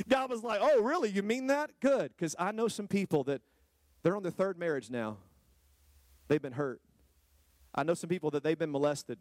God 0.08 0.30
was 0.30 0.44
like, 0.44 0.62
Oh, 0.64 0.82
really? 0.82 1.10
You 1.10 1.24
mean 1.24 1.48
that? 1.48 1.72
Good. 1.82 2.14
Because 2.16 2.34
I 2.40 2.54
know 2.54 2.70
some 2.70 2.88
people 2.88 3.26
that 3.26 3.42
they're 4.02 4.16
on 4.16 4.24
their 4.24 4.32
third 4.32 4.58
marriage 4.58 4.90
now. 4.90 5.18
They've 6.30 6.42
been 6.42 6.54
hurt. 6.54 6.80
I 7.74 7.84
know 7.84 7.96
some 7.96 8.08
people 8.08 8.32
that 8.32 8.44
they've 8.44 8.58
been 8.58 8.72
molested. 8.72 9.20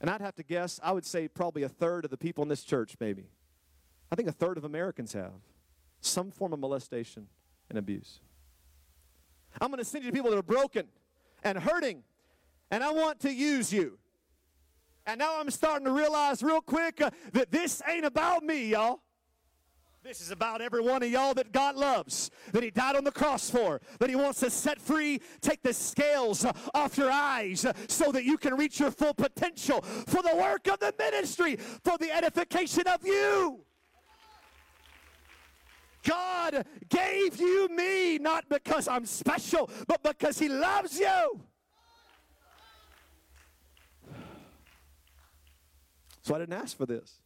And 0.00 0.08
I'd 0.08 0.20
have 0.20 0.36
to 0.36 0.44
guess, 0.44 0.78
I 0.80 0.92
would 0.92 1.04
say 1.04 1.26
probably 1.26 1.64
a 1.64 1.68
third 1.68 2.04
of 2.04 2.12
the 2.12 2.16
people 2.16 2.42
in 2.42 2.48
this 2.48 2.62
church, 2.62 2.94
maybe. 3.00 3.30
I 4.14 4.16
think 4.16 4.28
a 4.28 4.32
third 4.32 4.56
of 4.56 4.64
Americans 4.64 5.12
have 5.14 5.32
some 6.00 6.30
form 6.30 6.52
of 6.52 6.60
molestation 6.60 7.26
and 7.68 7.76
abuse. 7.76 8.20
I'm 9.60 9.72
going 9.72 9.78
to 9.78 9.84
send 9.84 10.04
you 10.04 10.10
to 10.12 10.14
people 10.14 10.30
that 10.30 10.38
are 10.38 10.42
broken 10.42 10.86
and 11.42 11.58
hurting, 11.58 12.04
and 12.70 12.84
I 12.84 12.92
want 12.92 13.18
to 13.22 13.34
use 13.34 13.72
you. 13.72 13.98
And 15.04 15.18
now 15.18 15.40
I'm 15.40 15.50
starting 15.50 15.84
to 15.86 15.90
realize 15.90 16.44
real 16.44 16.60
quick 16.60 17.00
uh, 17.00 17.10
that 17.32 17.50
this 17.50 17.82
ain't 17.88 18.04
about 18.04 18.44
me, 18.44 18.68
y'all. 18.68 19.00
This 20.04 20.20
is 20.20 20.30
about 20.30 20.60
every 20.60 20.80
one 20.80 21.02
of 21.02 21.10
y'all 21.10 21.34
that 21.34 21.50
God 21.50 21.74
loves, 21.74 22.30
that 22.52 22.62
He 22.62 22.70
died 22.70 22.94
on 22.94 23.02
the 23.02 23.10
cross 23.10 23.50
for, 23.50 23.80
that 23.98 24.08
He 24.08 24.14
wants 24.14 24.38
to 24.40 24.50
set 24.50 24.80
free, 24.80 25.20
take 25.40 25.60
the 25.64 25.74
scales 25.74 26.44
uh, 26.44 26.52
off 26.72 26.96
your 26.96 27.10
eyes 27.10 27.64
uh, 27.64 27.72
so 27.88 28.12
that 28.12 28.22
you 28.22 28.38
can 28.38 28.54
reach 28.54 28.78
your 28.78 28.92
full 28.92 29.14
potential 29.14 29.82
for 29.82 30.22
the 30.22 30.36
work 30.36 30.68
of 30.68 30.78
the 30.78 30.94
ministry, 31.00 31.56
for 31.56 31.98
the 31.98 32.12
edification 32.12 32.86
of 32.86 33.04
you. 33.04 33.64
God 36.04 36.66
gave 36.88 37.40
you 37.40 37.68
me 37.68 38.18
not 38.18 38.48
because 38.48 38.88
I'm 38.88 39.06
special, 39.06 39.70
but 39.86 40.02
because 40.02 40.38
He 40.38 40.48
loves 40.48 40.98
you. 40.98 41.40
So 46.22 46.34
I 46.34 46.38
didn't 46.38 46.54
ask 46.54 46.76
for 46.76 46.86
this 46.86 47.20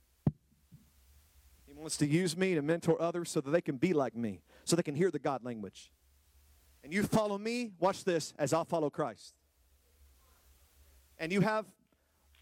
He 1.66 1.72
wants 1.74 1.97
to 1.99 2.07
use 2.07 2.37
me 2.37 2.55
to 2.55 2.62
mentor 2.62 3.01
others 3.01 3.31
so 3.31 3.41
that 3.41 3.51
they 3.51 3.61
can 3.61 3.76
be 3.76 3.93
like 3.93 4.16
me, 4.16 4.41
so 4.64 4.76
they 4.76 4.83
can 4.83 4.95
hear 4.95 5.11
the 5.11 5.18
God 5.18 5.45
language. 5.45 5.91
And 6.85 6.93
you 6.93 7.03
follow 7.03 7.39
me, 7.39 7.72
watch 7.81 8.05
this, 8.05 8.33
as 8.39 8.53
I'll 8.53 8.64
follow 8.64 8.91
Christ. 8.91 9.35
And 11.18 11.33
you 11.33 11.41
have 11.41 11.66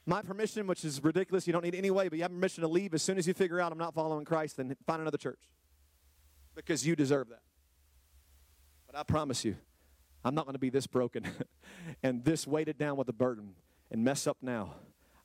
my 0.05 0.23
permission, 0.23 0.67
which 0.67 0.85
is 0.85 1.03
ridiculous. 1.03 1.47
You 1.47 1.53
don't 1.53 1.65
need 1.65 1.75
anyway, 1.75 2.09
but 2.09 2.17
you 2.17 2.23
have 2.23 2.31
permission 2.31 2.63
to 2.63 2.69
leave 2.69 2.95
as 2.95 3.03
soon 3.03 3.19
as 3.19 3.27
you 3.27 3.35
figure 3.35 3.61
out 3.61 3.73
I'm 3.73 3.79
not 3.79 3.95
following 3.95 4.25
Christ, 4.25 4.59
then 4.59 4.77
find 4.87 5.01
another 5.01 5.19
church. 5.19 5.41
Because 6.57 6.85
you 6.85 6.97
deserve 6.97 7.29
that. 7.29 7.43
But 8.89 8.99
I 8.99 9.05
promise 9.05 9.45
you, 9.45 9.55
I'm 10.25 10.35
not 10.35 10.47
going 10.47 10.55
to 10.55 10.59
be 10.59 10.71
this 10.71 10.89
broken 10.89 11.25
and 12.03 12.25
this 12.25 12.45
weighted 12.49 12.79
down 12.79 12.97
with 12.97 13.09
a 13.09 13.13
burden 13.13 13.55
and 13.93 14.03
mess 14.03 14.27
up 14.27 14.39
now 14.43 14.75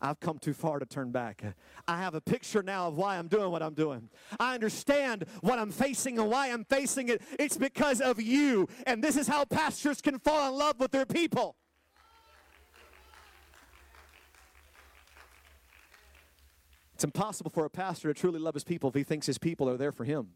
I've 0.01 0.19
come 0.19 0.39
too 0.39 0.53
far 0.53 0.79
to 0.79 0.85
turn 0.85 1.11
back. 1.11 1.43
I 1.87 1.97
have 1.97 2.15
a 2.15 2.21
picture 2.21 2.63
now 2.63 2.87
of 2.87 2.95
why 2.95 3.17
I'm 3.17 3.27
doing 3.27 3.51
what 3.51 3.61
I'm 3.61 3.75
doing. 3.75 4.09
I 4.39 4.55
understand 4.55 5.25
what 5.41 5.59
I'm 5.59 5.71
facing 5.71 6.17
and 6.17 6.29
why 6.29 6.47
I'm 6.47 6.65
facing 6.65 7.09
it. 7.09 7.21
It's 7.37 7.57
because 7.57 8.01
of 8.01 8.19
you. 8.19 8.67
And 8.87 9.03
this 9.03 9.15
is 9.15 9.27
how 9.27 9.45
pastors 9.45 10.01
can 10.01 10.17
fall 10.19 10.51
in 10.51 10.57
love 10.57 10.79
with 10.79 10.91
their 10.91 11.05
people. 11.05 11.55
It's 16.95 17.03
impossible 17.03 17.51
for 17.51 17.65
a 17.65 17.69
pastor 17.69 18.11
to 18.11 18.19
truly 18.19 18.39
love 18.39 18.53
his 18.53 18.63
people 18.63 18.89
if 18.89 18.95
he 18.95 19.03
thinks 19.03 19.25
his 19.25 19.37
people 19.37 19.69
are 19.69 19.77
there 19.77 19.91
for 19.91 20.03
him. 20.03 20.29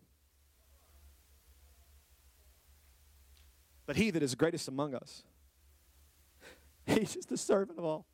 But 3.86 3.97
he 3.97 4.11
that 4.11 4.23
is 4.23 4.36
greatest 4.36 4.67
among 4.67 4.95
us, 4.95 5.23
he's 6.86 7.13
just 7.13 7.31
a 7.31 7.38
servant 7.38 7.77
of 7.77 7.86
all. 7.86 8.05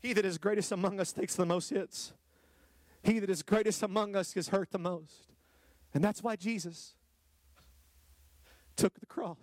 He 0.00 0.12
that 0.12 0.24
is 0.24 0.38
greatest 0.38 0.72
among 0.72 1.00
us 1.00 1.12
takes 1.12 1.34
the 1.34 1.46
most 1.46 1.70
hits. 1.70 2.12
He 3.02 3.18
that 3.18 3.30
is 3.30 3.42
greatest 3.42 3.82
among 3.82 4.14
us 4.14 4.36
is 4.36 4.48
hurt 4.48 4.70
the 4.70 4.78
most. 4.78 5.32
And 5.94 6.04
that's 6.04 6.22
why 6.22 6.36
Jesus 6.36 6.94
took 8.76 9.00
the 9.00 9.06
cross. 9.06 9.36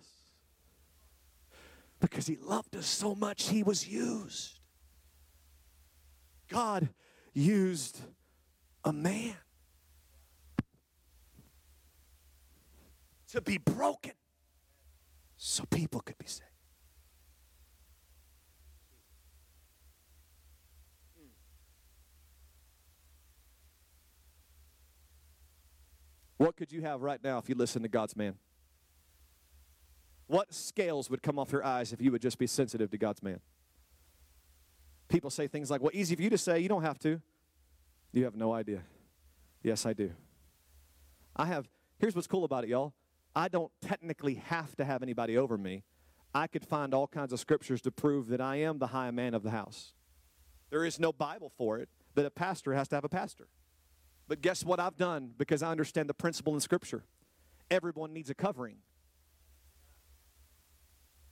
Because 2.00 2.26
he 2.26 2.36
loved 2.36 2.76
us 2.76 2.86
so 2.86 3.14
much, 3.14 3.48
he 3.48 3.62
was 3.62 3.88
used. 3.88 4.60
God 6.48 6.88
used 7.32 7.98
a 8.84 8.92
man 8.92 9.34
to 13.34 13.40
be 13.40 13.58
broken 13.58 14.12
so 15.36 15.64
people 15.64 16.00
could 16.00 16.16
be 16.18 16.26
saved. 16.26 16.48
What 26.36 26.54
could 26.54 26.70
you 26.72 26.82
have 26.82 27.02
right 27.02 27.22
now 27.24 27.38
if 27.38 27.48
you 27.48 27.56
listen 27.56 27.82
to 27.82 27.88
God's 27.88 28.14
man? 28.14 28.36
What 30.28 30.54
scales 30.54 31.10
would 31.10 31.22
come 31.22 31.36
off 31.36 31.50
your 31.50 31.64
eyes 31.64 31.92
if 31.92 32.00
you 32.00 32.12
would 32.12 32.22
just 32.22 32.38
be 32.38 32.46
sensitive 32.46 32.90
to 32.92 32.98
God's 32.98 33.22
man? 33.22 33.40
People 35.08 35.30
say 35.30 35.48
things 35.48 35.72
like, 35.72 35.80
well, 35.80 35.90
easy 35.92 36.14
for 36.14 36.22
you 36.22 36.30
to 36.30 36.38
say, 36.38 36.60
you 36.60 36.68
don't 36.68 36.82
have 36.82 37.00
to. 37.00 37.20
You 38.12 38.24
have 38.24 38.36
no 38.36 38.52
idea. 38.52 38.82
Yes, 39.62 39.86
I 39.86 39.92
do. 39.92 40.12
I 41.34 41.46
have, 41.46 41.66
here's 41.98 42.14
what's 42.14 42.28
cool 42.28 42.44
about 42.44 42.62
it, 42.62 42.70
y'all. 42.70 42.92
I 43.34 43.48
don't 43.48 43.72
technically 43.80 44.34
have 44.34 44.76
to 44.76 44.84
have 44.84 45.02
anybody 45.02 45.36
over 45.36 45.58
me. 45.58 45.82
I 46.34 46.46
could 46.46 46.64
find 46.64 46.94
all 46.94 47.06
kinds 47.06 47.32
of 47.32 47.40
scriptures 47.40 47.80
to 47.82 47.90
prove 47.90 48.28
that 48.28 48.40
I 48.40 48.56
am 48.56 48.78
the 48.78 48.88
high 48.88 49.10
man 49.10 49.34
of 49.34 49.42
the 49.42 49.50
house. 49.50 49.94
There 50.70 50.84
is 50.84 50.98
no 50.98 51.12
Bible 51.12 51.52
for 51.56 51.78
it 51.78 51.88
that 52.14 52.26
a 52.26 52.30
pastor 52.30 52.74
has 52.74 52.88
to 52.88 52.96
have 52.96 53.04
a 53.04 53.08
pastor. 53.08 53.48
But 54.26 54.40
guess 54.40 54.64
what 54.64 54.80
I've 54.80 54.96
done 54.96 55.32
because 55.36 55.62
I 55.62 55.70
understand 55.70 56.08
the 56.08 56.14
principle 56.14 56.54
in 56.54 56.60
Scripture? 56.60 57.04
Everyone 57.70 58.12
needs 58.12 58.30
a 58.30 58.34
covering. 58.34 58.76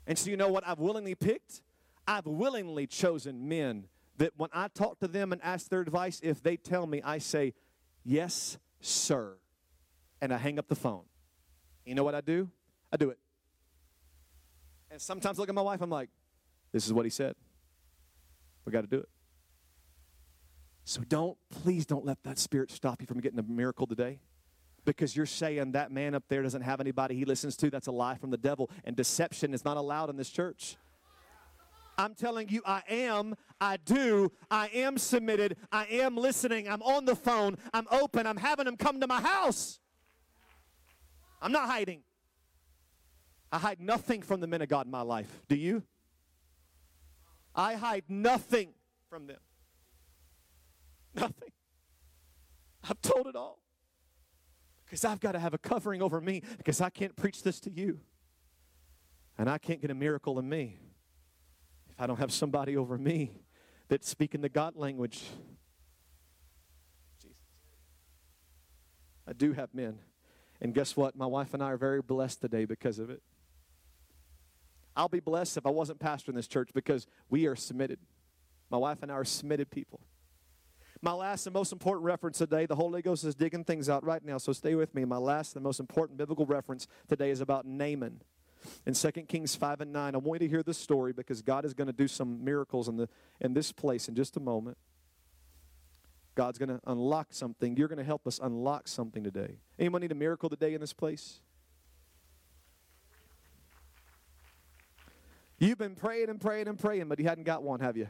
And 0.06 0.18
so, 0.18 0.30
you 0.30 0.36
know 0.36 0.48
what 0.48 0.66
I've 0.66 0.78
willingly 0.78 1.14
picked? 1.14 1.62
I've 2.06 2.26
willingly 2.26 2.86
chosen 2.86 3.48
men 3.48 3.86
that 4.18 4.32
when 4.36 4.50
I 4.52 4.68
talk 4.68 4.98
to 5.00 5.08
them 5.08 5.32
and 5.32 5.40
ask 5.42 5.68
their 5.68 5.80
advice, 5.80 6.20
if 6.22 6.42
they 6.42 6.56
tell 6.56 6.86
me, 6.86 7.00
I 7.02 7.18
say, 7.18 7.54
Yes, 8.04 8.58
sir. 8.80 9.36
And 10.20 10.32
I 10.32 10.38
hang 10.38 10.58
up 10.58 10.68
the 10.68 10.74
phone. 10.74 11.04
You 11.84 11.94
know 11.94 12.04
what 12.04 12.14
I 12.14 12.20
do? 12.20 12.48
I 12.92 12.96
do 12.96 13.10
it. 13.10 13.18
And 14.90 15.00
sometimes 15.00 15.38
I 15.38 15.42
look 15.42 15.48
at 15.48 15.54
my 15.54 15.62
wife, 15.62 15.80
I'm 15.80 15.90
like, 15.90 16.10
This 16.72 16.86
is 16.86 16.92
what 16.92 17.04
he 17.04 17.10
said. 17.10 17.34
We 18.64 18.72
got 18.72 18.82
to 18.82 18.86
do 18.86 18.98
it. 18.98 19.08
So 20.84 21.00
don't, 21.02 21.38
please 21.50 21.86
don't 21.86 22.04
let 22.04 22.22
that 22.24 22.38
spirit 22.38 22.70
stop 22.70 23.00
you 23.00 23.06
from 23.06 23.20
getting 23.20 23.38
a 23.38 23.42
miracle 23.42 23.86
today. 23.86 24.20
Because 24.84 25.14
you're 25.14 25.26
saying 25.26 25.72
that 25.72 25.92
man 25.92 26.14
up 26.14 26.24
there 26.28 26.42
doesn't 26.42 26.62
have 26.62 26.80
anybody 26.80 27.14
he 27.14 27.24
listens 27.24 27.56
to. 27.58 27.70
That's 27.70 27.86
a 27.86 27.92
lie 27.92 28.16
from 28.16 28.30
the 28.30 28.36
devil. 28.36 28.68
And 28.84 28.96
deception 28.96 29.54
is 29.54 29.64
not 29.64 29.76
allowed 29.76 30.10
in 30.10 30.16
this 30.16 30.30
church. 30.30 30.76
I'm 31.98 32.14
telling 32.14 32.48
you, 32.48 32.62
I 32.66 32.82
am, 32.88 33.36
I 33.60 33.76
do, 33.76 34.32
I 34.50 34.68
am 34.68 34.96
submitted, 34.96 35.56
I 35.70 35.84
am 35.86 36.16
listening, 36.16 36.66
I'm 36.66 36.82
on 36.82 37.04
the 37.04 37.14
phone, 37.14 37.58
I'm 37.74 37.86
open, 37.90 38.26
I'm 38.26 38.38
having 38.38 38.64
them 38.64 38.78
come 38.78 38.98
to 39.00 39.06
my 39.06 39.20
house. 39.20 39.78
I'm 41.42 41.50
not 41.50 41.68
hiding. 41.68 42.02
I 43.50 43.58
hide 43.58 43.80
nothing 43.80 44.22
from 44.22 44.40
the 44.40 44.46
men 44.46 44.62
of 44.62 44.68
God 44.68 44.86
in 44.86 44.92
my 44.92 45.02
life. 45.02 45.42
Do 45.48 45.56
you? 45.56 45.82
I 47.54 47.74
hide 47.74 48.04
nothing 48.08 48.70
from 49.10 49.26
them. 49.26 49.40
Nothing. 51.14 51.50
I've 52.88 53.02
told 53.02 53.26
it 53.26 53.36
all. 53.36 53.58
Because 54.84 55.04
I've 55.04 55.20
got 55.20 55.32
to 55.32 55.38
have 55.38 55.52
a 55.52 55.58
covering 55.58 56.00
over 56.00 56.20
me 56.20 56.42
because 56.56 56.80
I 56.80 56.90
can't 56.90 57.14
preach 57.16 57.42
this 57.42 57.60
to 57.60 57.70
you. 57.70 58.00
And 59.36 59.50
I 59.50 59.58
can't 59.58 59.80
get 59.80 59.90
a 59.90 59.94
miracle 59.94 60.38
in 60.38 60.48
me 60.48 60.78
if 61.90 62.00
I 62.00 62.06
don't 62.06 62.18
have 62.18 62.32
somebody 62.32 62.76
over 62.76 62.96
me 62.96 63.32
that's 63.88 64.08
speaking 64.08 64.40
the 64.40 64.48
God 64.48 64.76
language. 64.76 65.24
Jesus. 67.20 67.36
I 69.26 69.32
do 69.32 69.52
have 69.52 69.74
men. 69.74 69.98
And 70.62 70.72
guess 70.72 70.96
what? 70.96 71.16
My 71.16 71.26
wife 71.26 71.54
and 71.54 71.62
I 71.62 71.72
are 71.72 71.76
very 71.76 72.00
blessed 72.00 72.40
today 72.40 72.64
because 72.64 73.00
of 73.00 73.10
it. 73.10 73.20
I'll 74.96 75.08
be 75.08 75.20
blessed 75.20 75.56
if 75.56 75.66
I 75.66 75.70
wasn't 75.70 75.98
pastoring 75.98 76.36
this 76.36 76.46
church 76.46 76.70
because 76.72 77.08
we 77.28 77.46
are 77.46 77.56
submitted. 77.56 77.98
My 78.70 78.78
wife 78.78 79.02
and 79.02 79.10
I 79.10 79.16
are 79.16 79.24
submitted 79.24 79.70
people. 79.70 80.00
My 81.00 81.12
last 81.12 81.48
and 81.48 81.54
most 81.54 81.72
important 81.72 82.04
reference 82.04 82.38
today, 82.38 82.66
the 82.66 82.76
Holy 82.76 83.02
Ghost 83.02 83.24
is 83.24 83.34
digging 83.34 83.64
things 83.64 83.88
out 83.88 84.04
right 84.04 84.24
now, 84.24 84.38
so 84.38 84.52
stay 84.52 84.76
with 84.76 84.94
me. 84.94 85.04
My 85.04 85.16
last 85.16 85.56
and 85.56 85.64
most 85.64 85.80
important 85.80 86.16
biblical 86.16 86.46
reference 86.46 86.86
today 87.08 87.30
is 87.30 87.40
about 87.40 87.66
Naaman. 87.66 88.20
In 88.86 88.94
2 88.94 89.10
Kings 89.22 89.56
5 89.56 89.80
and 89.80 89.92
9, 89.92 90.14
I 90.14 90.18
want 90.18 90.40
you 90.40 90.46
to 90.46 90.52
hear 90.52 90.62
this 90.62 90.78
story 90.78 91.12
because 91.12 91.42
God 91.42 91.64
is 91.64 91.74
going 91.74 91.88
to 91.88 91.92
do 91.92 92.06
some 92.06 92.44
miracles 92.44 92.86
in, 92.86 92.96
the, 92.96 93.08
in 93.40 93.52
this 93.52 93.72
place 93.72 94.06
in 94.06 94.14
just 94.14 94.36
a 94.36 94.40
moment. 94.40 94.78
God's 96.34 96.58
going 96.58 96.70
to 96.70 96.80
unlock 96.86 97.28
something. 97.30 97.76
You're 97.76 97.88
going 97.88 97.98
to 97.98 98.04
help 98.04 98.26
us 98.26 98.40
unlock 98.42 98.88
something 98.88 99.22
today. 99.22 99.58
Anyone 99.78 100.00
need 100.00 100.12
a 100.12 100.16
miracle 100.16 100.48
today 100.48 100.74
in 100.74 100.80
this 100.80 100.92
place? 100.92 101.40
You've 105.58 105.78
been 105.78 105.94
praying 105.94 106.28
and 106.28 106.40
praying 106.40 106.68
and 106.68 106.78
praying, 106.78 107.08
but 107.08 107.18
you 107.20 107.26
hadn't 107.26 107.44
got 107.44 107.62
one, 107.62 107.80
have 107.80 107.96
you? 107.96 108.08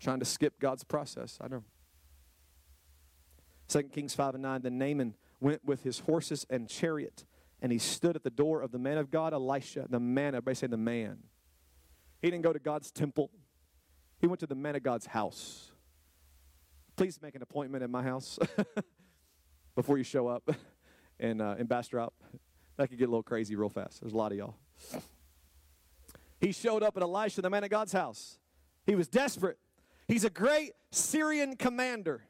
Trying 0.00 0.18
to 0.18 0.24
skip 0.24 0.58
God's 0.58 0.82
process. 0.82 1.38
I 1.40 1.48
know. 1.48 1.62
2 3.68 3.84
Kings 3.84 4.14
5 4.14 4.34
and 4.34 4.42
9, 4.42 4.62
then 4.62 4.78
Naaman 4.78 5.14
went 5.40 5.64
with 5.64 5.82
his 5.82 6.00
horses 6.00 6.44
and 6.50 6.68
chariot, 6.68 7.24
and 7.60 7.70
he 7.70 7.78
stood 7.78 8.16
at 8.16 8.24
the 8.24 8.30
door 8.30 8.62
of 8.62 8.72
the 8.72 8.78
man 8.78 8.98
of 8.98 9.10
God, 9.10 9.32
Elisha, 9.32 9.86
the 9.88 10.00
man, 10.00 10.28
everybody 10.28 10.56
say 10.56 10.66
the 10.66 10.76
man. 10.76 11.18
He 12.20 12.30
didn't 12.30 12.42
go 12.42 12.52
to 12.52 12.58
God's 12.58 12.90
temple. 12.90 13.30
He 14.22 14.28
went 14.28 14.40
to 14.40 14.46
the 14.46 14.54
man 14.54 14.76
of 14.76 14.84
God's 14.84 15.04
house. 15.04 15.72
Please 16.96 17.20
make 17.20 17.34
an 17.34 17.42
appointment 17.42 17.82
at 17.82 17.90
my 17.90 18.04
house 18.04 18.38
before 19.74 19.98
you 19.98 20.04
show 20.04 20.28
up 20.28 20.48
in, 21.18 21.40
uh, 21.40 21.56
in 21.58 21.66
Bastrop. 21.66 22.14
That 22.76 22.88
could 22.88 22.98
get 22.98 23.08
a 23.08 23.10
little 23.10 23.24
crazy 23.24 23.56
real 23.56 23.68
fast. 23.68 24.00
There's 24.00 24.12
a 24.12 24.16
lot 24.16 24.30
of 24.30 24.38
y'all. 24.38 24.54
He 26.40 26.52
showed 26.52 26.84
up 26.84 26.96
at 26.96 27.02
Elisha, 27.02 27.42
the 27.42 27.50
man 27.50 27.64
of 27.64 27.70
God's 27.70 27.92
house. 27.92 28.38
He 28.86 28.94
was 28.94 29.08
desperate. 29.08 29.58
He's 30.06 30.24
a 30.24 30.30
great 30.30 30.72
Syrian 30.92 31.56
commander. 31.56 32.22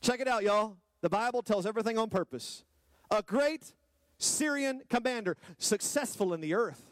Check 0.00 0.20
it 0.20 0.28
out, 0.28 0.42
y'all. 0.42 0.78
The 1.02 1.10
Bible 1.10 1.42
tells 1.42 1.66
everything 1.66 1.98
on 1.98 2.08
purpose. 2.08 2.64
A 3.10 3.22
great 3.22 3.74
Syrian 4.16 4.82
commander, 4.88 5.36
successful 5.58 6.32
in 6.32 6.40
the 6.40 6.54
earth. 6.54 6.82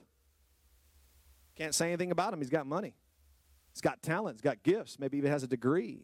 Can't 1.57 1.75
say 1.75 1.89
anything 1.89 2.11
about 2.11 2.35
him. 2.35 2.41
He's 2.41 2.51
got 2.51 2.67
money, 2.67 2.95
he's 3.73 3.81
got 3.81 4.03
talent, 4.03 4.37
he's 4.37 4.43
got 4.43 4.63
gifts, 4.63 4.99
maybe 4.99 5.19
even 5.19 5.31
has 5.31 5.43
a 5.43 5.49
degree. 5.49 6.03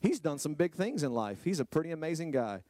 He's 0.00 0.20
done 0.20 0.38
some 0.38 0.54
big 0.54 0.74
things 0.74 1.02
in 1.02 1.12
life. 1.12 1.38
He's 1.42 1.60
a 1.60 1.64
pretty 1.64 1.90
amazing 1.90 2.30
guy. 2.30 2.62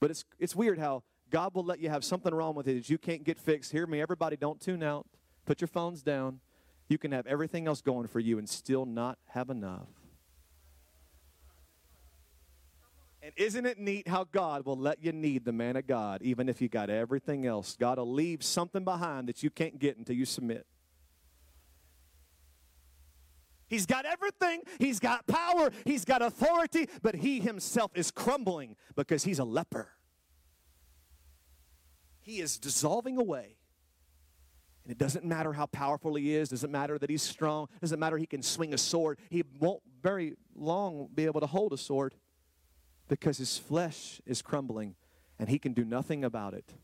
But 0.00 0.10
it's, 0.10 0.24
it's 0.38 0.54
weird 0.54 0.78
how 0.78 1.02
God 1.30 1.54
will 1.54 1.64
let 1.64 1.80
you 1.80 1.88
have 1.88 2.04
something 2.04 2.34
wrong 2.34 2.54
with 2.54 2.68
it 2.68 2.74
that 2.74 2.90
you 2.90 2.98
can't 2.98 3.24
get 3.24 3.38
fixed. 3.38 3.72
Hear 3.72 3.86
me, 3.86 4.00
everybody, 4.00 4.36
don't 4.36 4.60
tune 4.60 4.82
out. 4.82 5.06
Put 5.46 5.60
your 5.60 5.68
phones 5.68 6.02
down. 6.02 6.40
You 6.88 6.98
can 6.98 7.12
have 7.12 7.26
everything 7.26 7.66
else 7.66 7.80
going 7.80 8.06
for 8.06 8.20
you 8.20 8.38
and 8.38 8.48
still 8.48 8.84
not 8.84 9.18
have 9.28 9.48
enough. 9.48 9.88
And 13.22 13.32
isn't 13.36 13.64
it 13.64 13.78
neat 13.78 14.06
how 14.06 14.24
God 14.24 14.66
will 14.66 14.76
let 14.76 15.02
you 15.02 15.10
need 15.10 15.46
the 15.46 15.52
man 15.52 15.76
of 15.76 15.86
God, 15.86 16.20
even 16.20 16.46
if 16.50 16.60
you 16.60 16.68
got 16.68 16.90
everything 16.90 17.46
else? 17.46 17.74
God 17.80 17.96
will 17.96 18.12
leave 18.12 18.42
something 18.42 18.84
behind 18.84 19.28
that 19.28 19.42
you 19.42 19.48
can't 19.48 19.78
get 19.78 19.96
until 19.96 20.14
you 20.14 20.26
submit. 20.26 20.66
He's 23.68 23.86
got 23.86 24.04
everything. 24.04 24.62
He's 24.78 25.00
got 25.00 25.26
power. 25.26 25.70
He's 25.84 26.04
got 26.04 26.22
authority, 26.22 26.88
but 27.02 27.16
he 27.16 27.40
himself 27.40 27.92
is 27.94 28.10
crumbling 28.10 28.76
because 28.94 29.24
he's 29.24 29.38
a 29.38 29.44
leper. 29.44 29.88
He 32.20 32.40
is 32.40 32.58
dissolving 32.58 33.18
away. 33.18 33.56
And 34.84 34.92
it 34.92 34.98
doesn't 34.98 35.24
matter 35.24 35.52
how 35.52 35.66
powerful 35.66 36.14
he 36.14 36.34
is, 36.34 36.50
doesn't 36.50 36.70
matter 36.70 36.98
that 36.98 37.08
he's 37.08 37.22
strong, 37.22 37.68
doesn't 37.80 37.98
matter 37.98 38.18
he 38.18 38.26
can 38.26 38.42
swing 38.42 38.74
a 38.74 38.78
sword. 38.78 39.18
He 39.30 39.42
won't 39.58 39.82
very 40.02 40.34
long 40.54 41.08
be 41.14 41.24
able 41.24 41.40
to 41.40 41.46
hold 41.46 41.72
a 41.72 41.78
sword 41.78 42.14
because 43.08 43.38
his 43.38 43.56
flesh 43.56 44.20
is 44.26 44.42
crumbling 44.42 44.94
and 45.38 45.48
he 45.48 45.58
can 45.58 45.72
do 45.72 45.84
nothing 45.84 46.22
about 46.22 46.52
it. 46.52 46.74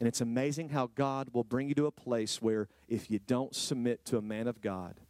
And 0.00 0.08
it's 0.08 0.20
amazing 0.20 0.70
how 0.70 0.88
God 0.94 1.28
will 1.32 1.44
bring 1.44 1.68
you 1.68 1.74
to 1.74 1.86
a 1.86 1.92
place 1.92 2.42
where 2.42 2.68
if 2.88 3.10
you 3.10 3.18
don't 3.18 3.54
submit 3.54 4.04
to 4.06 4.16
a 4.16 4.22
man 4.22 4.48
of 4.48 4.60
God, 4.60 5.00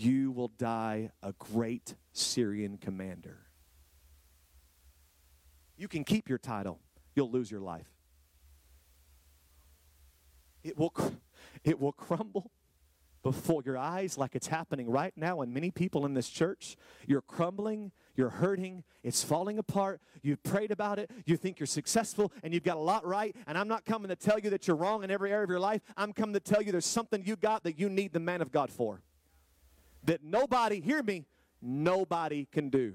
you 0.00 0.30
will 0.30 0.48
die 0.48 1.10
a 1.22 1.32
great 1.32 1.94
Syrian 2.12 2.78
commander. 2.78 3.38
You 5.76 5.88
can 5.88 6.04
keep 6.04 6.28
your 6.28 6.38
title, 6.38 6.78
you'll 7.14 7.30
lose 7.30 7.50
your 7.50 7.60
life. 7.60 7.88
It 10.62 10.76
will, 10.76 10.92
it 11.64 11.80
will 11.80 11.92
crumble 11.92 12.50
before 13.22 13.62
your 13.64 13.76
eyes 13.76 14.16
like 14.16 14.34
it's 14.34 14.46
happening 14.46 14.90
right 14.90 15.12
now 15.16 15.42
and 15.42 15.52
many 15.52 15.70
people 15.70 16.06
in 16.06 16.14
this 16.14 16.28
church. 16.28 16.76
You're 17.06 17.22
crumbling 17.22 17.92
you're 18.16 18.30
hurting 18.30 18.84
it's 19.02 19.22
falling 19.22 19.58
apart. 19.58 20.00
You've 20.22 20.42
prayed 20.42 20.70
about 20.70 20.98
it 20.98 21.10
you 21.24 21.36
think 21.36 21.58
you're 21.58 21.66
successful 21.66 22.32
and 22.42 22.52
you've 22.52 22.62
got 22.62 22.76
a 22.76 22.80
lot 22.80 23.06
right. 23.06 23.34
And 23.46 23.56
i'm 23.56 23.68
not 23.68 23.84
coming 23.84 24.08
to 24.08 24.16
tell 24.16 24.38
you 24.38 24.50
that 24.50 24.66
you're 24.66 24.76
wrong 24.76 25.04
in 25.04 25.10
every 25.10 25.32
area 25.32 25.44
of 25.44 25.50
your 25.50 25.60
life. 25.60 25.82
I'm 25.96 26.12
coming 26.12 26.34
to 26.34 26.40
tell 26.40 26.62
you 26.62 26.72
there's 26.72 26.86
something 26.86 27.22
you 27.24 27.36
got 27.36 27.62
that 27.64 27.78
you 27.78 27.88
need 27.88 28.12
the 28.12 28.20
man 28.20 28.42
of 28.42 28.52
god 28.52 28.70
for 28.70 29.02
that 30.04 30.22
nobody 30.22 30.80
hear 30.80 31.02
me 31.02 31.26
nobody 31.60 32.46
can 32.50 32.70
do 32.70 32.94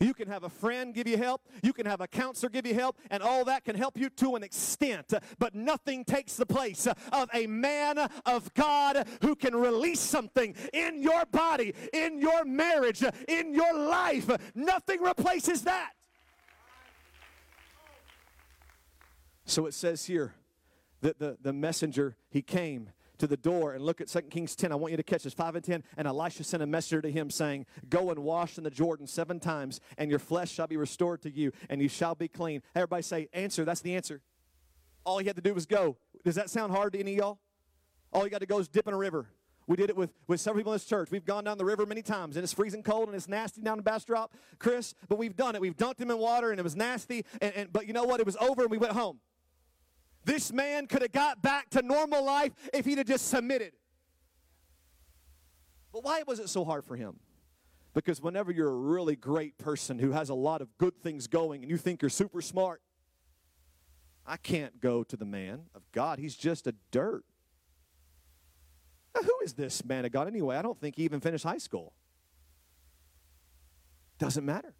you 0.00 0.14
can 0.14 0.28
have 0.28 0.44
a 0.44 0.48
friend 0.48 0.94
give 0.94 1.08
you 1.08 1.16
help. 1.16 1.42
You 1.62 1.72
can 1.72 1.86
have 1.86 2.00
a 2.00 2.06
counselor 2.06 2.50
give 2.50 2.66
you 2.66 2.74
help, 2.74 2.98
and 3.10 3.22
all 3.22 3.44
that 3.46 3.64
can 3.64 3.74
help 3.74 3.98
you 3.98 4.08
to 4.10 4.36
an 4.36 4.42
extent. 4.42 5.12
But 5.38 5.54
nothing 5.54 6.04
takes 6.04 6.36
the 6.36 6.46
place 6.46 6.86
of 6.86 7.28
a 7.34 7.46
man 7.46 7.98
of 8.24 8.52
God 8.54 9.06
who 9.22 9.34
can 9.34 9.54
release 9.56 10.00
something 10.00 10.54
in 10.72 11.02
your 11.02 11.24
body, 11.26 11.74
in 11.92 12.20
your 12.20 12.44
marriage, 12.44 13.02
in 13.26 13.54
your 13.54 13.76
life. 13.76 14.30
Nothing 14.54 15.02
replaces 15.02 15.62
that. 15.62 15.92
So 19.44 19.66
it 19.66 19.74
says 19.74 20.04
here 20.04 20.34
that 21.00 21.18
the, 21.18 21.38
the 21.40 21.52
messenger, 21.52 22.16
he 22.28 22.42
came 22.42 22.90
to 23.18 23.26
the 23.26 23.36
door 23.36 23.72
and 23.72 23.84
look 23.84 24.00
at 24.00 24.08
2 24.08 24.22
Kings 24.22 24.56
10. 24.56 24.72
I 24.72 24.74
want 24.76 24.92
you 24.92 24.96
to 24.96 25.02
catch 25.02 25.24
this 25.24 25.34
5 25.34 25.56
and 25.56 25.64
10. 25.64 25.84
And 25.96 26.08
Elisha 26.08 26.44
sent 26.44 26.62
a 26.62 26.66
messenger 26.66 27.02
to 27.02 27.10
him 27.10 27.30
saying, 27.30 27.66
Go 27.88 28.10
and 28.10 28.20
wash 28.20 28.58
in 28.58 28.64
the 28.64 28.70
Jordan 28.70 29.06
seven 29.06 29.40
times, 29.40 29.80
and 29.96 30.10
your 30.10 30.18
flesh 30.18 30.50
shall 30.50 30.66
be 30.66 30.76
restored 30.76 31.22
to 31.22 31.30
you, 31.30 31.52
and 31.68 31.80
you 31.80 31.88
shall 31.88 32.14
be 32.14 32.28
clean. 32.28 32.62
Everybody 32.74 33.02
say, 33.02 33.28
Answer. 33.32 33.64
That's 33.64 33.80
the 33.80 33.94
answer. 33.94 34.20
All 35.04 35.18
he 35.18 35.26
had 35.26 35.36
to 35.36 35.42
do 35.42 35.54
was 35.54 35.66
go. 35.66 35.96
Does 36.24 36.34
that 36.34 36.50
sound 36.50 36.72
hard 36.72 36.92
to 36.92 37.00
any 37.00 37.12
of 37.12 37.18
y'all? 37.18 37.38
All 38.12 38.24
you 38.24 38.30
got 38.30 38.40
to 38.40 38.46
go 38.46 38.58
is 38.58 38.68
dip 38.68 38.86
in 38.88 38.94
a 38.94 38.98
river. 38.98 39.26
We 39.66 39.76
did 39.76 39.90
it 39.90 39.96
with, 39.96 40.10
with 40.26 40.40
several 40.40 40.60
people 40.60 40.72
in 40.72 40.76
this 40.76 40.86
church. 40.86 41.10
We've 41.10 41.26
gone 41.26 41.44
down 41.44 41.58
the 41.58 41.64
river 41.64 41.84
many 41.84 42.00
times, 42.00 42.36
and 42.36 42.42
it's 42.42 42.54
freezing 42.54 42.82
cold 42.82 43.08
and 43.08 43.14
it's 43.14 43.28
nasty 43.28 43.60
down 43.60 43.78
in 43.78 43.84
Bastrop, 43.84 44.32
Chris. 44.58 44.94
But 45.08 45.18
we've 45.18 45.36
done 45.36 45.54
it. 45.54 45.60
We've 45.60 45.76
dunked 45.76 46.00
him 46.00 46.10
in 46.10 46.16
water, 46.16 46.50
and 46.50 46.58
it 46.58 46.62
was 46.62 46.74
nasty. 46.74 47.26
And, 47.42 47.52
and 47.54 47.72
but 47.72 47.86
you 47.86 47.92
know 47.92 48.04
what? 48.04 48.18
It 48.18 48.24
was 48.24 48.36
over, 48.40 48.62
and 48.62 48.70
we 48.70 48.78
went 48.78 48.94
home. 48.94 49.20
This 50.24 50.52
man 50.52 50.86
could 50.86 51.02
have 51.02 51.12
got 51.12 51.42
back 51.42 51.70
to 51.70 51.82
normal 51.82 52.24
life 52.24 52.52
if 52.72 52.84
he'd 52.84 52.98
have 52.98 53.06
just 53.06 53.28
submitted. 53.28 53.72
But 55.92 56.04
why 56.04 56.22
was 56.26 56.38
it 56.38 56.48
so 56.48 56.64
hard 56.64 56.84
for 56.84 56.96
him? 56.96 57.18
Because 57.94 58.20
whenever 58.20 58.52
you're 58.52 58.70
a 58.70 58.76
really 58.76 59.16
great 59.16 59.58
person 59.58 59.98
who 59.98 60.12
has 60.12 60.28
a 60.28 60.34
lot 60.34 60.60
of 60.60 60.76
good 60.78 61.02
things 61.02 61.26
going 61.26 61.62
and 61.62 61.70
you 61.70 61.78
think 61.78 62.02
you're 62.02 62.10
super 62.10 62.42
smart, 62.42 62.82
I 64.26 64.36
can't 64.36 64.80
go 64.80 65.02
to 65.04 65.16
the 65.16 65.24
man 65.24 65.62
of 65.74 65.82
God. 65.92 66.18
He's 66.18 66.36
just 66.36 66.66
a 66.66 66.74
dirt. 66.90 67.24
Now, 69.14 69.22
who 69.22 69.34
is 69.42 69.54
this 69.54 69.84
man 69.84 70.04
of 70.04 70.12
God 70.12 70.28
anyway? 70.28 70.56
I 70.56 70.62
don't 70.62 70.78
think 70.78 70.96
he 70.96 71.04
even 71.04 71.20
finished 71.20 71.44
high 71.44 71.58
school. 71.58 71.94
Doesn't 74.18 74.44
matter. 74.44 74.74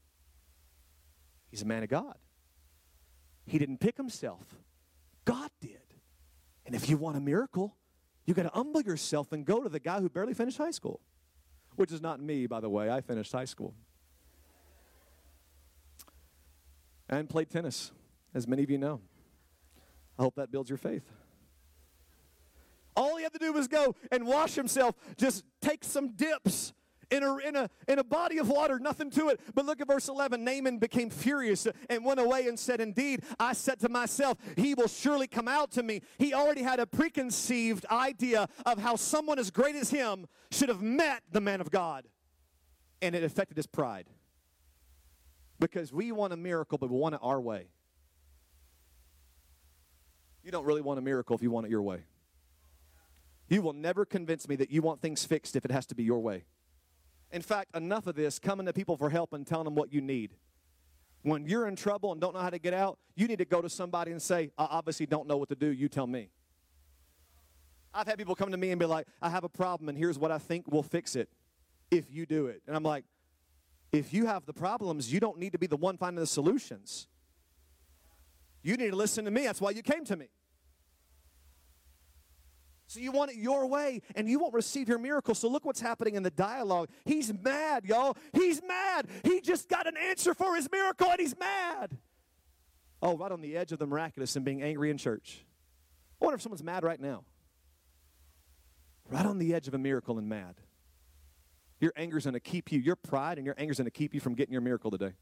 He's 1.50 1.62
a 1.62 1.66
man 1.66 1.82
of 1.82 1.88
God. 1.88 2.16
He 3.46 3.58
didn't 3.58 3.78
pick 3.78 3.96
himself. 3.96 4.44
God 5.28 5.50
did. 5.60 5.76
And 6.64 6.74
if 6.74 6.88
you 6.88 6.96
want 6.96 7.18
a 7.18 7.20
miracle, 7.20 7.76
you 8.24 8.32
got 8.32 8.44
to 8.44 8.50
humble 8.54 8.80
yourself 8.80 9.30
and 9.32 9.44
go 9.44 9.62
to 9.62 9.68
the 9.68 9.78
guy 9.78 10.00
who 10.00 10.08
barely 10.08 10.32
finished 10.32 10.56
high 10.56 10.70
school, 10.70 11.00
which 11.76 11.92
is 11.92 12.00
not 12.00 12.18
me, 12.18 12.46
by 12.46 12.60
the 12.60 12.70
way. 12.70 12.90
I 12.90 13.02
finished 13.02 13.32
high 13.32 13.44
school. 13.44 13.74
And 17.10 17.28
played 17.28 17.50
tennis, 17.50 17.92
as 18.34 18.48
many 18.48 18.62
of 18.62 18.70
you 18.70 18.78
know. 18.78 19.02
I 20.18 20.22
hope 20.22 20.36
that 20.36 20.50
builds 20.50 20.70
your 20.70 20.78
faith. 20.78 21.04
All 22.96 23.18
he 23.18 23.22
had 23.22 23.34
to 23.34 23.38
do 23.38 23.52
was 23.52 23.68
go 23.68 23.96
and 24.10 24.26
wash 24.26 24.54
himself, 24.54 24.94
just 25.18 25.44
take 25.60 25.84
some 25.84 26.12
dips 26.12 26.72
in 27.10 27.22
a, 27.22 27.36
in, 27.38 27.56
a, 27.56 27.70
in 27.86 27.98
a 27.98 28.04
body 28.04 28.38
of 28.38 28.48
water, 28.48 28.78
nothing 28.78 29.10
to 29.12 29.28
it. 29.28 29.40
But 29.54 29.64
look 29.64 29.80
at 29.80 29.86
verse 29.86 30.08
11. 30.08 30.44
Naaman 30.44 30.78
became 30.78 31.10
furious 31.10 31.66
and 31.88 32.04
went 32.04 32.20
away 32.20 32.46
and 32.46 32.58
said, 32.58 32.80
Indeed, 32.80 33.22
I 33.38 33.52
said 33.52 33.80
to 33.80 33.88
myself, 33.88 34.38
He 34.56 34.74
will 34.74 34.88
surely 34.88 35.26
come 35.26 35.48
out 35.48 35.70
to 35.72 35.82
me. 35.82 36.02
He 36.18 36.34
already 36.34 36.62
had 36.62 36.80
a 36.80 36.86
preconceived 36.86 37.86
idea 37.90 38.48
of 38.66 38.78
how 38.78 38.96
someone 38.96 39.38
as 39.38 39.50
great 39.50 39.76
as 39.76 39.90
him 39.90 40.26
should 40.50 40.68
have 40.68 40.82
met 40.82 41.22
the 41.30 41.40
man 41.40 41.60
of 41.60 41.70
God. 41.70 42.06
And 43.00 43.14
it 43.14 43.22
affected 43.22 43.56
his 43.56 43.66
pride. 43.66 44.06
Because 45.60 45.92
we 45.92 46.12
want 46.12 46.32
a 46.32 46.36
miracle, 46.36 46.78
but 46.78 46.90
we 46.90 46.96
want 46.96 47.14
it 47.14 47.20
our 47.22 47.40
way. 47.40 47.68
You 50.42 50.52
don't 50.52 50.64
really 50.64 50.80
want 50.82 50.98
a 50.98 51.02
miracle 51.02 51.36
if 51.36 51.42
you 51.42 51.50
want 51.50 51.66
it 51.66 51.70
your 51.70 51.82
way. 51.82 52.04
You 53.48 53.62
will 53.62 53.72
never 53.72 54.04
convince 54.04 54.48
me 54.48 54.56
that 54.56 54.70
you 54.70 54.82
want 54.82 55.00
things 55.00 55.24
fixed 55.24 55.56
if 55.56 55.64
it 55.64 55.70
has 55.70 55.86
to 55.86 55.94
be 55.94 56.04
your 56.04 56.20
way. 56.20 56.44
In 57.30 57.42
fact, 57.42 57.76
enough 57.76 58.06
of 58.06 58.14
this 58.14 58.38
coming 58.38 58.66
to 58.66 58.72
people 58.72 58.96
for 58.96 59.10
help 59.10 59.32
and 59.32 59.46
telling 59.46 59.64
them 59.64 59.74
what 59.74 59.92
you 59.92 60.00
need. 60.00 60.30
When 61.22 61.46
you're 61.46 61.66
in 61.66 61.76
trouble 61.76 62.12
and 62.12 62.20
don't 62.20 62.34
know 62.34 62.40
how 62.40 62.50
to 62.50 62.58
get 62.58 62.72
out, 62.72 62.98
you 63.16 63.26
need 63.26 63.38
to 63.38 63.44
go 63.44 63.60
to 63.60 63.68
somebody 63.68 64.12
and 64.12 64.22
say, 64.22 64.50
I 64.56 64.64
obviously 64.70 65.06
don't 65.06 65.26
know 65.26 65.36
what 65.36 65.48
to 65.50 65.56
do, 65.56 65.66
you 65.66 65.88
tell 65.88 66.06
me. 66.06 66.30
I've 67.92 68.06
had 68.06 68.18
people 68.18 68.34
come 68.34 68.50
to 68.50 68.56
me 68.56 68.70
and 68.70 68.78
be 68.78 68.86
like, 68.86 69.06
I 69.20 69.28
have 69.28 69.44
a 69.44 69.48
problem 69.48 69.88
and 69.88 69.98
here's 69.98 70.18
what 70.18 70.30
I 70.30 70.38
think 70.38 70.70
will 70.70 70.82
fix 70.82 71.16
it 71.16 71.28
if 71.90 72.10
you 72.10 72.26
do 72.26 72.46
it. 72.46 72.62
And 72.66 72.76
I'm 72.76 72.82
like, 72.82 73.04
if 73.92 74.12
you 74.12 74.26
have 74.26 74.46
the 74.46 74.52
problems, 74.52 75.12
you 75.12 75.20
don't 75.20 75.38
need 75.38 75.52
to 75.52 75.58
be 75.58 75.66
the 75.66 75.76
one 75.76 75.96
finding 75.96 76.20
the 76.20 76.26
solutions. 76.26 77.08
You 78.62 78.76
need 78.76 78.90
to 78.90 78.96
listen 78.96 79.24
to 79.24 79.30
me. 79.30 79.44
That's 79.44 79.60
why 79.60 79.70
you 79.70 79.82
came 79.82 80.04
to 80.04 80.16
me. 80.16 80.28
So 82.88 83.00
you 83.00 83.12
want 83.12 83.30
it 83.30 83.36
your 83.36 83.66
way 83.66 84.00
and 84.16 84.28
you 84.28 84.38
won't 84.38 84.54
receive 84.54 84.88
your 84.88 84.98
miracle. 84.98 85.34
So 85.34 85.46
look 85.48 85.66
what's 85.66 85.80
happening 85.80 86.14
in 86.14 86.22
the 86.22 86.30
dialogue. 86.30 86.88
He's 87.04 87.30
mad, 87.32 87.84
y'all. 87.84 88.16
He's 88.32 88.62
mad. 88.62 89.08
He 89.22 89.42
just 89.42 89.68
got 89.68 89.86
an 89.86 89.96
answer 89.98 90.32
for 90.32 90.56
his 90.56 90.70
miracle 90.72 91.06
and 91.10 91.20
he's 91.20 91.38
mad. 91.38 91.98
Oh, 93.02 93.16
right 93.16 93.30
on 93.30 93.42
the 93.42 93.58
edge 93.58 93.72
of 93.72 93.78
the 93.78 93.86
miraculous 93.86 94.34
and 94.36 94.44
being 94.44 94.62
angry 94.62 94.90
in 94.90 94.96
church. 94.96 95.44
I 96.20 96.24
wonder 96.24 96.36
if 96.36 96.42
someone's 96.42 96.64
mad 96.64 96.82
right 96.82 96.98
now. 96.98 97.24
Right 99.10 99.26
on 99.26 99.38
the 99.38 99.54
edge 99.54 99.68
of 99.68 99.74
a 99.74 99.78
miracle 99.78 100.16
and 100.16 100.26
mad. 100.26 100.54
Your 101.80 101.92
anger's 101.94 102.24
going 102.24 102.34
to 102.34 102.40
keep 102.40 102.72
you, 102.72 102.80
your 102.80 102.96
pride 102.96 103.36
and 103.36 103.44
your 103.44 103.54
anger's 103.58 103.76
going 103.76 103.84
to 103.84 103.90
keep 103.90 104.14
you 104.14 104.20
from 104.20 104.34
getting 104.34 104.52
your 104.52 104.62
miracle 104.62 104.90
today. 104.90 105.12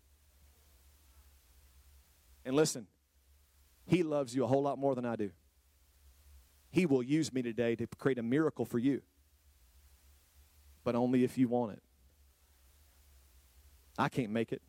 And 2.45 2.55
listen, 2.55 2.87
he 3.87 4.05
loves 4.05 4.37
you 4.37 4.45
a 4.45 4.47
whole 4.47 4.63
lot 4.63 4.79
more 4.79 4.95
than 4.95 5.05
I 5.05 5.17
do. 5.17 5.33
He 6.77 6.85
will 6.85 7.03
use 7.03 7.33
me 7.33 7.41
today 7.41 7.75
to 7.75 7.87
create 7.87 8.19
a 8.19 8.23
miracle 8.23 8.67
for 8.67 8.79
you. 8.79 9.01
But 10.85 10.95
only 10.95 11.25
if 11.25 11.39
you 11.39 11.49
want 11.49 11.73
it. 11.73 11.83
I 13.99 14.11
can't 14.11 14.31
make 14.31 14.53
it. 14.53 14.61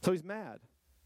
So 0.00 0.10
he's 0.10 0.24
mad. 0.24 0.58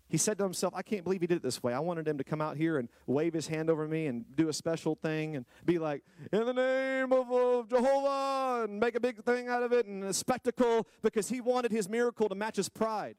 He 0.09 0.16
said 0.16 0.39
to 0.39 0.45
himself, 0.45 0.72
I 0.74 0.80
can't 0.80 1.05
believe 1.05 1.20
he 1.20 1.26
did 1.26 1.37
it 1.37 1.43
this 1.43 1.62
way. 1.62 1.74
I 1.74 1.80
wanted 1.80 2.09
him 2.09 2.16
to 2.16 2.24
come 2.24 2.41
out 2.41 2.57
here 2.57 2.78
and 2.78 2.89
wave 3.07 3.34
his 3.34 3.47
hand 3.47 3.68
over 3.68 3.87
me 3.87 4.07
and 4.07 4.24
do 4.34 4.49
a 4.49 4.55
special 4.55 4.95
thing 4.95 5.37
and 5.37 5.45
be 5.66 5.78
like, 5.78 6.03
in 6.32 6.47
the 6.47 6.55
name 6.55 7.12
of, 7.12 7.30
of 7.30 7.68
Jehovah, 7.68 8.64
and 8.64 8.80
make 8.80 8.95
a 8.95 9.01
big 9.01 9.22
thing 9.22 9.49
out 9.49 9.62
of 9.62 9.70
it 9.70 9.84
and 9.84 10.03
a 10.03 10.14
spectacle 10.14 10.89
because 11.03 11.28
he 11.28 11.43
wanted 11.43 11.72
his 11.72 11.91
miracle 11.91 12.30
to 12.30 12.34
match 12.34 12.57
his 12.57 12.70
pride. 12.70 13.16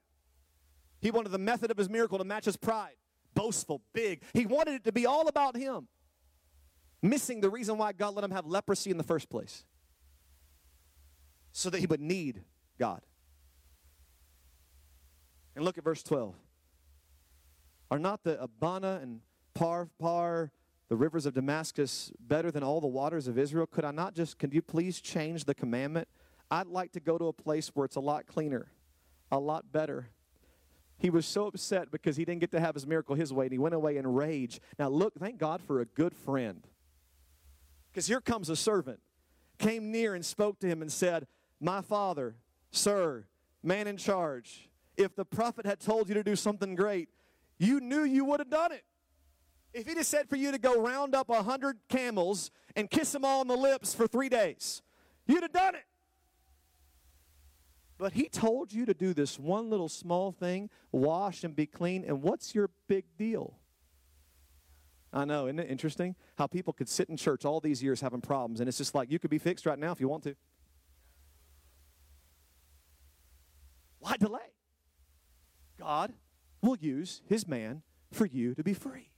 He 0.99 1.11
wanted 1.11 1.29
the 1.29 1.37
method 1.37 1.69
of 1.69 1.77
his 1.77 1.91
miracle 1.91 2.17
to 2.17 2.23
match 2.23 2.45
his 2.45 2.57
pride. 2.57 2.95
Boastful, 3.35 3.83
big. 3.93 4.23
He 4.33 4.47
wanted 4.47 4.73
it 4.73 4.83
to 4.85 4.91
be 4.91 5.05
all 5.05 5.27
about 5.27 5.55
him 5.55 5.87
missing 7.01 7.41
the 7.41 7.49
reason 7.49 7.77
why 7.77 7.93
God 7.93 8.15
let 8.15 8.23
him 8.23 8.31
have 8.31 8.45
leprosy 8.45 8.91
in 8.91 8.97
the 8.97 9.03
first 9.03 9.29
place 9.29 9.63
so 11.51 11.69
that 11.69 11.79
he 11.79 11.85
would 11.85 12.01
need 12.01 12.43
God. 12.79 13.01
And 15.55 15.65
look 15.65 15.77
at 15.77 15.83
verse 15.83 16.03
12. 16.03 16.35
Are 17.89 17.99
not 17.99 18.23
the 18.23 18.39
Abana 18.41 18.99
and 19.01 19.21
Pharpar, 19.57 20.51
the 20.89 20.95
rivers 20.95 21.25
of 21.25 21.33
Damascus, 21.33 22.11
better 22.19 22.51
than 22.51 22.63
all 22.63 22.79
the 22.79 22.87
waters 22.87 23.27
of 23.27 23.37
Israel? 23.37 23.65
Could 23.65 23.85
I 23.85 23.91
not 23.91 24.13
just, 24.13 24.37
can 24.37 24.51
you 24.51 24.61
please 24.61 25.01
change 25.01 25.45
the 25.45 25.55
commandment? 25.55 26.07
I'd 26.51 26.67
like 26.67 26.91
to 26.93 26.99
go 26.99 27.17
to 27.17 27.25
a 27.25 27.33
place 27.33 27.69
where 27.73 27.85
it's 27.85 27.95
a 27.95 28.01
lot 28.01 28.27
cleaner, 28.27 28.67
a 29.31 29.39
lot 29.39 29.71
better. 29.71 30.09
He 30.99 31.09
was 31.09 31.25
so 31.25 31.47
upset 31.47 31.91
because 31.91 32.17
he 32.17 32.25
didn't 32.25 32.41
get 32.41 32.51
to 32.51 32.59
have 32.59 32.75
his 32.75 32.87
miracle 32.87 33.15
his 33.15 33.33
way, 33.33 33.45
and 33.45 33.51
he 33.51 33.57
went 33.57 33.75
away 33.75 33.97
in 33.97 34.07
rage. 34.07 34.59
Now, 34.79 34.89
look, 34.89 35.13
thank 35.15 35.37
God 35.37 35.61
for 35.61 35.81
a 35.81 35.85
good 35.85 36.13
friend. 36.13 36.65
Because 37.97 38.05
here 38.05 38.21
comes 38.21 38.47
a 38.49 38.55
servant, 38.55 38.99
came 39.57 39.91
near 39.91 40.13
and 40.13 40.23
spoke 40.23 40.59
to 40.59 40.67
him 40.67 40.83
and 40.83 40.91
said, 40.91 41.25
My 41.59 41.81
father, 41.81 42.35
sir, 42.69 43.25
man 43.63 43.87
in 43.87 43.97
charge, 43.97 44.69
if 44.97 45.15
the 45.15 45.25
prophet 45.25 45.65
had 45.65 45.79
told 45.79 46.07
you 46.07 46.13
to 46.13 46.23
do 46.23 46.35
something 46.35 46.75
great, 46.75 47.09
you 47.57 47.79
knew 47.79 48.03
you 48.03 48.23
would 48.25 48.39
have 48.39 48.51
done 48.51 48.71
it. 48.71 48.83
If 49.73 49.87
he'd 49.87 49.97
have 49.97 50.05
said 50.05 50.29
for 50.29 50.35
you 50.35 50.51
to 50.51 50.59
go 50.59 50.79
round 50.79 51.15
up 51.15 51.31
a 51.31 51.41
hundred 51.41 51.79
camels 51.89 52.51
and 52.75 52.87
kiss 52.87 53.11
them 53.13 53.25
all 53.25 53.39
on 53.39 53.47
the 53.47 53.57
lips 53.57 53.95
for 53.95 54.05
three 54.05 54.29
days, 54.29 54.83
you'd 55.25 55.41
have 55.41 55.51
done 55.51 55.73
it. 55.73 55.85
But 57.97 58.13
he 58.13 58.29
told 58.29 58.71
you 58.71 58.85
to 58.85 58.93
do 58.93 59.15
this 59.15 59.39
one 59.39 59.71
little 59.71 59.89
small 59.89 60.31
thing, 60.31 60.69
wash 60.91 61.43
and 61.43 61.55
be 61.55 61.65
clean, 61.65 62.05
and 62.05 62.21
what's 62.21 62.53
your 62.53 62.69
big 62.87 63.05
deal? 63.17 63.57
I 65.13 65.25
know, 65.25 65.47
isn't 65.47 65.59
it 65.59 65.69
interesting? 65.69 66.15
How 66.37 66.47
people 66.47 66.73
could 66.73 66.89
sit 66.89 67.09
in 67.09 67.17
church 67.17 67.45
all 67.45 67.59
these 67.59 67.81
years 67.81 68.01
having 68.01 68.21
problems, 68.21 68.59
and 68.59 68.67
it's 68.67 68.77
just 68.77 68.93
like 68.93 69.11
you 69.11 69.19
could 69.19 69.29
be 69.29 69.37
fixed 69.37 69.65
right 69.65 69.79
now 69.79 69.91
if 69.91 70.01
you 70.01 70.07
want 70.07 70.23
to. 70.23 70.35
Why 73.99 74.17
delay? 74.17 74.39
God 75.79 76.13
will 76.61 76.77
use 76.77 77.21
his 77.27 77.47
man 77.47 77.83
for 78.11 78.25
you 78.25 78.55
to 78.55 78.63
be 78.63 78.73
free. 78.73 79.11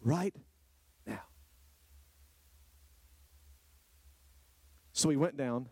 Right 0.00 0.34
now. 1.06 1.22
So 4.92 5.08
he 5.08 5.16
went 5.16 5.36
down 5.36 5.68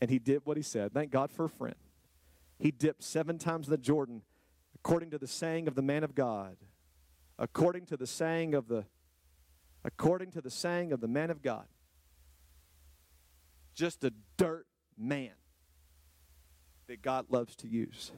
and 0.00 0.10
he 0.10 0.18
did 0.18 0.42
what 0.44 0.56
he 0.56 0.62
said. 0.62 0.92
Thank 0.92 1.10
God 1.10 1.30
for 1.30 1.44
a 1.44 1.48
friend. 1.48 1.76
He 2.58 2.70
dipped 2.70 3.02
seven 3.02 3.38
times 3.38 3.68
in 3.68 3.70
the 3.70 3.78
Jordan 3.78 4.22
according 4.74 5.10
to 5.10 5.18
the 5.18 5.26
saying 5.26 5.68
of 5.68 5.74
the 5.74 5.82
man 5.82 6.02
of 6.04 6.14
God 6.14 6.56
according 7.42 7.84
to 7.84 7.96
the 7.96 8.06
saying 8.06 8.54
of 8.54 8.68
the 8.68 8.84
according 9.84 10.30
to 10.30 10.40
the 10.40 10.50
saying 10.50 10.92
of 10.92 11.00
the 11.00 11.08
man 11.08 11.28
of 11.28 11.42
God. 11.42 11.66
Just 13.74 14.04
a 14.04 14.12
dirt 14.36 14.66
man 14.96 15.32
that 16.86 17.02
God 17.02 17.26
loves 17.30 17.56
to 17.56 17.68
use. 17.68 18.12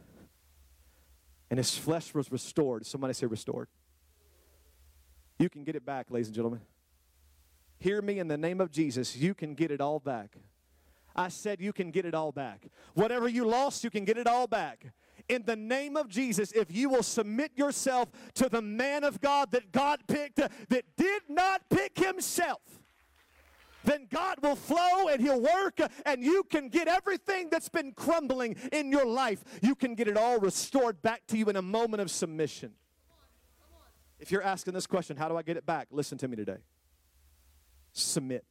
And 1.49 1.59
his 1.59 1.77
flesh 1.77 2.13
was 2.13 2.31
restored. 2.31 2.85
Somebody 2.85 3.15
say 3.15 3.27
restored. 3.27 3.69
You 5.39 5.49
can 5.49 5.65
get 5.65 5.75
it 5.75 5.87
back, 5.87 6.11
ladies 6.11 6.27
and 6.27 6.35
gentlemen. 6.35 6.61
Hear 7.79 8.03
me 8.03 8.19
in 8.19 8.29
the 8.29 8.37
name 8.37 8.61
of 8.61 8.71
Jesus. 8.71 9.17
You 9.17 9.33
can 9.33 9.55
get 9.55 9.71
it 9.71 9.81
all 9.81 10.01
back. 10.01 10.37
I 11.17 11.29
said 11.29 11.61
you 11.61 11.73
can 11.73 11.91
get 11.91 12.05
it 12.05 12.15
all 12.15 12.33
back. 12.33 12.67
Whatever 12.93 13.29
you 13.29 13.47
lost, 13.47 13.85
you 13.85 13.91
can 13.91 14.05
get 14.05 14.19
it 14.19 14.27
all 14.27 14.47
back 14.47 14.93
in 15.29 15.43
the 15.45 15.57
name 15.57 15.97
of 15.97 16.09
Jesus, 16.09 16.53
if 16.53 16.75
you 16.75 16.89
will 16.89 17.03
submit 17.03 17.53
yourself 17.57 18.11
to 18.35 18.49
the 18.49 18.63
man 18.63 19.05
of 19.05 19.21
God 19.21 19.51
that 19.53 19.73
God 19.73 20.01
picked, 20.07 20.37
that 20.37 20.85
did 20.97 21.23
not 21.29 21.63
pick 21.71 21.99
himself, 21.99 22.61
then 23.85 24.07
God 24.11 24.39
will 24.43 24.57
flow 24.57 25.09
and 25.09 25.21
He'll 25.21 25.41
work, 25.41 25.79
and 26.07 26.23
you 26.23 26.43
can 26.45 26.69
get 26.69 26.89
everything 26.89 27.49
that's 27.51 27.69
been 27.69 27.93
crumbling 27.93 28.57
in 28.73 28.91
your 28.91 29.05
life. 29.05 29.45
You 29.61 29.75
can 29.75 29.95
get 29.95 30.09
it 30.09 30.17
all 30.17 30.39
restored 30.39 31.03
back 31.03 31.27
to 31.29 31.37
you 31.37 31.47
in 31.51 31.57
a 31.57 31.63
moment 31.63 32.01
of 32.01 32.11
submission. 32.11 32.73
If 34.19 34.31
you're 34.31 34.43
asking 34.43 34.73
this 34.73 34.87
question, 34.87 35.19
how 35.19 35.29
do 35.29 35.37
I 35.37 35.43
get 35.43 35.59
it 35.59 35.67
back? 35.67 35.89
Listen 35.91 36.17
to 36.19 36.29
me 36.29 36.37
today. 36.37 36.59
Submit. 37.93 38.45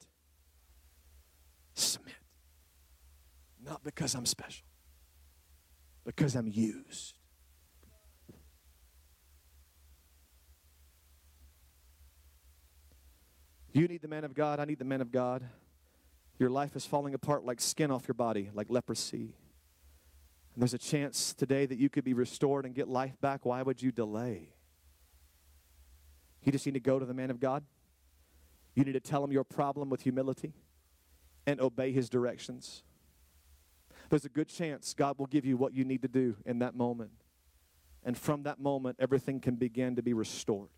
Submit. 1.74 2.14
Not 3.64 3.84
because 3.84 4.14
I'm 4.14 4.28
special 4.28 4.66
because 6.06 6.36
I'm 6.36 6.48
used. 6.48 7.18
You 13.72 13.88
need 13.88 14.02
the 14.02 14.08
man 14.08 14.24
of 14.24 14.36
God. 14.36 14.60
I 14.60 14.66
need 14.66 14.78
the 14.78 14.86
man 14.86 15.02
of 15.02 15.12
God. 15.12 15.44
Your 16.38 16.50
life 16.50 16.76
is 16.76 16.86
falling 16.86 17.14
apart 17.14 17.44
like 17.44 17.60
skin 17.60 17.90
off 17.90 18.08
your 18.08 18.14
body, 18.14 18.52
like 18.54 18.68
leprosy. 18.70 19.36
And 20.54 20.62
there's 20.62 20.76
a 20.76 20.80
chance 20.80 21.34
today 21.34 21.66
that 21.66 21.80
you 21.80 21.90
could 21.90 22.04
be 22.04 22.14
restored 22.14 22.66
and 22.66 22.76
get 22.76 22.88
life 22.88 23.20
back. 23.20 23.46
Why 23.46 23.64
would 23.64 23.82
you 23.82 23.92
delay? 23.92 24.50
You 26.44 26.52
just 26.52 26.66
need 26.66 26.74
to 26.74 26.80
go 26.80 27.00
to 27.00 27.06
the 27.06 27.14
man 27.14 27.32
of 27.32 27.40
God. 27.40 27.64
You 28.76 28.84
need 28.84 28.94
to 28.94 29.00
tell 29.00 29.24
him 29.24 29.32
your 29.32 29.44
problem 29.44 29.90
with 29.90 30.02
humility 30.02 30.54
and 31.48 31.60
obey 31.60 31.92
his 31.92 32.10
directions 32.10 32.84
there's 34.10 34.26
a 34.26 34.30
good 34.30 34.48
chance 34.48 34.94
God 34.94 35.18
will 35.18 35.28
give 35.28 35.46
you 35.46 35.58
what 35.58 35.74
you 35.74 35.84
need 35.84 36.02
to 36.02 36.08
do 36.08 36.36
in 36.46 36.60
that 36.60 36.76
moment. 36.76 37.12
And 38.04 38.18
from 38.18 38.44
that 38.44 38.60
moment, 38.60 38.98
everything 39.00 39.40
can 39.40 39.56
begin 39.56 39.96
to 39.96 40.02
be 40.02 40.14
restored. 40.14 40.70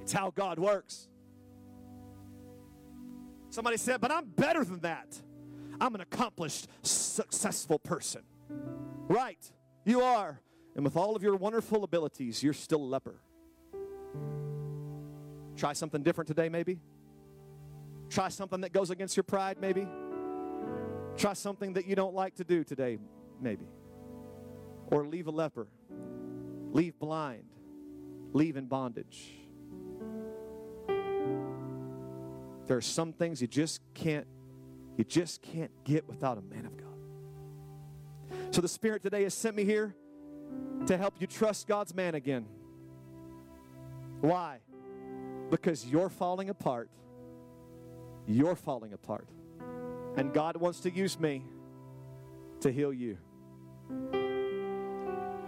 It's 0.00 0.12
how 0.12 0.30
God 0.30 0.58
works. 0.58 1.08
Somebody 3.50 3.76
said, 3.76 4.00
but 4.00 4.10
I'm 4.10 4.26
better 4.26 4.64
than 4.64 4.80
that. 4.80 5.16
I'm 5.80 5.94
an 5.94 6.00
accomplished, 6.00 6.68
successful 6.82 7.78
person. 7.78 8.22
Right, 9.08 9.38
you 9.84 10.00
are. 10.00 10.40
And 10.74 10.84
with 10.84 10.96
all 10.96 11.14
of 11.14 11.22
your 11.22 11.36
wonderful 11.36 11.84
abilities, 11.84 12.42
you're 12.42 12.52
still 12.52 12.82
a 12.82 12.84
leper. 12.84 13.20
Try 15.56 15.72
something 15.72 16.02
different 16.02 16.28
today, 16.28 16.48
maybe. 16.48 16.80
Try 18.14 18.28
something 18.28 18.60
that 18.60 18.72
goes 18.72 18.90
against 18.90 19.16
your 19.16 19.24
pride, 19.24 19.56
maybe. 19.60 19.88
Try 21.16 21.32
something 21.32 21.72
that 21.72 21.84
you 21.84 21.96
don't 21.96 22.14
like 22.14 22.36
to 22.36 22.44
do 22.44 22.62
today, 22.62 22.96
maybe. 23.40 23.66
Or 24.86 25.04
leave 25.04 25.26
a 25.26 25.32
leper, 25.32 25.66
leave 26.70 26.96
blind, 27.00 27.42
leave 28.32 28.56
in 28.56 28.66
bondage. 28.66 29.32
There 32.68 32.76
are 32.76 32.80
some 32.80 33.12
things 33.12 33.42
you 33.42 33.48
just 33.48 33.80
can't 33.94 34.28
you 34.96 35.02
just 35.02 35.42
can't 35.42 35.72
get 35.82 36.06
without 36.08 36.38
a 36.38 36.42
man 36.42 36.66
of 36.66 36.76
God. 36.76 38.54
So 38.54 38.60
the 38.60 38.68
Spirit 38.68 39.02
today 39.02 39.24
has 39.24 39.34
sent 39.34 39.56
me 39.56 39.64
here 39.64 39.92
to 40.86 40.96
help 40.96 41.14
you 41.18 41.26
trust 41.26 41.66
God's 41.66 41.92
man 41.92 42.14
again. 42.14 42.46
Why? 44.20 44.58
Because 45.50 45.84
you're 45.84 46.08
falling 46.08 46.48
apart. 46.48 46.90
You're 48.26 48.56
falling 48.56 48.92
apart. 48.92 49.28
And 50.16 50.32
God 50.32 50.56
wants 50.56 50.80
to 50.80 50.90
use 50.90 51.18
me 51.18 51.44
to 52.60 52.70
heal 52.70 52.92
you. 52.92 53.18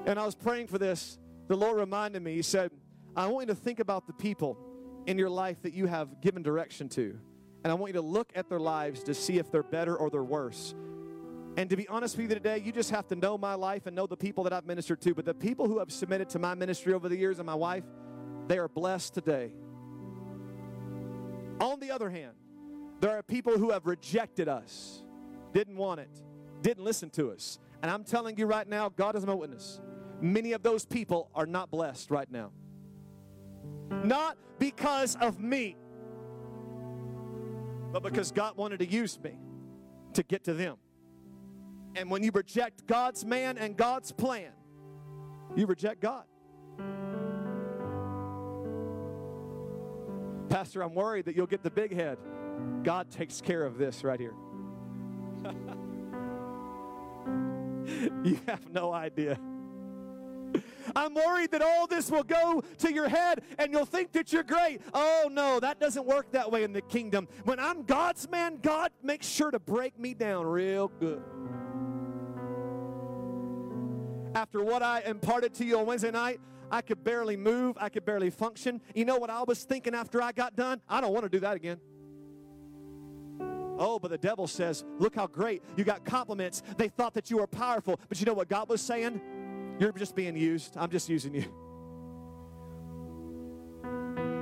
And 0.06 0.18
I 0.18 0.24
was 0.24 0.34
praying 0.34 0.68
for 0.68 0.78
this. 0.78 1.18
The 1.48 1.56
Lord 1.56 1.78
reminded 1.78 2.22
me, 2.22 2.34
He 2.34 2.42
said, 2.42 2.70
I 3.16 3.26
want 3.28 3.48
you 3.48 3.54
to 3.54 3.60
think 3.60 3.80
about 3.80 4.06
the 4.06 4.12
people 4.12 4.58
in 5.06 5.18
your 5.18 5.30
life 5.30 5.62
that 5.62 5.72
you 5.72 5.86
have 5.86 6.20
given 6.20 6.42
direction 6.42 6.88
to. 6.90 7.18
And 7.64 7.70
I 7.70 7.74
want 7.74 7.90
you 7.90 8.00
to 8.00 8.06
look 8.06 8.30
at 8.34 8.48
their 8.48 8.60
lives 8.60 9.02
to 9.04 9.14
see 9.14 9.38
if 9.38 9.50
they're 9.50 9.62
better 9.62 9.96
or 9.96 10.10
they're 10.10 10.22
worse. 10.22 10.74
And 11.56 11.70
to 11.70 11.76
be 11.76 11.88
honest 11.88 12.16
with 12.16 12.28
you 12.28 12.34
today, 12.34 12.58
you 12.58 12.70
just 12.70 12.90
have 12.90 13.08
to 13.08 13.16
know 13.16 13.38
my 13.38 13.54
life 13.54 13.86
and 13.86 13.96
know 13.96 14.06
the 14.06 14.16
people 14.16 14.44
that 14.44 14.52
I've 14.52 14.66
ministered 14.66 15.00
to. 15.02 15.14
But 15.14 15.24
the 15.24 15.34
people 15.34 15.66
who 15.66 15.78
have 15.78 15.90
submitted 15.90 16.28
to 16.30 16.38
my 16.38 16.54
ministry 16.54 16.92
over 16.92 17.08
the 17.08 17.16
years 17.16 17.38
and 17.38 17.46
my 17.46 17.54
wife, 17.54 17.84
they 18.46 18.58
are 18.58 18.68
blessed 18.68 19.14
today. 19.14 19.52
On 21.60 21.80
the 21.80 21.90
other 21.90 22.10
hand, 22.10 22.34
there 23.00 23.16
are 23.16 23.22
people 23.22 23.58
who 23.58 23.70
have 23.70 23.86
rejected 23.86 24.48
us, 24.48 25.02
didn't 25.52 25.76
want 25.76 26.00
it, 26.00 26.22
didn't 26.62 26.84
listen 26.84 27.10
to 27.10 27.30
us. 27.30 27.58
And 27.82 27.90
I'm 27.90 28.04
telling 28.04 28.38
you 28.38 28.46
right 28.46 28.66
now, 28.66 28.88
God 28.88 29.16
is 29.16 29.26
my 29.26 29.34
witness. 29.34 29.80
Many 30.20 30.52
of 30.52 30.62
those 30.62 30.84
people 30.86 31.30
are 31.34 31.46
not 31.46 31.70
blessed 31.70 32.10
right 32.10 32.30
now. 32.30 32.52
Not 34.02 34.38
because 34.58 35.16
of 35.16 35.40
me, 35.40 35.76
but 37.92 38.02
because 38.02 38.32
God 38.32 38.56
wanted 38.56 38.78
to 38.78 38.86
use 38.86 39.18
me 39.22 39.38
to 40.14 40.22
get 40.22 40.44
to 40.44 40.54
them. 40.54 40.76
And 41.94 42.10
when 42.10 42.22
you 42.22 42.30
reject 42.32 42.86
God's 42.86 43.24
man 43.24 43.58
and 43.58 43.76
God's 43.76 44.12
plan, 44.12 44.52
you 45.54 45.66
reject 45.66 46.00
God. 46.00 46.24
Pastor, 50.48 50.82
I'm 50.82 50.94
worried 50.94 51.26
that 51.26 51.36
you'll 51.36 51.46
get 51.46 51.62
the 51.62 51.70
big 51.70 51.94
head. 51.94 52.18
God 52.82 53.10
takes 53.10 53.40
care 53.40 53.64
of 53.64 53.78
this 53.78 54.04
right 54.04 54.20
here. 54.20 54.34
you 58.24 58.38
have 58.46 58.70
no 58.70 58.92
idea. 58.92 59.38
I'm 60.94 61.14
worried 61.14 61.50
that 61.50 61.62
all 61.62 61.86
this 61.86 62.10
will 62.10 62.22
go 62.22 62.62
to 62.78 62.92
your 62.92 63.08
head 63.08 63.42
and 63.58 63.72
you'll 63.72 63.86
think 63.86 64.12
that 64.12 64.32
you're 64.32 64.42
great. 64.42 64.80
Oh, 64.94 65.28
no, 65.30 65.58
that 65.60 65.80
doesn't 65.80 66.06
work 66.06 66.30
that 66.32 66.50
way 66.50 66.62
in 66.62 66.72
the 66.72 66.80
kingdom. 66.80 67.28
When 67.44 67.58
I'm 67.58 67.82
God's 67.82 68.28
man, 68.30 68.58
God 68.62 68.92
makes 69.02 69.28
sure 69.28 69.50
to 69.50 69.58
break 69.58 69.98
me 69.98 70.14
down 70.14 70.46
real 70.46 70.88
good. 71.00 71.22
After 74.34 74.62
what 74.62 74.82
I 74.82 75.00
imparted 75.00 75.54
to 75.54 75.64
you 75.64 75.78
on 75.78 75.86
Wednesday 75.86 76.10
night, 76.10 76.40
I 76.70 76.82
could 76.82 77.02
barely 77.02 77.36
move, 77.36 77.76
I 77.80 77.88
could 77.88 78.04
barely 78.04 78.30
function. 78.30 78.80
You 78.94 79.04
know 79.04 79.16
what 79.16 79.30
I 79.30 79.42
was 79.42 79.64
thinking 79.64 79.94
after 79.94 80.20
I 80.20 80.32
got 80.32 80.56
done? 80.56 80.80
I 80.88 81.00
don't 81.00 81.12
want 81.12 81.24
to 81.24 81.30
do 81.30 81.40
that 81.40 81.56
again. 81.56 81.80
Oh, 83.78 83.98
but 83.98 84.10
the 84.10 84.18
devil 84.18 84.46
says, 84.46 84.84
Look 84.98 85.14
how 85.14 85.26
great. 85.26 85.62
You 85.76 85.84
got 85.84 86.04
compliments. 86.04 86.62
They 86.76 86.88
thought 86.88 87.14
that 87.14 87.30
you 87.30 87.38
were 87.38 87.46
powerful. 87.46 88.00
But 88.08 88.20
you 88.20 88.26
know 88.26 88.34
what 88.34 88.48
God 88.48 88.68
was 88.68 88.80
saying? 88.80 89.20
You're 89.78 89.92
just 89.92 90.14
being 90.14 90.36
used. 90.36 90.76
I'm 90.76 90.90
just 90.90 91.08
using 91.08 91.34
you. 91.34 91.44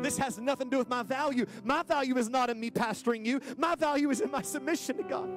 This 0.02 0.18
has 0.18 0.38
nothing 0.38 0.66
to 0.66 0.70
do 0.70 0.78
with 0.78 0.90
my 0.90 1.02
value. 1.02 1.46
My 1.64 1.82
value 1.82 2.18
is 2.18 2.28
not 2.28 2.50
in 2.50 2.60
me 2.60 2.70
pastoring 2.70 3.24
you, 3.24 3.40
my 3.56 3.74
value 3.74 4.10
is 4.10 4.20
in 4.20 4.30
my 4.30 4.42
submission 4.42 4.98
to 4.98 5.02
God. 5.02 5.30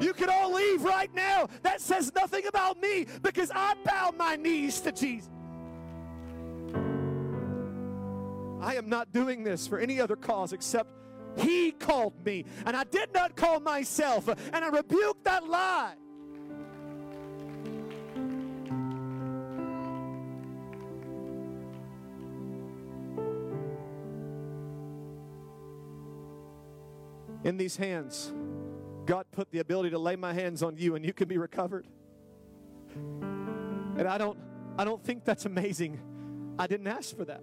You 0.00 0.14
can 0.14 0.30
all 0.30 0.54
leave 0.54 0.84
right 0.84 1.12
now. 1.14 1.48
That 1.62 1.80
says 1.80 2.12
nothing 2.14 2.46
about 2.46 2.80
me 2.80 3.06
because 3.20 3.50
I 3.54 3.74
bow 3.84 4.14
my 4.16 4.36
knees 4.36 4.80
to 4.80 4.92
Jesus. 4.92 5.28
I 8.60 8.74
am 8.74 8.88
not 8.88 9.12
doing 9.12 9.44
this 9.44 9.66
for 9.66 9.78
any 9.78 10.00
other 10.00 10.16
cause 10.16 10.52
except 10.52 10.90
He 11.36 11.72
called 11.72 12.24
me, 12.24 12.44
and 12.66 12.76
I 12.76 12.84
did 12.84 13.12
not 13.14 13.36
call 13.36 13.60
myself, 13.60 14.28
and 14.28 14.64
I 14.64 14.68
rebuked 14.68 15.24
that 15.24 15.46
lie. 15.46 15.94
In 27.44 27.56
these 27.56 27.76
hands, 27.76 28.32
God 29.06 29.26
put 29.30 29.50
the 29.50 29.60
ability 29.60 29.90
to 29.90 29.98
lay 29.98 30.16
my 30.16 30.34
hands 30.34 30.62
on 30.62 30.76
you 30.76 30.96
and 30.96 31.02
you 31.02 31.14
can 31.14 31.28
be 31.28 31.38
recovered. 31.38 31.86
And 32.94 34.06
I 34.06 34.18
don't 34.18 34.38
I 34.76 34.84
don't 34.84 35.02
think 35.02 35.24
that's 35.24 35.46
amazing. 35.46 35.98
I 36.58 36.66
didn't 36.66 36.88
ask 36.88 37.16
for 37.16 37.24
that 37.24 37.42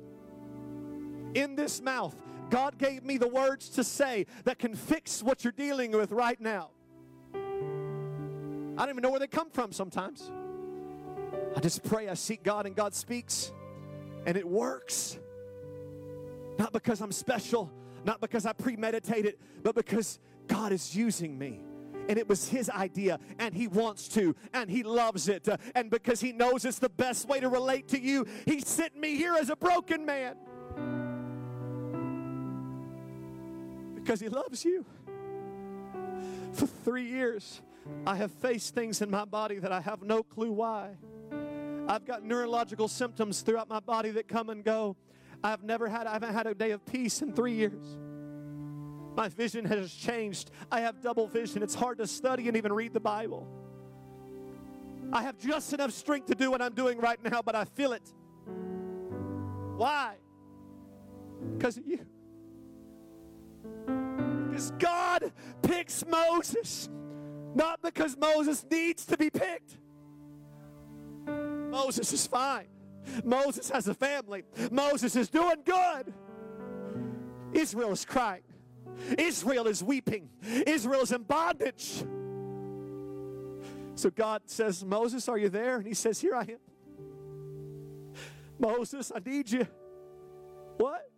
in 1.36 1.56
this 1.56 1.82
mouth, 1.82 2.16
God 2.50 2.78
gave 2.78 3.04
me 3.04 3.18
the 3.18 3.28
words 3.28 3.70
to 3.70 3.84
say 3.84 4.26
that 4.46 4.58
can 4.58 4.76
fix 4.76 5.22
what 5.22 5.44
you're 5.44 5.54
dealing 5.54 5.92
with 5.92 6.12
right 6.12 6.40
now. 6.40 6.70
I 7.34 7.38
don't 8.86 8.90
even 8.90 9.02
know 9.02 9.12
where 9.12 9.20
they 9.20 9.28
come 9.28 9.50
from 9.50 9.72
sometimes. 9.72 10.32
I 11.56 11.60
just 11.60 11.84
pray, 11.84 12.10
I 12.10 12.14
seek 12.14 12.44
God, 12.44 12.66
and 12.66 12.76
God 12.76 12.94
speaks, 12.94 13.54
and 14.26 14.38
it 14.38 14.48
works. 14.48 15.18
Not 16.58 16.74
because 16.74 17.02
I'm 17.02 17.12
special, 17.12 17.72
not 18.04 18.22
because 18.22 18.46
I 18.46 18.54
premeditated, 18.54 19.38
but 19.64 19.76
because 19.76 20.20
God 20.48 20.72
is 20.72 20.96
using 20.96 21.38
me. 21.38 21.62
And 22.08 22.20
it 22.20 22.30
was 22.30 22.48
his 22.48 22.70
idea, 22.70 23.20
and 23.40 23.54
he 23.56 23.68
wants 23.68 24.08
to, 24.10 24.36
and 24.54 24.70
he 24.70 24.84
loves 24.84 25.28
it. 25.28 25.48
and 25.74 25.90
because 25.90 26.22
he 26.22 26.34
knows 26.34 26.66
it's 26.66 26.80
the 26.80 26.90
best 26.90 27.28
way 27.28 27.40
to 27.40 27.50
relate 27.50 27.88
to 27.90 28.00
you, 28.00 28.26
he 28.46 28.60
sent 28.60 28.96
me 28.96 29.16
here 29.16 29.36
as 29.40 29.50
a 29.50 29.56
broken 29.56 30.06
man. 30.06 30.36
Because 34.06 34.20
He 34.20 34.30
loves 34.30 34.64
you. 34.64 34.86
For 36.54 36.68
three 36.68 37.06
years, 37.06 37.62
I 38.06 38.16
have 38.16 38.32
faced 38.32 38.76
things 38.76 39.02
in 39.02 39.10
my 39.10 39.26
body 39.26 39.58
that 39.58 39.72
I 39.72 39.82
have 39.82 40.04
no 40.04 40.22
clue 40.22 40.52
why. 40.52 40.96
I've 41.88 42.06
got 42.06 42.24
neurological 42.24 42.88
symptoms 42.88 43.42
throughout 43.42 43.68
my 43.68 43.80
body 43.80 44.12
that 44.12 44.28
come 44.28 44.50
and 44.50 44.64
go. 44.64 44.96
I've 45.44 45.64
never 45.64 45.88
had, 45.88 46.08
I 46.08 46.14
haven't 46.14 46.34
had 46.34 46.48
a 46.48 46.54
day 46.54 46.72
of 46.72 46.86
peace 46.86 47.22
in 47.22 47.34
three 47.34 47.54
years. 47.54 47.98
My 49.16 49.28
vision 49.28 49.66
has 49.66 49.94
changed. 49.94 50.52
I 50.72 50.82
have 50.82 51.02
double 51.02 51.28
vision. 51.28 51.64
It's 51.64 51.76
hard 51.76 51.98
to 51.98 52.08
study 52.08 52.48
and 52.48 52.58
even 52.58 52.74
read 52.74 52.94
the 52.94 53.00
Bible. 53.00 53.48
I 55.12 55.24
have 55.24 55.38
just 55.38 55.74
enough 55.74 55.92
strength 55.92 56.28
to 56.28 56.36
do 56.36 56.52
what 56.52 56.62
I'm 56.62 56.74
doing 56.74 57.00
right 57.00 57.22
now, 57.24 57.42
but 57.42 57.56
I 57.56 57.66
feel 57.66 57.94
it. 57.94 58.04
Why? 59.78 60.16
Because 61.58 61.78
of 61.78 61.86
you. 61.88 62.06
Because 64.50 64.72
God 64.80 65.32
picks 65.62 66.06
Moses, 66.06 66.90
not 67.54 67.82
because 67.82 68.18
Moses 68.18 68.66
needs 68.70 69.06
to 69.06 69.18
be 69.18 69.30
picked. 69.30 69.78
Moses 71.28 72.14
is 72.14 72.26
fine. 72.28 72.68
Moses 73.24 73.70
has 73.70 73.88
a 73.88 73.94
family. 73.94 74.44
Moses 74.72 75.16
is 75.16 75.30
doing 75.30 75.58
good. 75.66 76.14
Israel 77.54 77.92
is 77.92 78.06
crying. 78.06 78.44
Israel 79.18 79.68
is 79.68 79.84
weeping. 79.84 80.30
Israel 80.66 81.02
is 81.02 81.12
in 81.12 81.24
bondage. 81.24 82.04
So 83.96 84.10
God 84.10 84.42
says, 84.46 84.84
Moses, 84.84 85.30
are 85.30 85.38
you 85.38 85.50
there? 85.50 85.78
And 85.78 85.88
he 85.88 85.94
says, 85.94 86.20
Here 86.20 86.36
I 86.36 86.42
am. 86.42 86.60
Moses, 88.60 89.12
I 89.14 89.20
need 89.28 89.50
you. 89.50 89.68
What? 90.78 91.10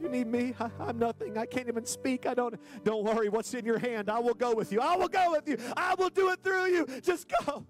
You 0.00 0.08
need 0.08 0.26
me? 0.28 0.54
I, 0.60 0.70
am 0.88 0.98
nothing. 0.98 1.36
I 1.36 1.46
can't 1.46 1.68
even 1.68 1.84
speak. 1.84 2.26
I 2.26 2.34
don't. 2.34 2.54
Don't 2.84 3.04
worry. 3.04 3.28
What's 3.28 3.52
in 3.54 3.64
your 3.64 3.78
hand? 3.78 4.08
I 4.08 4.18
will 4.20 4.34
go 4.34 4.54
with 4.54 4.72
you. 4.72 4.80
I 4.80 4.96
will 4.96 5.08
go 5.08 5.32
with 5.32 5.48
you. 5.48 5.56
I 5.76 5.94
will 5.96 6.10
do 6.10 6.30
it 6.30 6.42
through 6.42 6.66
you. 6.66 6.86
Just 7.02 7.26
go. 7.44 7.66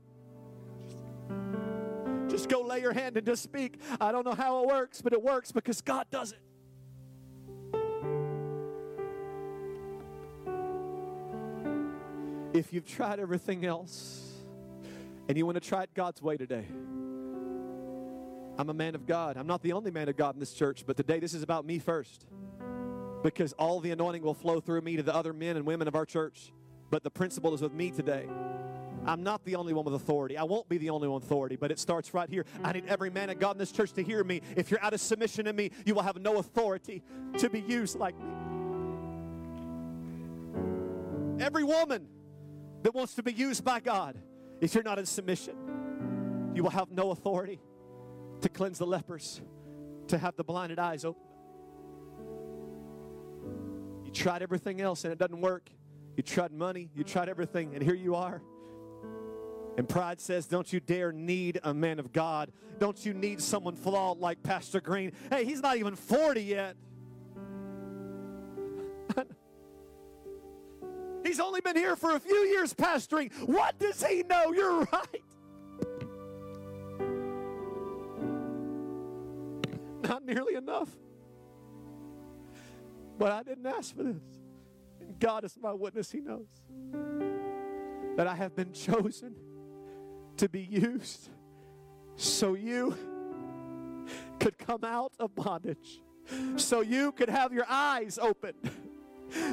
Just 2.29 2.49
go 2.49 2.61
lay 2.61 2.81
your 2.81 2.93
hand 2.93 3.17
and 3.17 3.27
just 3.27 3.43
speak. 3.43 3.81
I 4.01 4.13
don't 4.13 4.27
know 4.27 4.35
how 4.35 4.63
it 4.63 4.69
works, 4.69 5.01
but 5.01 5.13
it 5.13 5.23
works 5.23 5.51
because 5.51 5.81
God 5.81 6.07
does 6.11 6.33
it. 6.33 6.41
If 12.53 12.73
you've 12.73 12.87
tried 12.87 13.21
everything 13.21 13.65
else 13.65 14.33
and 15.29 15.39
you 15.39 15.47
want 15.47 15.57
to 15.63 15.67
try 15.67 15.85
it 15.85 15.91
God's 15.95 16.21
way 16.21 16.37
today, 16.37 16.67
I'm 18.59 18.69
a 18.71 18.75
man 18.75 18.97
of 18.97 19.07
God. 19.07 19.37
I'm 19.37 19.47
not 19.47 19.63
the 19.63 19.73
only 19.73 19.93
man 19.93 20.09
of 20.09 20.17
God 20.17 20.35
in 20.35 20.41
this 20.41 20.53
church, 20.53 20.83
but 20.85 20.97
today 20.97 21.21
this 21.21 21.33
is 21.33 21.45
about 21.45 21.65
me 21.65 21.79
first. 21.79 22.27
Because 23.23 23.53
all 23.53 23.79
the 23.79 23.93
anointing 23.93 24.23
will 24.23 24.35
flow 24.35 24.59
through 24.61 24.81
me 24.81 24.97
to 24.97 25.03
the 25.03 25.15
other 25.15 25.33
men 25.33 25.57
and 25.57 25.65
women 25.65 25.87
of 25.87 25.95
our 25.95 26.05
church. 26.05 26.53
But 26.91 27.05
the 27.05 27.11
principle 27.11 27.55
is 27.55 27.63
with 27.63 27.73
me 27.73 27.93
today. 27.93 28.27
I'm 29.07 29.23
not 29.23 29.45
the 29.45 29.55
only 29.55 29.73
one 29.73 29.85
with 29.85 29.95
authority. 29.95 30.37
I 30.37 30.43
won't 30.43 30.69
be 30.69 30.77
the 30.77 30.91
only 30.91 31.07
one 31.07 31.15
with 31.17 31.25
authority, 31.25 31.55
but 31.55 31.71
it 31.71 31.79
starts 31.79 32.13
right 32.13 32.29
here. 32.29 32.45
I 32.65 32.73
need 32.73 32.87
every 32.87 33.11
man 33.11 33.31
of 33.31 33.39
God 33.39 33.53
in 33.53 33.59
this 33.59 33.71
church 33.71 33.93
to 33.93 34.03
hear 34.03 34.25
me. 34.25 34.43
If 34.57 34.73
you're 34.73 34.83
out 34.83 34.93
of 34.93 35.01
submission 35.01 35.45
to 35.45 35.53
me, 35.53 35.71
you 35.87 35.95
will 35.95 36.03
have 36.03 36.17
no 36.17 36.39
authority 36.39 37.03
to 37.39 37.49
be 37.49 37.61
used 37.61 37.97
like 37.97 38.19
me. 38.19 38.27
Every 41.39 41.63
woman 41.63 42.09
that 42.83 42.93
wants 42.93 43.15
to 43.15 43.23
be 43.23 43.33
used 43.33 43.65
by 43.65 43.79
God, 43.79 44.19
if 44.61 44.75
you're 44.75 44.83
not 44.83 44.99
in 44.99 45.07
submission, 45.07 45.55
you 46.55 46.65
will 46.65 46.71
have 46.71 46.91
no 46.91 47.13
authority 47.13 47.61
to 48.41 48.49
cleanse 48.49 48.79
the 48.79 48.87
lepers, 48.87 49.41
to 50.09 50.19
have 50.19 50.37
the 50.37 50.45
blinded 50.45 50.79
eyes 50.79 51.05
open. 51.05 51.23
You 54.05 54.13
tried 54.13 54.43
everything 54.43 54.81
else 54.81 55.05
and 55.05 55.13
it 55.13 55.19
doesn't 55.19 55.41
work. 55.41 55.71
You 56.17 56.23
tried 56.23 56.53
money, 56.53 56.91
you 56.95 57.05
tried 57.05 57.29
everything, 57.29 57.75
and 57.75 57.83
here 57.83 57.95
you 57.95 58.15
are. 58.15 58.43
And 59.77 59.89
pride 59.89 60.21
says, 60.21 60.47
Don't 60.47 60.73
you 60.73 60.81
dare 60.81 61.13
need 61.13 61.61
a 61.63 61.73
man 61.73 62.01
of 62.01 62.13
God. 62.13 62.51
Don't 62.81 63.07
you 63.07 63.15
need 63.15 63.41
someone 63.41 63.77
flawed 63.77 64.19
like 64.19 64.43
Pastor 64.43 64.81
Green. 64.81 65.13
Hey, 65.31 65.45
he's 65.45 65.61
not 65.61 65.77
even 65.77 65.95
40 65.95 66.43
yet. 66.43 66.77
he's 71.25 71.39
only 71.39 71.61
been 71.61 71.77
here 71.77 71.95
for 71.95 72.17
a 72.17 72.21
few 72.21 72.35
years 72.35 72.75
pastoring. 72.75 73.33
What 73.47 73.79
does 73.79 74.03
he 74.05 74.25
know? 74.29 74.53
You're 74.53 74.81
right. 74.93 75.23
But 83.19 83.33
I 83.33 83.43
didn't 83.43 83.67
ask 83.67 83.95
for 83.97 84.05
this. 84.05 84.23
And 85.01 85.19
God 85.19 85.45
is 85.45 85.59
my 85.61 85.73
witness, 85.73 86.11
He 86.11 86.21
knows 86.21 86.47
that 88.17 88.27
I 88.27 88.35
have 88.35 88.57
been 88.57 88.73
chosen 88.73 89.35
to 90.37 90.49
be 90.49 90.63
used 90.63 91.29
so 92.17 92.55
you 92.55 92.97
could 94.41 94.59
come 94.59 94.83
out 94.85 95.13
of 95.19 95.35
bondage, 95.35 96.01
so 96.57 96.81
you 96.81 97.13
could 97.13 97.29
have 97.29 97.53
your 97.53 97.67
eyes 97.69 98.19
open. 98.19 98.55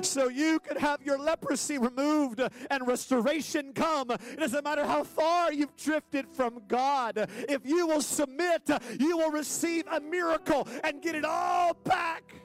So 0.02 0.30
you 0.30 0.60
could 0.60 0.78
have 0.78 1.02
your 1.04 1.20
leprosy 1.20 1.78
removed 1.78 2.42
and 2.72 2.88
restoration 2.88 3.74
come. 3.74 4.10
It 4.10 4.40
doesn't 4.40 4.64
matter 4.64 4.86
how 4.86 5.04
far 5.04 5.52
you've 5.52 5.76
drifted 5.76 6.28
from 6.32 6.62
God. 6.70 7.28
If 7.50 7.66
you 7.66 7.86
will 7.86 8.02
submit, 8.02 8.70
you 8.98 9.18
will 9.18 9.32
receive 9.32 9.84
a 9.92 10.00
miracle 10.00 10.66
and 10.84 11.02
get 11.02 11.16
it 11.16 11.26
all 11.26 11.74
back. 11.74 12.36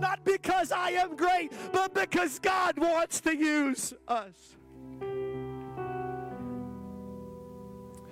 Not 0.00 0.24
because 0.24 0.72
I 0.72 0.90
am 0.90 1.16
great, 1.16 1.52
but 1.72 1.94
because 1.94 2.38
God 2.38 2.78
wants 2.78 3.20
to 3.22 3.36
use 3.36 3.94
us. 4.08 4.56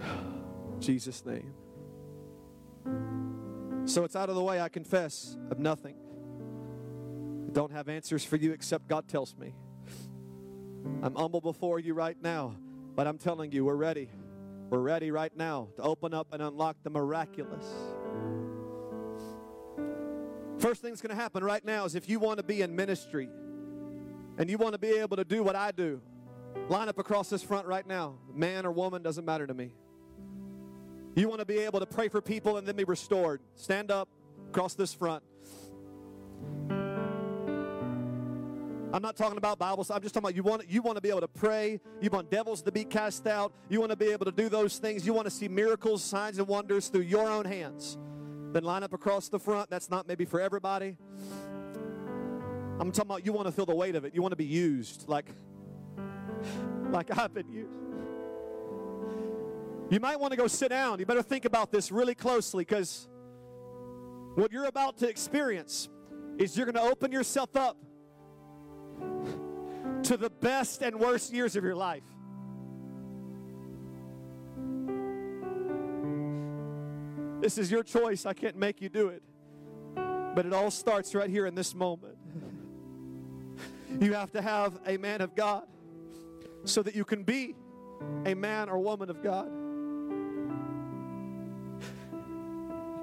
Jesus' 0.78 1.24
name. 1.24 1.54
So 3.84 4.04
it's 4.04 4.14
out 4.14 4.28
of 4.28 4.36
the 4.36 4.42
way, 4.42 4.60
I 4.60 4.68
confess, 4.68 5.36
of 5.50 5.58
nothing. 5.58 5.96
I 7.48 7.52
don't 7.52 7.72
have 7.72 7.88
answers 7.88 8.24
for 8.24 8.36
you 8.36 8.52
except 8.52 8.88
God 8.88 9.08
tells 9.08 9.36
me. 9.36 9.54
I'm 11.02 11.14
humble 11.14 11.40
before 11.40 11.78
you 11.78 11.94
right 11.94 12.16
now, 12.20 12.56
but 12.94 13.06
I'm 13.06 13.18
telling 13.18 13.52
you, 13.52 13.64
we're 13.64 13.74
ready. 13.74 14.10
We're 14.70 14.80
ready 14.80 15.10
right 15.10 15.36
now 15.36 15.68
to 15.76 15.82
open 15.82 16.14
up 16.14 16.28
and 16.32 16.42
unlock 16.42 16.76
the 16.82 16.90
miraculous. 16.90 17.66
First 20.62 20.80
thing 20.80 20.92
that's 20.92 21.02
going 21.02 21.10
to 21.14 21.20
happen 21.20 21.42
right 21.42 21.64
now 21.64 21.86
is 21.86 21.96
if 21.96 22.08
you 22.08 22.20
want 22.20 22.36
to 22.36 22.44
be 22.44 22.62
in 22.62 22.76
ministry 22.76 23.28
and 24.38 24.48
you 24.48 24.58
want 24.58 24.74
to 24.74 24.78
be 24.78 24.90
able 24.90 25.16
to 25.16 25.24
do 25.24 25.42
what 25.42 25.56
I 25.56 25.72
do, 25.72 26.00
line 26.68 26.88
up 26.88 27.00
across 27.00 27.28
this 27.28 27.42
front 27.42 27.66
right 27.66 27.84
now. 27.84 28.14
Man 28.32 28.64
or 28.64 28.70
woman, 28.70 29.02
doesn't 29.02 29.24
matter 29.24 29.44
to 29.44 29.54
me. 29.54 29.72
You 31.16 31.28
want 31.28 31.40
to 31.40 31.44
be 31.44 31.58
able 31.58 31.80
to 31.80 31.86
pray 31.86 32.08
for 32.08 32.20
people 32.20 32.58
and 32.58 32.68
then 32.68 32.76
be 32.76 32.84
restored. 32.84 33.40
Stand 33.56 33.90
up 33.90 34.08
across 34.50 34.74
this 34.74 34.94
front. 34.94 35.24
I'm 38.94 39.02
not 39.02 39.16
talking 39.16 39.38
about 39.38 39.58
Bible. 39.58 39.84
I'm 39.90 40.00
just 40.00 40.14
talking 40.14 40.28
about 40.28 40.36
you 40.36 40.44
want 40.44 40.70
you 40.70 40.80
want 40.80 40.96
to 40.96 41.02
be 41.02 41.08
able 41.08 41.22
to 41.22 41.28
pray. 41.28 41.80
You 42.00 42.08
want 42.08 42.30
devils 42.30 42.62
to 42.62 42.70
be 42.70 42.84
cast 42.84 43.26
out. 43.26 43.52
You 43.68 43.80
want 43.80 43.90
to 43.90 43.96
be 43.96 44.12
able 44.12 44.26
to 44.26 44.32
do 44.32 44.48
those 44.48 44.78
things. 44.78 45.04
You 45.04 45.12
want 45.12 45.24
to 45.24 45.30
see 45.32 45.48
miracles, 45.48 46.04
signs, 46.04 46.38
and 46.38 46.46
wonders 46.46 46.86
through 46.86 47.00
your 47.00 47.28
own 47.28 47.46
hands. 47.46 47.98
Then 48.52 48.64
line 48.64 48.82
up 48.82 48.92
across 48.92 49.28
the 49.28 49.38
front. 49.38 49.70
That's 49.70 49.88
not 49.88 50.06
maybe 50.06 50.24
for 50.24 50.40
everybody. 50.40 50.96
I'm 52.78 52.92
talking 52.92 53.10
about 53.10 53.24
you 53.24 53.32
want 53.32 53.46
to 53.46 53.52
feel 53.52 53.64
the 53.64 53.74
weight 53.74 53.94
of 53.94 54.04
it. 54.04 54.14
You 54.14 54.20
want 54.20 54.32
to 54.32 54.36
be 54.36 54.44
used 54.44 55.08
like 55.08 55.26
like 56.90 57.16
I've 57.18 57.32
been 57.32 57.50
used. 57.50 57.70
You 59.90 60.00
might 60.00 60.18
want 60.18 60.32
to 60.32 60.36
go 60.36 60.46
sit 60.46 60.68
down. 60.70 60.98
You 60.98 61.06
better 61.06 61.22
think 61.22 61.44
about 61.44 61.70
this 61.70 61.90
really 61.90 62.14
closely 62.14 62.64
because 62.64 63.08
what 64.34 64.52
you're 64.52 64.66
about 64.66 64.98
to 64.98 65.08
experience 65.08 65.88
is 66.38 66.56
you're 66.56 66.66
going 66.66 66.82
to 66.82 66.90
open 66.90 67.12
yourself 67.12 67.54
up 67.56 67.76
to 70.04 70.16
the 70.16 70.30
best 70.30 70.82
and 70.82 70.98
worst 70.98 71.32
years 71.32 71.56
of 71.56 71.64
your 71.64 71.76
life. 71.76 72.02
This 77.42 77.58
is 77.58 77.72
your 77.72 77.82
choice. 77.82 78.24
I 78.24 78.34
can't 78.34 78.56
make 78.56 78.80
you 78.80 78.88
do 78.88 79.08
it. 79.08 79.20
But 79.96 80.46
it 80.46 80.52
all 80.52 80.70
starts 80.70 81.12
right 81.12 81.28
here 81.28 81.44
in 81.44 81.56
this 81.56 81.74
moment. 81.74 82.16
You 84.00 84.14
have 84.14 84.30
to 84.32 84.40
have 84.40 84.78
a 84.86 84.96
man 84.96 85.20
of 85.20 85.34
God 85.34 85.64
so 86.64 86.84
that 86.84 86.94
you 86.94 87.04
can 87.04 87.24
be 87.24 87.56
a 88.24 88.34
man 88.34 88.68
or 88.68 88.78
woman 88.78 89.10
of 89.10 89.24
God. 89.24 89.48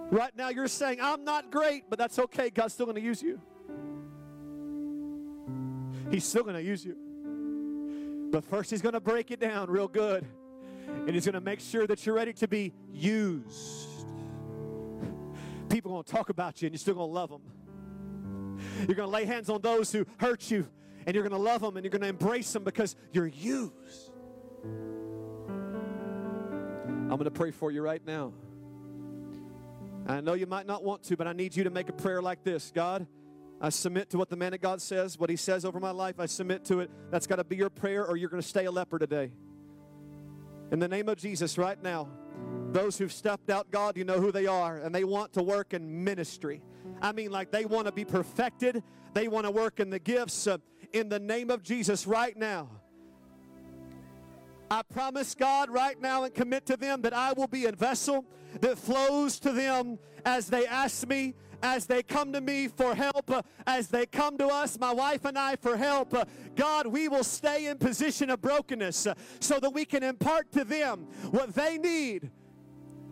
Right 0.10 0.32
now, 0.38 0.48
you're 0.48 0.70
saying, 0.70 1.00
I'm 1.02 1.26
not 1.26 1.52
great, 1.52 1.84
but 1.90 2.00
that's 2.00 2.18
okay. 2.18 2.50
God's 2.50 2.74
still 2.74 2.86
going 2.86 2.96
to 2.96 3.02
use 3.02 3.22
you. 3.22 3.42
He's 6.10 6.24
still 6.24 6.44
going 6.44 6.56
to 6.56 6.64
use 6.64 6.86
you. 6.86 6.96
But 8.32 8.46
first, 8.46 8.72
He's 8.72 8.82
going 8.82 8.94
to 8.94 9.02
break 9.02 9.32
it 9.32 9.42
down 9.42 9.70
real 9.70 9.90
good. 9.90 10.26
And 10.88 11.10
He's 11.10 11.26
going 11.26 11.34
to 11.34 11.42
make 11.42 11.60
sure 11.60 11.86
that 11.88 12.06
you're 12.06 12.16
ready 12.16 12.32
to 12.32 12.48
be 12.48 12.72
used. 12.94 13.89
People 15.90 16.02
are 16.02 16.04
going 16.04 16.06
to 16.06 16.18
talk 16.18 16.30
about 16.30 16.62
you, 16.62 16.68
and 16.68 16.76
you're 16.76 16.80
still 16.80 16.94
going 16.94 17.10
to 17.10 17.14
love 17.14 17.32
them. 17.32 17.42
You're 18.88 18.96
going 18.96 19.08
to 19.08 19.12
lay 19.12 19.26
hands 19.26 19.50
on 19.50 19.60
those 19.60 19.92
who 19.92 20.06
hurt 20.18 20.52
you, 20.52 20.68
and 21.08 21.16
you're 21.16 21.28
going 21.28 21.36
to 21.36 21.44
love 21.44 21.62
them, 21.62 21.78
and 21.78 21.84
you're 21.84 21.90
going 21.90 22.04
to 22.04 22.10
embrace 22.10 22.54
them 22.54 22.64
because 22.64 22.96
you're 23.12 23.26
used. 23.26 24.12
I'm 24.64 27.08
going 27.08 27.24
to 27.24 27.32
pray 27.32 27.50
for 27.50 27.72
you 27.72 27.82
right 27.82 28.06
now. 28.06 28.34
I 30.06 30.22
know 30.22 30.34
you 30.34 30.46
might 30.46 30.68
not 30.68 30.84
want 30.84 31.02
to, 31.06 31.18
but 31.18 31.26
I 31.26 31.34
need 31.34 31.56
you 31.56 31.64
to 31.64 31.72
make 31.72 31.90
a 31.90 31.94
prayer 31.94 32.22
like 32.22 32.44
this 32.44 32.72
God, 32.72 33.08
I 33.60 33.70
submit 33.70 34.12
to 34.12 34.20
what 34.20 34.30
the 34.30 34.38
man 34.38 34.54
of 34.54 34.62
God 34.62 34.84
says, 34.84 35.18
what 35.18 35.32
he 35.32 35.38
says 35.38 35.66
over 35.66 35.80
my 35.80 35.90
life, 35.90 36.20
I 36.20 36.28
submit 36.28 36.66
to 36.66 36.82
it. 36.82 36.92
That's 37.10 37.26
got 37.26 37.38
to 37.38 37.44
be 37.44 37.56
your 37.56 37.72
prayer, 37.72 38.06
or 38.06 38.16
you're 38.16 38.30
going 38.30 38.44
to 38.44 38.48
stay 38.48 38.66
a 38.66 38.72
leper 38.72 39.00
today. 39.00 39.32
In 40.72 40.78
the 40.78 40.88
name 40.88 41.10
of 41.10 41.18
Jesus, 41.18 41.58
right 41.58 41.82
now, 41.82 42.10
those 42.72 42.98
who've 42.98 43.12
stepped 43.12 43.50
out, 43.50 43.72
God, 43.72 43.98
you 43.98 44.04
know 44.04 44.20
who 44.20 44.32
they 44.32 44.46
are, 44.46 44.78
and 44.78 44.94
they 44.94 45.04
want 45.04 45.34
to 45.34 45.44
work 45.44 45.74
in 45.74 46.04
ministry. 46.04 46.62
I 47.02 47.12
mean, 47.12 47.32
like 47.32 47.52
they 47.52 47.66
want 47.66 47.88
to 47.88 47.92
be 47.92 48.06
perfected, 48.06 48.84
they 49.14 49.28
want 49.28 49.46
to 49.46 49.52
work 49.52 49.80
in 49.80 49.90
the 49.90 50.00
gifts. 50.00 50.48
Uh, 50.48 50.58
in 50.94 51.10
the 51.10 51.20
name 51.20 51.50
of 51.50 51.64
Jesus, 51.64 52.08
right 52.08 52.36
now, 52.36 52.70
I 54.72 54.82
promise 54.84 55.34
God 55.36 55.70
right 55.70 56.00
now 56.00 56.24
and 56.24 56.34
commit 56.34 56.66
to 56.68 56.78
them 56.78 57.02
that 57.02 57.14
I 57.14 57.34
will 57.34 57.48
be 57.48 57.66
a 57.66 57.72
vessel 57.72 58.26
that 58.62 58.78
flows 58.78 59.40
to 59.40 59.52
them 59.52 59.98
as 60.26 60.48
they 60.48 60.66
ask 60.66 61.08
me, 61.08 61.34
as 61.62 61.86
they 61.86 62.04
come 62.04 62.32
to 62.34 62.42
me 62.42 62.68
for 62.68 62.96
help, 62.96 63.30
uh, 63.32 63.42
as 63.66 63.88
they 63.88 64.06
come 64.06 64.38
to 64.38 64.48
us, 64.48 64.80
my 64.80 64.94
wife 64.94 65.26
and 65.26 65.38
I, 65.38 65.56
for 65.56 65.76
help. 65.76 66.14
Uh, 66.14 66.26
God, 66.56 66.88
we 66.88 67.08
will 67.08 67.24
stay 67.24 67.68
in 67.68 67.78
position 67.78 68.30
of 68.30 68.42
brokenness 68.42 69.08
uh, 69.08 69.16
so 69.40 69.60
that 69.60 69.72
we 69.72 69.86
can 69.86 70.04
impart 70.04 70.52
to 70.54 70.64
them 70.64 71.08
what 71.32 71.54
they 71.54 71.78
need, 71.78 72.32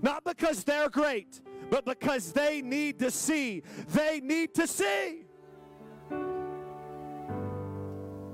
not 0.02 0.24
because 0.24 0.64
they're 0.64 0.90
great, 0.90 1.42
but 1.70 1.86
because 1.86 2.32
they 2.32 2.62
need 2.62 3.00
to 3.00 3.12
see. 3.12 3.64
They 3.90 4.20
need 4.22 4.54
to 4.56 4.68
see. 4.68 5.24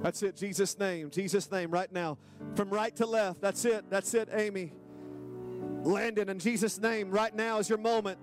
That's 0.02 0.22
it, 0.22 0.36
Jesus' 0.36 0.78
name, 0.78 1.10
Jesus' 1.10 1.50
name, 1.50 1.72
right 1.72 1.92
now. 1.92 2.18
From 2.56 2.70
right 2.70 2.94
to 2.98 3.06
left, 3.06 3.40
that's 3.40 3.64
it, 3.64 3.86
that's 3.90 4.14
it, 4.14 4.28
Amy. 4.34 4.74
Landon, 5.84 6.30
in 6.30 6.40
Jesus' 6.40 6.80
name, 6.80 7.10
right 7.10 7.34
now 7.34 7.60
is 7.60 7.70
your 7.70 7.78
moment. 7.78 8.20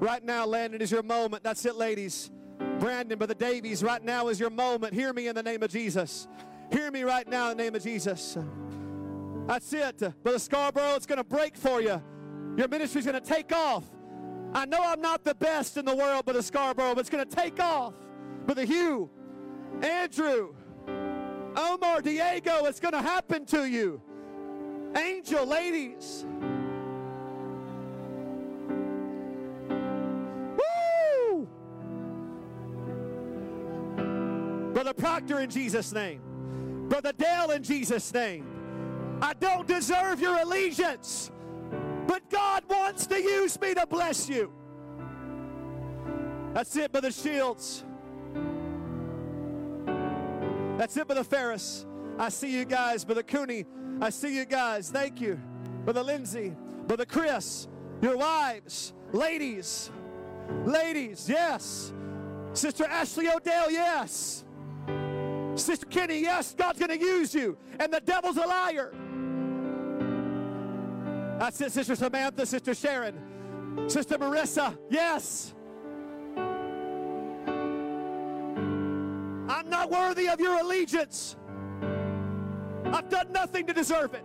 Right 0.00 0.24
now, 0.24 0.44
Landon 0.44 0.80
is 0.80 0.90
your 0.90 1.04
moment. 1.04 1.44
That's 1.44 1.64
it, 1.64 1.76
ladies. 1.76 2.32
Brandon, 2.80 3.16
Brother 3.18 3.34
Davies, 3.34 3.84
right 3.84 4.02
now 4.02 4.28
is 4.28 4.40
your 4.40 4.50
moment. 4.50 4.94
Hear 4.94 5.12
me 5.12 5.28
in 5.28 5.36
the 5.36 5.42
name 5.42 5.62
of 5.62 5.70
Jesus. 5.70 6.26
Hear 6.72 6.90
me 6.90 7.04
right 7.04 7.28
now 7.28 7.50
in 7.50 7.56
the 7.56 7.62
name 7.62 7.74
of 7.76 7.82
Jesus. 7.84 8.36
That's 9.46 9.72
it. 9.72 10.02
Brother 10.22 10.38
Scarborough, 10.40 10.94
it's 10.96 11.06
going 11.06 11.18
to 11.18 11.24
break 11.24 11.56
for 11.56 11.80
you. 11.80 12.02
Your 12.56 12.68
ministry's 12.68 13.06
going 13.06 13.20
to 13.20 13.26
take 13.26 13.52
off. 13.52 13.84
I 14.54 14.66
know 14.66 14.82
I'm 14.82 15.00
not 15.00 15.24
the 15.24 15.34
best 15.34 15.76
in 15.76 15.84
the 15.84 15.96
world, 15.96 16.26
Brother 16.26 16.42
Scarborough, 16.42 16.94
but 16.94 17.00
it's 17.00 17.10
going 17.10 17.26
to 17.26 17.36
take 17.36 17.58
off. 17.60 17.94
Brother 18.44 18.64
Hugh, 18.64 19.10
Andrew, 19.80 20.54
Omar, 21.56 22.02
Diego, 22.02 22.66
it's 22.66 22.78
going 22.80 22.92
to 22.92 23.00
happen 23.00 23.46
to 23.46 23.64
you. 23.64 24.02
Angel, 24.96 25.46
ladies. 25.46 26.26
Woo! 30.58 31.48
Brother 34.74 34.92
Proctor 34.92 35.40
in 35.40 35.48
Jesus' 35.48 35.92
name. 35.92 36.20
Brother 36.88 37.12
Dale 37.12 37.52
in 37.52 37.62
Jesus' 37.62 38.12
name. 38.12 38.46
I 39.22 39.32
don't 39.34 39.66
deserve 39.66 40.20
your 40.20 40.36
allegiance, 40.38 41.30
but 41.30 41.31
God 42.32 42.64
wants 42.68 43.06
to 43.08 43.20
use 43.20 43.60
me 43.60 43.74
to 43.74 43.86
bless 43.86 44.28
you. 44.28 44.50
That's 46.54 46.74
it, 46.76 46.90
Brother 46.90 47.12
Shields. 47.12 47.84
That's 50.78 50.96
it, 50.96 51.06
Brother 51.06 51.24
Ferris. 51.24 51.86
I 52.18 52.28
see 52.30 52.52
you 52.52 52.64
guys, 52.64 53.04
Brother 53.04 53.22
Cooney. 53.22 53.66
I 54.00 54.10
see 54.10 54.34
you 54.36 54.44
guys. 54.44 54.90
Thank 54.90 55.20
you. 55.20 55.38
Brother 55.84 56.02
Lindsay, 56.02 56.54
Brother 56.86 57.04
Chris, 57.04 57.68
your 58.00 58.16
wives, 58.16 58.92
ladies, 59.12 59.90
ladies, 60.64 61.28
yes. 61.28 61.92
Sister 62.52 62.84
Ashley 62.84 63.28
Odell, 63.28 63.70
yes. 63.70 64.44
Sister 65.54 65.86
Kenny, 65.86 66.20
yes, 66.20 66.54
God's 66.56 66.78
going 66.78 66.98
to 66.98 67.04
use 67.04 67.34
you, 67.34 67.56
and 67.78 67.92
the 67.92 68.00
devil's 68.00 68.36
a 68.36 68.46
liar. 68.46 68.94
That's 71.42 71.56
Sister 71.56 71.96
Samantha, 71.96 72.46
Sister 72.46 72.72
Sharon, 72.72 73.88
Sister 73.88 74.16
Marissa, 74.16 74.78
yes. 74.88 75.54
I'm 79.50 79.68
not 79.68 79.90
worthy 79.90 80.28
of 80.28 80.38
your 80.38 80.60
allegiance. 80.60 81.34
I've 82.84 83.08
done 83.08 83.32
nothing 83.32 83.66
to 83.66 83.72
deserve 83.72 84.14
it. 84.14 84.24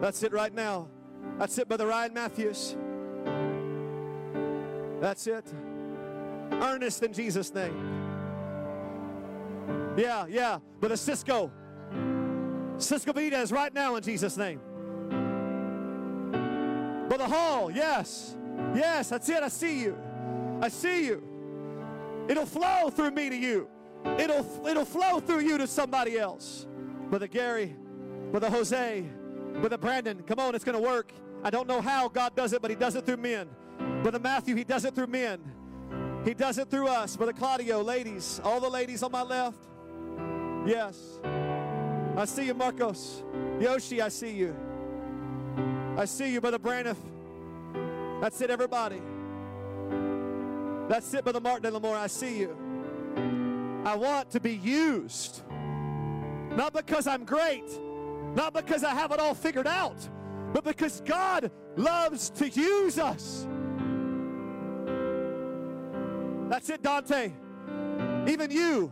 That's 0.00 0.24
it 0.24 0.32
right 0.32 0.52
now. 0.52 0.88
That's 1.38 1.56
it, 1.56 1.68
Brother 1.68 1.86
Ryan 1.86 2.14
Matthews. 2.14 2.76
That's 5.00 5.24
it. 5.28 5.44
Earnest 6.50 7.00
in 7.04 7.12
Jesus' 7.12 7.54
name. 7.54 8.02
Yeah, 9.96 10.26
yeah. 10.26 10.58
Brother 10.80 10.96
Cisco. 10.96 11.52
Cisco 12.78 13.12
Vides 13.12 13.52
right 13.52 13.72
now 13.72 13.96
in 13.96 14.02
Jesus' 14.02 14.36
name. 14.36 14.60
Brother 17.08 17.26
Hall, 17.26 17.70
yes. 17.70 18.36
Yes, 18.74 19.08
that's 19.08 19.28
it. 19.28 19.42
I 19.42 19.48
see 19.48 19.80
you. 19.80 19.98
I 20.60 20.68
see 20.68 21.06
you. 21.06 21.22
It'll 22.28 22.46
flow 22.46 22.90
through 22.90 23.12
me 23.12 23.30
to 23.30 23.36
you. 23.36 23.68
It'll 24.18 24.66
it'll 24.66 24.84
flow 24.84 25.20
through 25.20 25.40
you 25.40 25.58
to 25.58 25.66
somebody 25.66 26.18
else. 26.18 26.66
Brother 27.08 27.26
Gary, 27.26 27.76
Brother 28.30 28.50
Jose, 28.50 29.04
Brother 29.60 29.78
Brandon, 29.78 30.22
come 30.22 30.38
on, 30.38 30.54
it's 30.54 30.64
gonna 30.64 30.80
work. 30.80 31.12
I 31.42 31.50
don't 31.50 31.68
know 31.68 31.80
how 31.80 32.08
God 32.08 32.34
does 32.34 32.52
it, 32.52 32.62
but 32.62 32.70
He 32.70 32.76
does 32.76 32.94
it 32.96 33.06
through 33.06 33.18
men. 33.18 33.48
Brother 34.02 34.18
Matthew, 34.18 34.56
He 34.56 34.64
does 34.64 34.84
it 34.84 34.94
through 34.94 35.08
men. 35.08 35.40
He 36.24 36.34
does 36.34 36.58
it 36.58 36.70
through 36.70 36.88
us. 36.88 37.16
Brother 37.16 37.32
Claudio, 37.32 37.82
ladies, 37.82 38.40
all 38.42 38.60
the 38.60 38.68
ladies 38.68 39.02
on 39.02 39.12
my 39.12 39.22
left. 39.22 39.58
Yes. 40.66 41.20
I 42.16 42.24
see 42.24 42.46
you, 42.46 42.54
Marcos. 42.54 43.22
Yoshi, 43.60 44.00
I 44.00 44.08
see 44.08 44.30
you. 44.30 44.56
I 45.98 46.06
see 46.06 46.32
you, 46.32 46.40
Brother 46.40 46.58
Braniff. 46.58 46.96
That's 48.22 48.40
it, 48.40 48.50
everybody. 48.50 49.02
That's 50.88 51.12
it, 51.12 51.24
Brother 51.24 51.40
Martin 51.40 51.66
and 51.66 51.76
Lamore. 51.76 51.96
I 51.96 52.06
see 52.06 52.38
you. 52.38 52.56
I 53.84 53.94
want 53.94 54.30
to 54.30 54.40
be 54.40 54.54
used. 54.54 55.42
Not 55.50 56.72
because 56.72 57.06
I'm 57.06 57.24
great, 57.24 57.68
not 58.34 58.54
because 58.54 58.82
I 58.82 58.94
have 58.94 59.12
it 59.12 59.20
all 59.20 59.34
figured 59.34 59.66
out, 59.66 60.08
but 60.54 60.64
because 60.64 61.02
God 61.02 61.50
loves 61.76 62.30
to 62.30 62.48
use 62.48 62.98
us. 62.98 63.46
That's 66.48 66.70
it, 66.70 66.82
Dante. 66.82 67.32
Even 68.26 68.50
you. 68.50 68.90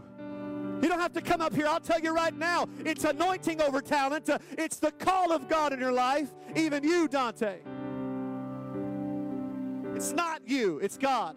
You 0.82 0.88
don't 0.88 1.00
have 1.00 1.12
to 1.14 1.20
come 1.20 1.40
up 1.40 1.54
here. 1.54 1.66
I'll 1.66 1.80
tell 1.80 2.00
you 2.00 2.14
right 2.14 2.36
now, 2.36 2.68
it's 2.84 3.04
anointing 3.04 3.62
over 3.62 3.80
talent. 3.80 4.28
Uh, 4.28 4.38
it's 4.58 4.78
the 4.78 4.92
call 4.92 5.32
of 5.32 5.48
God 5.48 5.72
in 5.72 5.80
your 5.80 5.92
life. 5.92 6.34
Even 6.54 6.84
you, 6.84 7.08
Dante. 7.08 7.58
It's 9.94 10.12
not 10.12 10.42
you, 10.46 10.78
it's 10.80 10.98
God. 10.98 11.36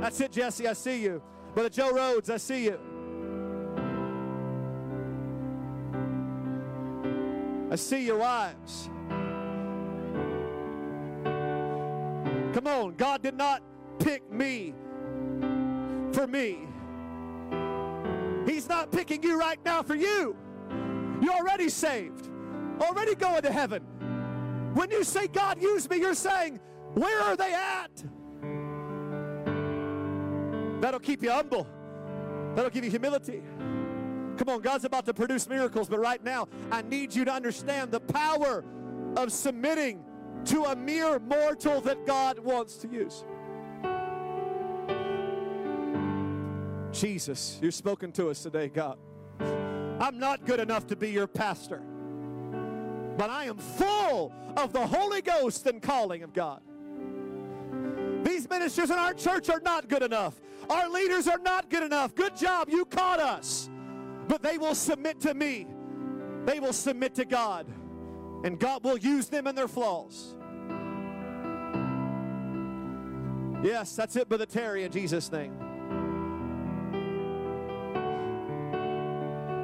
That's 0.00 0.20
it, 0.20 0.32
Jesse. 0.32 0.66
I 0.68 0.72
see 0.72 1.02
you. 1.02 1.22
Brother 1.54 1.70
Joe 1.70 1.92
Rhodes, 1.92 2.28
I 2.28 2.36
see 2.36 2.64
you. 2.64 2.78
I 7.70 7.76
see 7.76 8.04
your 8.04 8.18
wives. 8.18 8.90
Come 12.54 12.66
on, 12.66 12.94
God 12.96 13.22
did 13.22 13.36
not 13.36 13.62
pick 13.98 14.30
me 14.30 14.74
for 16.12 16.26
me. 16.26 16.68
He's 18.46 18.68
not 18.68 18.90
picking 18.90 19.22
you 19.22 19.38
right 19.38 19.58
now 19.64 19.82
for 19.82 19.94
you. 19.94 20.36
You're 21.20 21.34
already 21.34 21.68
saved, 21.68 22.28
already 22.80 23.14
going 23.14 23.42
to 23.42 23.52
heaven. 23.52 23.82
When 24.74 24.90
you 24.90 25.04
say, 25.04 25.28
God, 25.28 25.62
use 25.62 25.88
me, 25.88 25.98
you're 25.98 26.14
saying, 26.14 26.60
Where 26.94 27.20
are 27.20 27.36
they 27.36 27.54
at? 27.54 28.04
That'll 30.80 31.00
keep 31.00 31.22
you 31.22 31.30
humble, 31.30 31.66
that'll 32.54 32.70
give 32.70 32.84
you 32.84 32.90
humility. 32.90 33.42
Come 34.36 34.48
on, 34.48 34.60
God's 34.60 34.84
about 34.84 35.06
to 35.06 35.14
produce 35.14 35.48
miracles, 35.48 35.88
but 35.88 36.00
right 36.00 36.22
now, 36.22 36.48
I 36.70 36.82
need 36.82 37.14
you 37.14 37.24
to 37.24 37.32
understand 37.32 37.92
the 37.92 38.00
power 38.00 38.64
of 39.16 39.32
submitting 39.32 40.04
to 40.46 40.64
a 40.64 40.76
mere 40.76 41.20
mortal 41.20 41.80
that 41.82 42.04
God 42.04 42.38
wants 42.40 42.76
to 42.78 42.88
use. 42.88 43.24
Jesus, 46.94 47.58
you're 47.60 47.72
spoken 47.72 48.12
to 48.12 48.28
us 48.30 48.42
today, 48.42 48.68
God. 48.68 48.98
I'm 50.00 50.18
not 50.18 50.46
good 50.46 50.60
enough 50.60 50.86
to 50.88 50.96
be 50.96 51.10
your 51.10 51.26
pastor, 51.26 51.82
but 53.16 53.30
I 53.30 53.44
am 53.44 53.58
full 53.58 54.32
of 54.56 54.72
the 54.72 54.86
Holy 54.86 55.20
Ghost 55.20 55.66
and 55.66 55.82
calling 55.82 56.22
of 56.22 56.32
God. 56.32 56.62
These 58.22 58.48
ministers 58.48 58.90
in 58.90 58.98
our 58.98 59.12
church 59.12 59.50
are 59.50 59.60
not 59.60 59.88
good 59.88 60.02
enough. 60.02 60.40
Our 60.70 60.88
leaders 60.88 61.26
are 61.28 61.38
not 61.38 61.68
good 61.68 61.82
enough. 61.82 62.14
Good 62.14 62.36
job, 62.36 62.68
you 62.70 62.84
caught 62.84 63.20
us. 63.20 63.68
But 64.28 64.42
they 64.42 64.56
will 64.56 64.74
submit 64.74 65.20
to 65.22 65.34
me, 65.34 65.66
they 66.44 66.60
will 66.60 66.72
submit 66.72 67.14
to 67.16 67.24
God, 67.24 67.66
and 68.44 68.58
God 68.58 68.84
will 68.84 68.98
use 68.98 69.28
them 69.28 69.46
in 69.46 69.54
their 69.54 69.68
flaws. 69.68 70.36
Yes, 73.62 73.96
that's 73.96 74.14
it, 74.16 74.28
Brother 74.28 74.46
Terry, 74.46 74.84
in 74.84 74.92
Jesus' 74.92 75.32
name. 75.32 75.63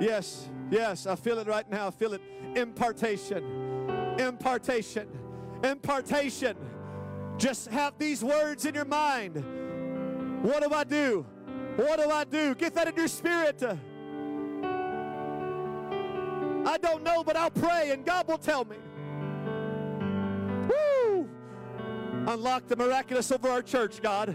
Yes, 0.00 0.48
yes, 0.70 1.06
I 1.06 1.14
feel 1.14 1.38
it 1.38 1.46
right 1.46 1.70
now. 1.70 1.88
I 1.88 1.90
feel 1.90 2.14
it. 2.14 2.22
Impartation, 2.56 4.16
impartation, 4.18 5.06
impartation. 5.62 6.56
Just 7.36 7.68
have 7.68 7.98
these 7.98 8.24
words 8.24 8.64
in 8.64 8.74
your 8.74 8.86
mind. 8.86 9.36
What 10.42 10.62
do 10.62 10.74
I 10.74 10.84
do? 10.84 11.26
What 11.76 11.98
do 11.98 12.10
I 12.10 12.24
do? 12.24 12.54
Get 12.54 12.74
that 12.74 12.88
in 12.88 12.96
your 12.96 13.08
spirit. 13.08 13.62
I 16.66 16.78
don't 16.78 17.02
know, 17.02 17.22
but 17.22 17.36
I'll 17.36 17.50
pray 17.50 17.90
and 17.90 18.04
God 18.04 18.26
will 18.26 18.38
tell 18.38 18.64
me. 18.64 18.76
Woo! 20.68 21.28
Unlock 22.26 22.66
the 22.68 22.76
miraculous 22.76 23.30
over 23.30 23.48
our 23.48 23.62
church, 23.62 24.00
God. 24.02 24.34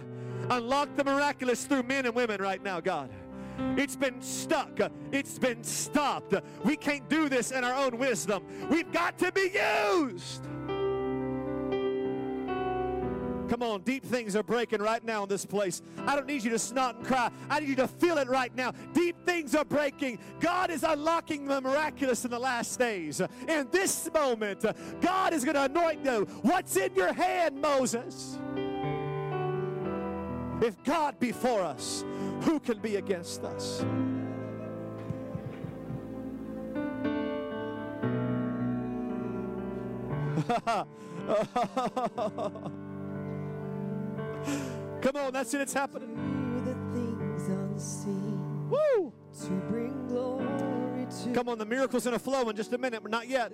Unlock 0.50 0.96
the 0.96 1.04
miraculous 1.04 1.66
through 1.66 1.84
men 1.84 2.06
and 2.06 2.16
women 2.16 2.42
right 2.42 2.62
now, 2.64 2.80
God. 2.80 3.10
It's 3.78 3.96
been 3.96 4.22
stuck. 4.22 4.80
It's 5.12 5.40
been 5.40 5.64
stopped. 5.64 6.34
We 6.64 6.76
can't 6.76 7.08
do 7.10 7.30
this 7.30 7.52
in 7.52 7.64
our 7.64 7.74
own 7.86 7.98
wisdom. 7.98 8.44
We've 8.70 8.92
got 8.92 9.18
to 9.20 9.32
be 9.32 9.52
used. 9.54 10.48
Come 13.50 13.62
on, 13.62 13.82
deep 13.82 14.04
things 14.04 14.36
are 14.36 14.44
breaking 14.44 14.82
right 14.82 15.04
now 15.04 15.24
in 15.24 15.30
this 15.30 15.46
place. 15.46 15.82
I 16.06 16.16
don't 16.16 16.26
need 16.26 16.44
you 16.44 16.50
to 16.50 16.60
snot 16.60 16.98
and 16.98 17.06
cry. 17.06 17.32
I 17.50 17.60
need 17.60 17.70
you 17.70 17.76
to 17.76 17.88
feel 17.88 18.18
it 18.18 18.28
right 18.28 18.54
now. 18.56 18.74
Deep 18.94 19.16
things 19.26 19.54
are 19.54 19.64
breaking. 19.64 20.20
God 20.40 20.72
is 20.72 20.84
unlocking 20.84 21.46
the 21.46 21.62
miraculous 21.62 22.26
in 22.26 22.32
the 22.32 22.40
last 22.40 22.78
days. 22.80 23.22
In 23.48 23.68
this 23.72 24.10
moment, 24.14 24.66
God 25.00 25.34
is 25.34 25.46
going 25.46 25.56
to 25.56 25.66
anoint 25.66 26.04
you. 26.04 26.26
What's 26.42 26.76
in 26.76 26.96
your 26.96 27.14
hand, 27.14 27.62
Moses? 27.62 28.40
If 30.62 30.82
God 30.84 31.20
be 31.20 31.32
for 31.32 31.62
us, 31.62 32.04
who 32.42 32.60
can 32.60 32.80
be 32.80 32.96
against 32.96 33.44
us? 33.44 33.84
Come 45.02 45.16
on, 45.16 45.34
that's 45.34 45.54
it, 45.54 45.62
it's 45.62 45.74
happening. 45.74 46.10
Woo! 48.70 49.14
Come 51.34 51.50
on, 51.50 51.58
the 51.58 51.66
miracle's 51.66 52.06
gonna 52.06 52.20
flow 52.20 52.50
in 52.50 52.56
just 52.56 52.74
a 52.74 52.78
minute, 52.78 53.02
but 53.02 53.12
not 53.12 53.28
yet. 53.28 53.52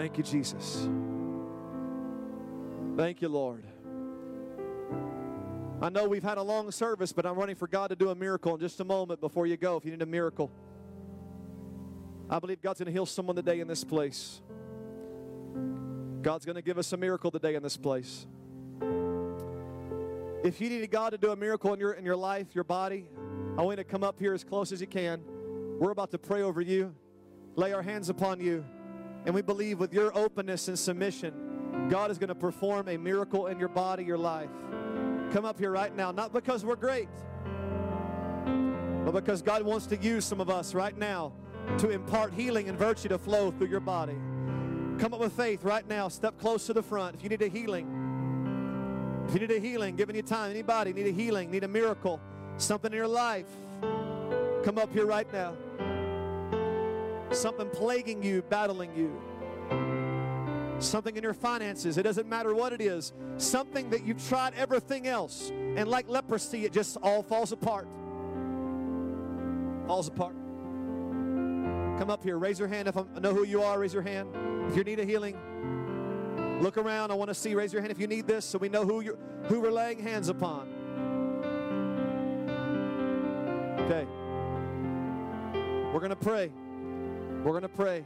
Thank 0.00 0.16
you, 0.16 0.24
Jesus. 0.24 0.88
Thank 2.96 3.20
you, 3.20 3.28
Lord. 3.28 3.66
I 5.82 5.90
know 5.90 6.08
we've 6.08 6.22
had 6.22 6.38
a 6.38 6.42
long 6.42 6.70
service, 6.70 7.12
but 7.12 7.26
I'm 7.26 7.36
running 7.36 7.54
for 7.54 7.68
God 7.68 7.88
to 7.88 7.96
do 7.96 8.08
a 8.08 8.14
miracle 8.14 8.54
in 8.54 8.60
just 8.60 8.80
a 8.80 8.84
moment 8.84 9.20
before 9.20 9.46
you 9.46 9.58
go 9.58 9.76
if 9.76 9.84
you 9.84 9.90
need 9.90 10.00
a 10.00 10.06
miracle. 10.06 10.50
I 12.30 12.38
believe 12.38 12.62
God's 12.62 12.78
going 12.78 12.86
to 12.86 12.92
heal 12.92 13.04
someone 13.04 13.36
today 13.36 13.60
in 13.60 13.68
this 13.68 13.84
place. 13.84 14.40
God's 16.22 16.46
going 16.46 16.56
to 16.56 16.62
give 16.62 16.78
us 16.78 16.90
a 16.94 16.96
miracle 16.96 17.30
today 17.30 17.54
in 17.54 17.62
this 17.62 17.76
place. 17.76 18.26
If 20.42 20.62
you 20.62 20.70
need 20.70 20.90
God 20.90 21.10
to 21.10 21.18
do 21.18 21.30
a 21.30 21.36
miracle 21.36 21.74
in 21.74 21.78
your 21.78 21.92
in 21.92 22.06
your 22.06 22.16
life, 22.16 22.46
your 22.54 22.64
body, 22.64 23.04
I 23.58 23.60
want 23.60 23.76
you 23.76 23.84
to 23.84 23.90
come 23.90 24.02
up 24.02 24.18
here 24.18 24.32
as 24.32 24.44
close 24.44 24.72
as 24.72 24.80
you 24.80 24.86
can. 24.86 25.20
We're 25.78 25.90
about 25.90 26.10
to 26.12 26.18
pray 26.18 26.40
over 26.40 26.62
you, 26.62 26.94
lay 27.54 27.74
our 27.74 27.82
hands 27.82 28.08
upon 28.08 28.40
you, 28.40 28.64
and 29.26 29.34
we 29.34 29.42
believe 29.42 29.78
with 29.78 29.92
your 29.92 30.16
openness 30.16 30.68
and 30.68 30.78
submission, 30.78 31.88
God 31.88 32.10
is 32.10 32.18
going 32.18 32.28
to 32.28 32.34
perform 32.34 32.88
a 32.88 32.96
miracle 32.96 33.48
in 33.48 33.58
your 33.58 33.68
body, 33.68 34.04
your 34.04 34.18
life. 34.18 34.50
Come 35.32 35.44
up 35.44 35.58
here 35.58 35.70
right 35.70 35.94
now, 35.94 36.10
not 36.10 36.32
because 36.32 36.64
we're 36.64 36.76
great, 36.76 37.08
but 39.04 39.12
because 39.12 39.42
God 39.42 39.62
wants 39.62 39.86
to 39.86 39.96
use 39.96 40.24
some 40.24 40.40
of 40.40 40.50
us 40.50 40.74
right 40.74 40.96
now 40.96 41.32
to 41.78 41.90
impart 41.90 42.32
healing 42.32 42.68
and 42.68 42.78
virtue 42.78 43.08
to 43.08 43.18
flow 43.18 43.50
through 43.50 43.68
your 43.68 43.80
body. 43.80 44.16
Come 44.98 45.14
up 45.14 45.20
with 45.20 45.32
faith 45.32 45.64
right 45.64 45.86
now. 45.88 46.08
Step 46.08 46.38
close 46.38 46.66
to 46.66 46.72
the 46.72 46.82
front. 46.82 47.14
If 47.14 47.22
you 47.22 47.28
need 47.28 47.42
a 47.42 47.48
healing, 47.48 47.96
if 49.26 49.34
you 49.34 49.40
need 49.40 49.56
a 49.56 49.60
healing, 49.60 49.96
giving 49.96 50.16
you 50.16 50.22
time. 50.22 50.50
Anybody 50.50 50.92
need 50.92 51.06
a 51.06 51.12
healing, 51.12 51.50
need 51.50 51.64
a 51.64 51.68
miracle, 51.68 52.20
something 52.56 52.90
in 52.90 52.96
your 52.96 53.08
life, 53.08 53.46
come 54.64 54.76
up 54.76 54.92
here 54.92 55.06
right 55.06 55.32
now. 55.32 55.56
Something 57.32 57.70
plaguing 57.70 58.22
you, 58.22 58.42
battling 58.42 58.94
you. 58.96 59.20
Something 60.80 61.16
in 61.16 61.22
your 61.22 61.34
finances, 61.34 61.98
it 61.98 62.02
doesn't 62.02 62.28
matter 62.28 62.54
what 62.54 62.72
it 62.72 62.80
is. 62.80 63.12
Something 63.36 63.90
that 63.90 64.04
you've 64.04 64.26
tried 64.28 64.54
everything 64.54 65.06
else, 65.06 65.50
and 65.50 65.86
like 65.88 66.08
leprosy, 66.08 66.64
it 66.64 66.72
just 66.72 66.96
all 67.02 67.22
falls 67.22 67.52
apart. 67.52 67.86
Falls 69.86 70.08
apart. 70.08 70.34
Come 71.98 72.08
up 72.08 72.24
here, 72.24 72.38
raise 72.38 72.58
your 72.58 72.68
hand 72.68 72.88
if 72.88 72.96
I 72.96 73.04
know 73.20 73.34
who 73.34 73.44
you 73.44 73.62
are, 73.62 73.78
raise 73.78 73.92
your 73.92 74.02
hand. 74.02 74.30
If 74.68 74.76
you 74.76 74.84
need 74.84 75.00
a 75.00 75.04
healing, 75.04 75.36
look 76.62 76.78
around. 76.78 77.10
I 77.10 77.14
want 77.14 77.28
to 77.28 77.34
see, 77.34 77.54
raise 77.54 77.72
your 77.72 77.82
hand 77.82 77.92
if 77.92 78.00
you 78.00 78.06
need 78.06 78.26
this 78.26 78.44
so 78.44 78.56
we 78.58 78.68
know 78.68 78.84
who, 78.86 79.02
you're, 79.02 79.18
who 79.44 79.60
we're 79.60 79.70
laying 79.70 79.98
hands 79.98 80.28
upon. 80.28 80.68
Okay. 83.80 84.06
We're 85.92 86.00
going 86.00 86.10
to 86.10 86.16
pray. 86.16 86.52
We're 87.44 87.52
going 87.52 87.62
to 87.62 87.68
pray. 87.68 88.04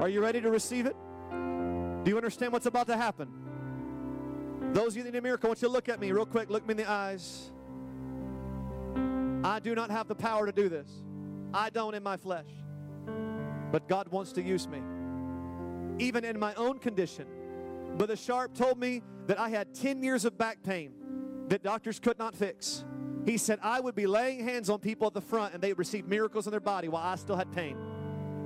Are 0.00 0.10
you 0.10 0.20
ready 0.20 0.42
to 0.42 0.50
receive 0.50 0.84
it? 0.84 0.94
Do 1.30 2.10
you 2.10 2.16
understand 2.16 2.52
what's 2.52 2.66
about 2.66 2.86
to 2.88 2.96
happen? 2.96 3.28
Those 4.74 4.88
of 4.88 4.98
you 4.98 5.02
that 5.04 5.12
need 5.12 5.18
a 5.18 5.22
miracle, 5.22 5.48
I 5.48 5.50
want 5.50 5.62
you 5.62 5.68
to 5.68 5.72
look 5.72 5.88
at 5.88 6.00
me 6.00 6.12
real 6.12 6.26
quick. 6.26 6.50
Look 6.50 6.66
me 6.66 6.72
in 6.72 6.76
the 6.76 6.90
eyes. 6.90 7.50
I 9.42 9.58
do 9.58 9.74
not 9.74 9.90
have 9.90 10.06
the 10.06 10.14
power 10.14 10.44
to 10.44 10.52
do 10.52 10.68
this. 10.68 10.90
I 11.54 11.70
don't 11.70 11.94
in 11.94 12.02
my 12.02 12.18
flesh. 12.18 12.48
But 13.72 13.88
God 13.88 14.08
wants 14.08 14.32
to 14.32 14.42
use 14.42 14.68
me. 14.68 14.82
Even 15.98 16.26
in 16.26 16.38
my 16.38 16.52
own 16.54 16.78
condition. 16.78 17.26
Brother 17.96 18.16
Sharp 18.16 18.54
told 18.54 18.78
me 18.78 19.02
that 19.26 19.38
I 19.38 19.48
had 19.48 19.74
10 19.74 20.02
years 20.02 20.26
of 20.26 20.36
back 20.36 20.62
pain 20.62 20.92
that 21.48 21.62
doctors 21.62 21.98
could 21.98 22.18
not 22.18 22.34
fix. 22.34 22.84
He 23.28 23.36
said 23.36 23.58
I 23.60 23.78
would 23.78 23.94
be 23.94 24.06
laying 24.06 24.42
hands 24.42 24.70
on 24.70 24.78
people 24.78 25.06
at 25.06 25.12
the 25.12 25.20
front 25.20 25.52
and 25.52 25.62
they 25.62 25.74
receive 25.74 26.06
miracles 26.06 26.46
in 26.46 26.50
their 26.50 26.60
body 26.60 26.88
while 26.88 27.02
I 27.02 27.14
still 27.16 27.36
had 27.36 27.52
pain. 27.52 27.76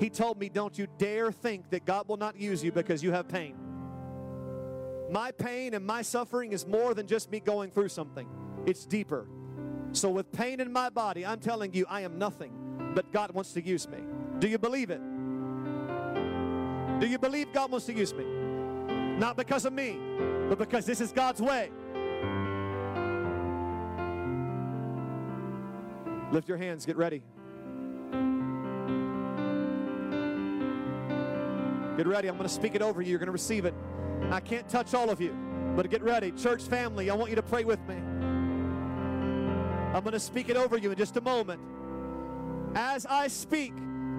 He 0.01 0.11
told 0.11 0.41
me, 0.41 0.49
Don't 0.49 0.77
you 0.77 0.89
dare 0.99 1.31
think 1.31 1.71
that 1.71 1.85
God 1.85 2.09
will 2.09 2.17
not 2.17 2.37
use 2.37 2.65
you 2.65 2.73
because 2.73 3.01
you 3.01 3.13
have 3.13 3.29
pain. 3.29 3.55
My 5.09 5.31
pain 5.31 5.75
and 5.75 5.87
my 5.87 6.03
suffering 6.03 6.51
is 6.51 6.67
more 6.67 6.95
than 6.95 7.07
just 7.07 7.31
me 7.31 7.39
going 7.39 7.71
through 7.71 7.91
something, 7.91 8.27
it's 8.67 8.85
deeper. 8.85 9.29
So, 9.93 10.11
with 10.11 10.33
pain 10.33 10.59
in 10.59 10.73
my 10.73 10.91
body, 10.91 11.25
I'm 11.25 11.39
telling 11.39 11.73
you, 11.75 11.87
I 11.89 12.01
am 12.01 12.19
nothing, 12.19 12.93
but 12.93 13.13
God 13.13 13.31
wants 13.31 13.53
to 13.53 13.65
use 13.65 13.87
me. 13.87 13.99
Do 14.41 14.49
you 14.49 14.59
believe 14.59 14.91
it? 14.91 15.01
Do 16.99 17.07
you 17.07 17.19
believe 17.21 17.53
God 17.53 17.71
wants 17.71 17.87
to 17.87 17.95
use 17.95 18.13
me? 18.13 18.25
Not 18.25 19.37
because 19.37 19.65
of 19.65 19.73
me, 19.73 19.97
but 20.49 20.59
because 20.59 20.87
this 20.87 21.01
is 21.01 21.13
God's 21.13 21.41
way. 21.41 21.71
Lift 26.33 26.49
your 26.49 26.57
hands, 26.57 26.87
get 26.87 26.97
ready. 26.97 27.23
Get 31.99 32.07
ready. 32.07 32.29
I'm 32.29 32.39
going 32.39 32.49
to 32.49 32.55
speak 32.55 32.75
it 32.75 32.81
over 32.81 33.03
you. 33.03 33.11
You're 33.11 33.19
going 33.19 33.27
to 33.27 33.33
receive 33.33 33.67
it. 33.67 33.75
I 34.31 34.41
can't 34.41 34.67
touch 34.67 34.95
all 34.95 35.11
of 35.11 35.21
you, 35.21 35.37
but 35.77 35.91
get 35.91 36.03
ready. 36.03 36.31
Church 36.33 36.63
family, 36.63 37.11
I 37.11 37.15
want 37.15 37.29
you 37.29 37.37
to 37.37 37.43
pray 37.43 37.65
with 37.65 37.81
me. 37.87 37.97
I'm 39.95 40.03
going 40.03 40.13
to 40.15 40.21
speak 40.21 40.49
it 40.49 40.57
over 40.57 40.79
you 40.79 40.91
in 40.91 40.97
just 40.97 41.19
a 41.19 41.21
moment. 41.21 41.61
As 42.75 43.05
I 43.05 43.29
speak, 43.29 43.75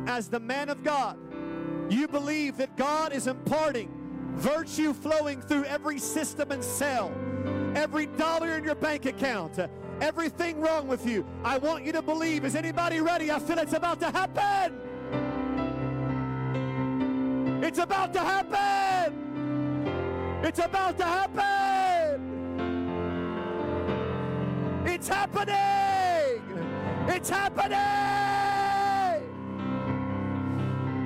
as 0.05 0.27
the 0.27 0.39
man 0.39 0.69
of 0.69 0.83
God, 0.83 1.17
you 1.89 2.07
believe 2.07 2.57
that 2.57 2.77
God 2.77 3.11
is 3.11 3.25
imparting 3.25 3.89
virtue 4.35 4.93
flowing 4.93 5.41
through 5.41 5.65
every 5.65 5.97
system 5.97 6.51
and 6.51 6.63
cell, 6.63 7.11
every 7.75 8.05
dollar 8.05 8.55
in 8.55 8.63
your 8.63 8.75
bank 8.75 9.07
account, 9.07 9.57
everything 10.03 10.59
wrong 10.59 10.87
with 10.89 11.07
you. 11.07 11.25
I 11.45 11.57
want 11.57 11.85
you 11.85 11.93
to 11.93 12.01
believe. 12.01 12.43
Is 12.43 12.55
anybody 12.57 12.99
ready? 12.99 13.31
I 13.31 13.39
feel 13.39 13.57
it's 13.57 13.71
about 13.71 14.01
to 14.01 14.11
happen. 14.11 14.81
It's 17.63 17.79
about 17.79 18.11
to 18.11 18.19
happen. 18.19 19.13
It's 20.43 20.59
about 20.59 20.97
to 20.97 21.05
happen. 21.05 22.19
It's 24.85 25.07
happening. 25.07 26.43
It's 27.07 27.29
happening. 27.29 27.79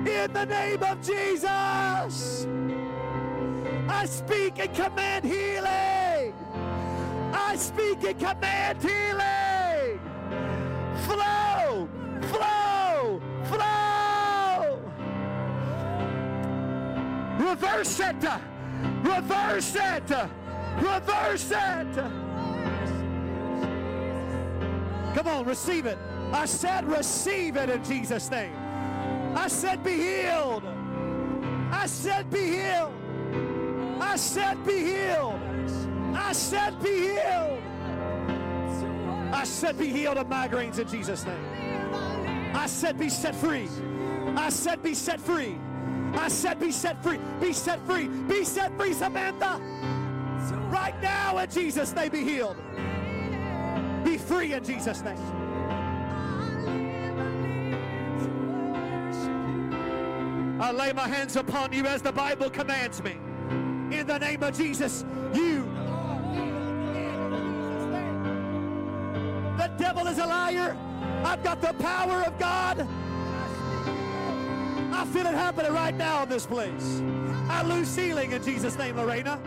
In 0.08 0.32
the 0.32 0.44
name 0.44 0.82
of 0.82 1.00
Jesus, 1.00 2.48
I 3.88 4.06
speak 4.06 4.58
and 4.58 4.74
command 4.74 5.24
healing. 5.24 6.07
Speak 7.58 8.04
and 8.04 8.18
command 8.20 8.80
healing. 8.80 10.00
Flow, 11.06 11.88
flow, 12.22 13.20
flow. 13.46 14.80
Reverse 17.40 18.00
it. 18.00 18.24
Reverse 19.02 19.74
it. 19.74 20.10
Reverse 20.76 21.50
it. 21.50 21.94
Come 25.16 25.26
on, 25.26 25.44
receive 25.44 25.86
it. 25.86 25.98
I 26.32 26.46
said 26.46 26.84
receive 26.86 27.56
it 27.56 27.70
in 27.70 27.82
Jesus' 27.82 28.30
name. 28.30 28.54
I 29.34 29.48
said 29.48 29.82
be 29.82 29.94
healed. 29.94 30.62
I 31.72 31.86
said 31.86 32.30
be 32.30 32.56
healed. 32.56 32.92
I 34.00 34.14
said 34.14 34.64
be 34.64 34.78
healed. 34.84 35.47
I 36.14 36.32
said 36.32 36.82
be 36.82 37.08
healed. 37.08 37.62
I 39.32 39.44
said 39.44 39.78
be 39.78 39.88
healed 39.88 40.16
of 40.16 40.28
migraines 40.28 40.78
in 40.78 40.88
Jesus' 40.88 41.24
name. 41.24 42.54
I 42.54 42.66
said 42.66 42.98
be 42.98 43.08
set 43.08 43.34
free. 43.34 43.68
I 44.36 44.48
said 44.48 44.82
be 44.82 44.94
set 44.94 45.20
free. 45.20 45.58
I 46.14 46.28
said 46.28 46.58
be 46.58 46.72
set 46.72 47.02
free. 47.02 47.18
Be 47.40 47.52
set 47.52 47.84
free. 47.86 48.08
Be 48.08 48.44
set 48.44 48.76
free, 48.76 48.92
Samantha. 48.92 49.60
Right 50.70 51.00
now 51.02 51.38
in 51.38 51.50
Jesus' 51.50 51.94
name 51.94 52.10
be 52.10 52.24
healed. 52.24 52.56
Be 54.04 54.18
free 54.18 54.52
in 54.52 54.64
Jesus' 54.64 55.02
name. 55.02 55.18
I 60.60 60.72
lay 60.72 60.92
my 60.92 61.06
hands 61.06 61.36
upon 61.36 61.72
you 61.72 61.86
as 61.86 62.02
the 62.02 62.12
Bible 62.12 62.50
commands 62.50 63.02
me. 63.02 63.12
In 63.96 64.06
the 64.06 64.18
name 64.18 64.42
of 64.42 64.56
Jesus, 64.56 65.04
you. 65.32 65.57
The 69.58 69.66
devil 69.76 70.06
is 70.06 70.18
a 70.18 70.26
liar. 70.26 70.76
I've 71.24 71.42
got 71.42 71.60
the 71.60 71.72
power 71.82 72.22
of 72.22 72.38
God. 72.38 72.86
I 74.92 75.04
feel 75.06 75.26
it 75.26 75.34
happening 75.34 75.72
right 75.72 75.94
now 75.94 76.22
in 76.22 76.28
this 76.28 76.46
place. 76.46 77.02
I 77.48 77.64
lose 77.64 77.88
ceiling 77.88 78.30
in 78.30 78.42
Jesus' 78.44 78.78
name, 78.78 78.96
Lorena. 78.96 79.40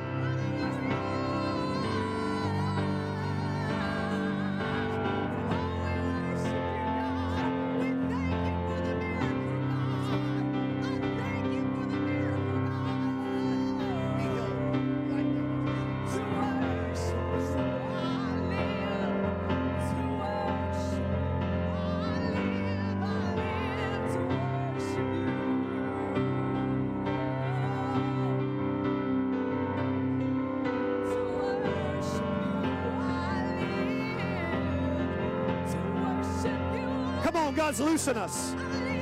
On, 37.51 37.55
God's 37.55 37.79
loosing 37.79 38.17
us. 38.17 38.55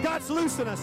God's 0.03 0.29
loosing 0.29 0.67
us. 0.67 0.79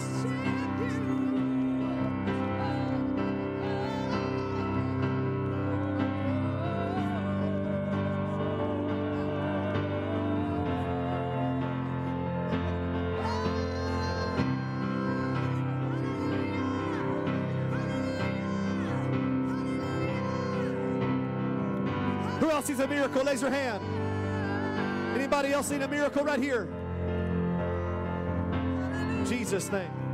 Who 22.39 22.51
else 22.51 22.69
needs 22.69 22.79
a 22.79 22.87
miracle? 22.87 23.23
Raise 23.23 23.41
your 23.41 23.51
hand. 23.51 23.83
Anybody 25.15 25.51
else 25.51 25.69
need 25.71 25.81
a 25.81 25.87
miracle 25.87 26.23
right 26.23 26.39
here? 26.39 26.67
Jesus' 29.49 29.71
name. 29.71 30.06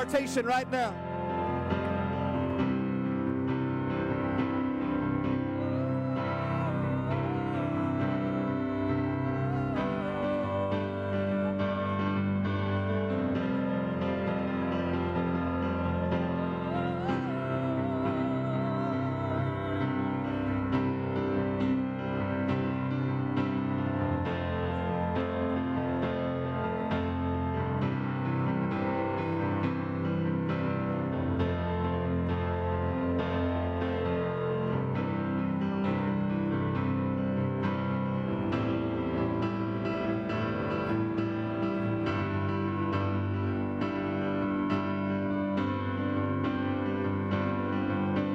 Impartation 0.00 0.46
right 0.46 0.70
now. 0.72 0.94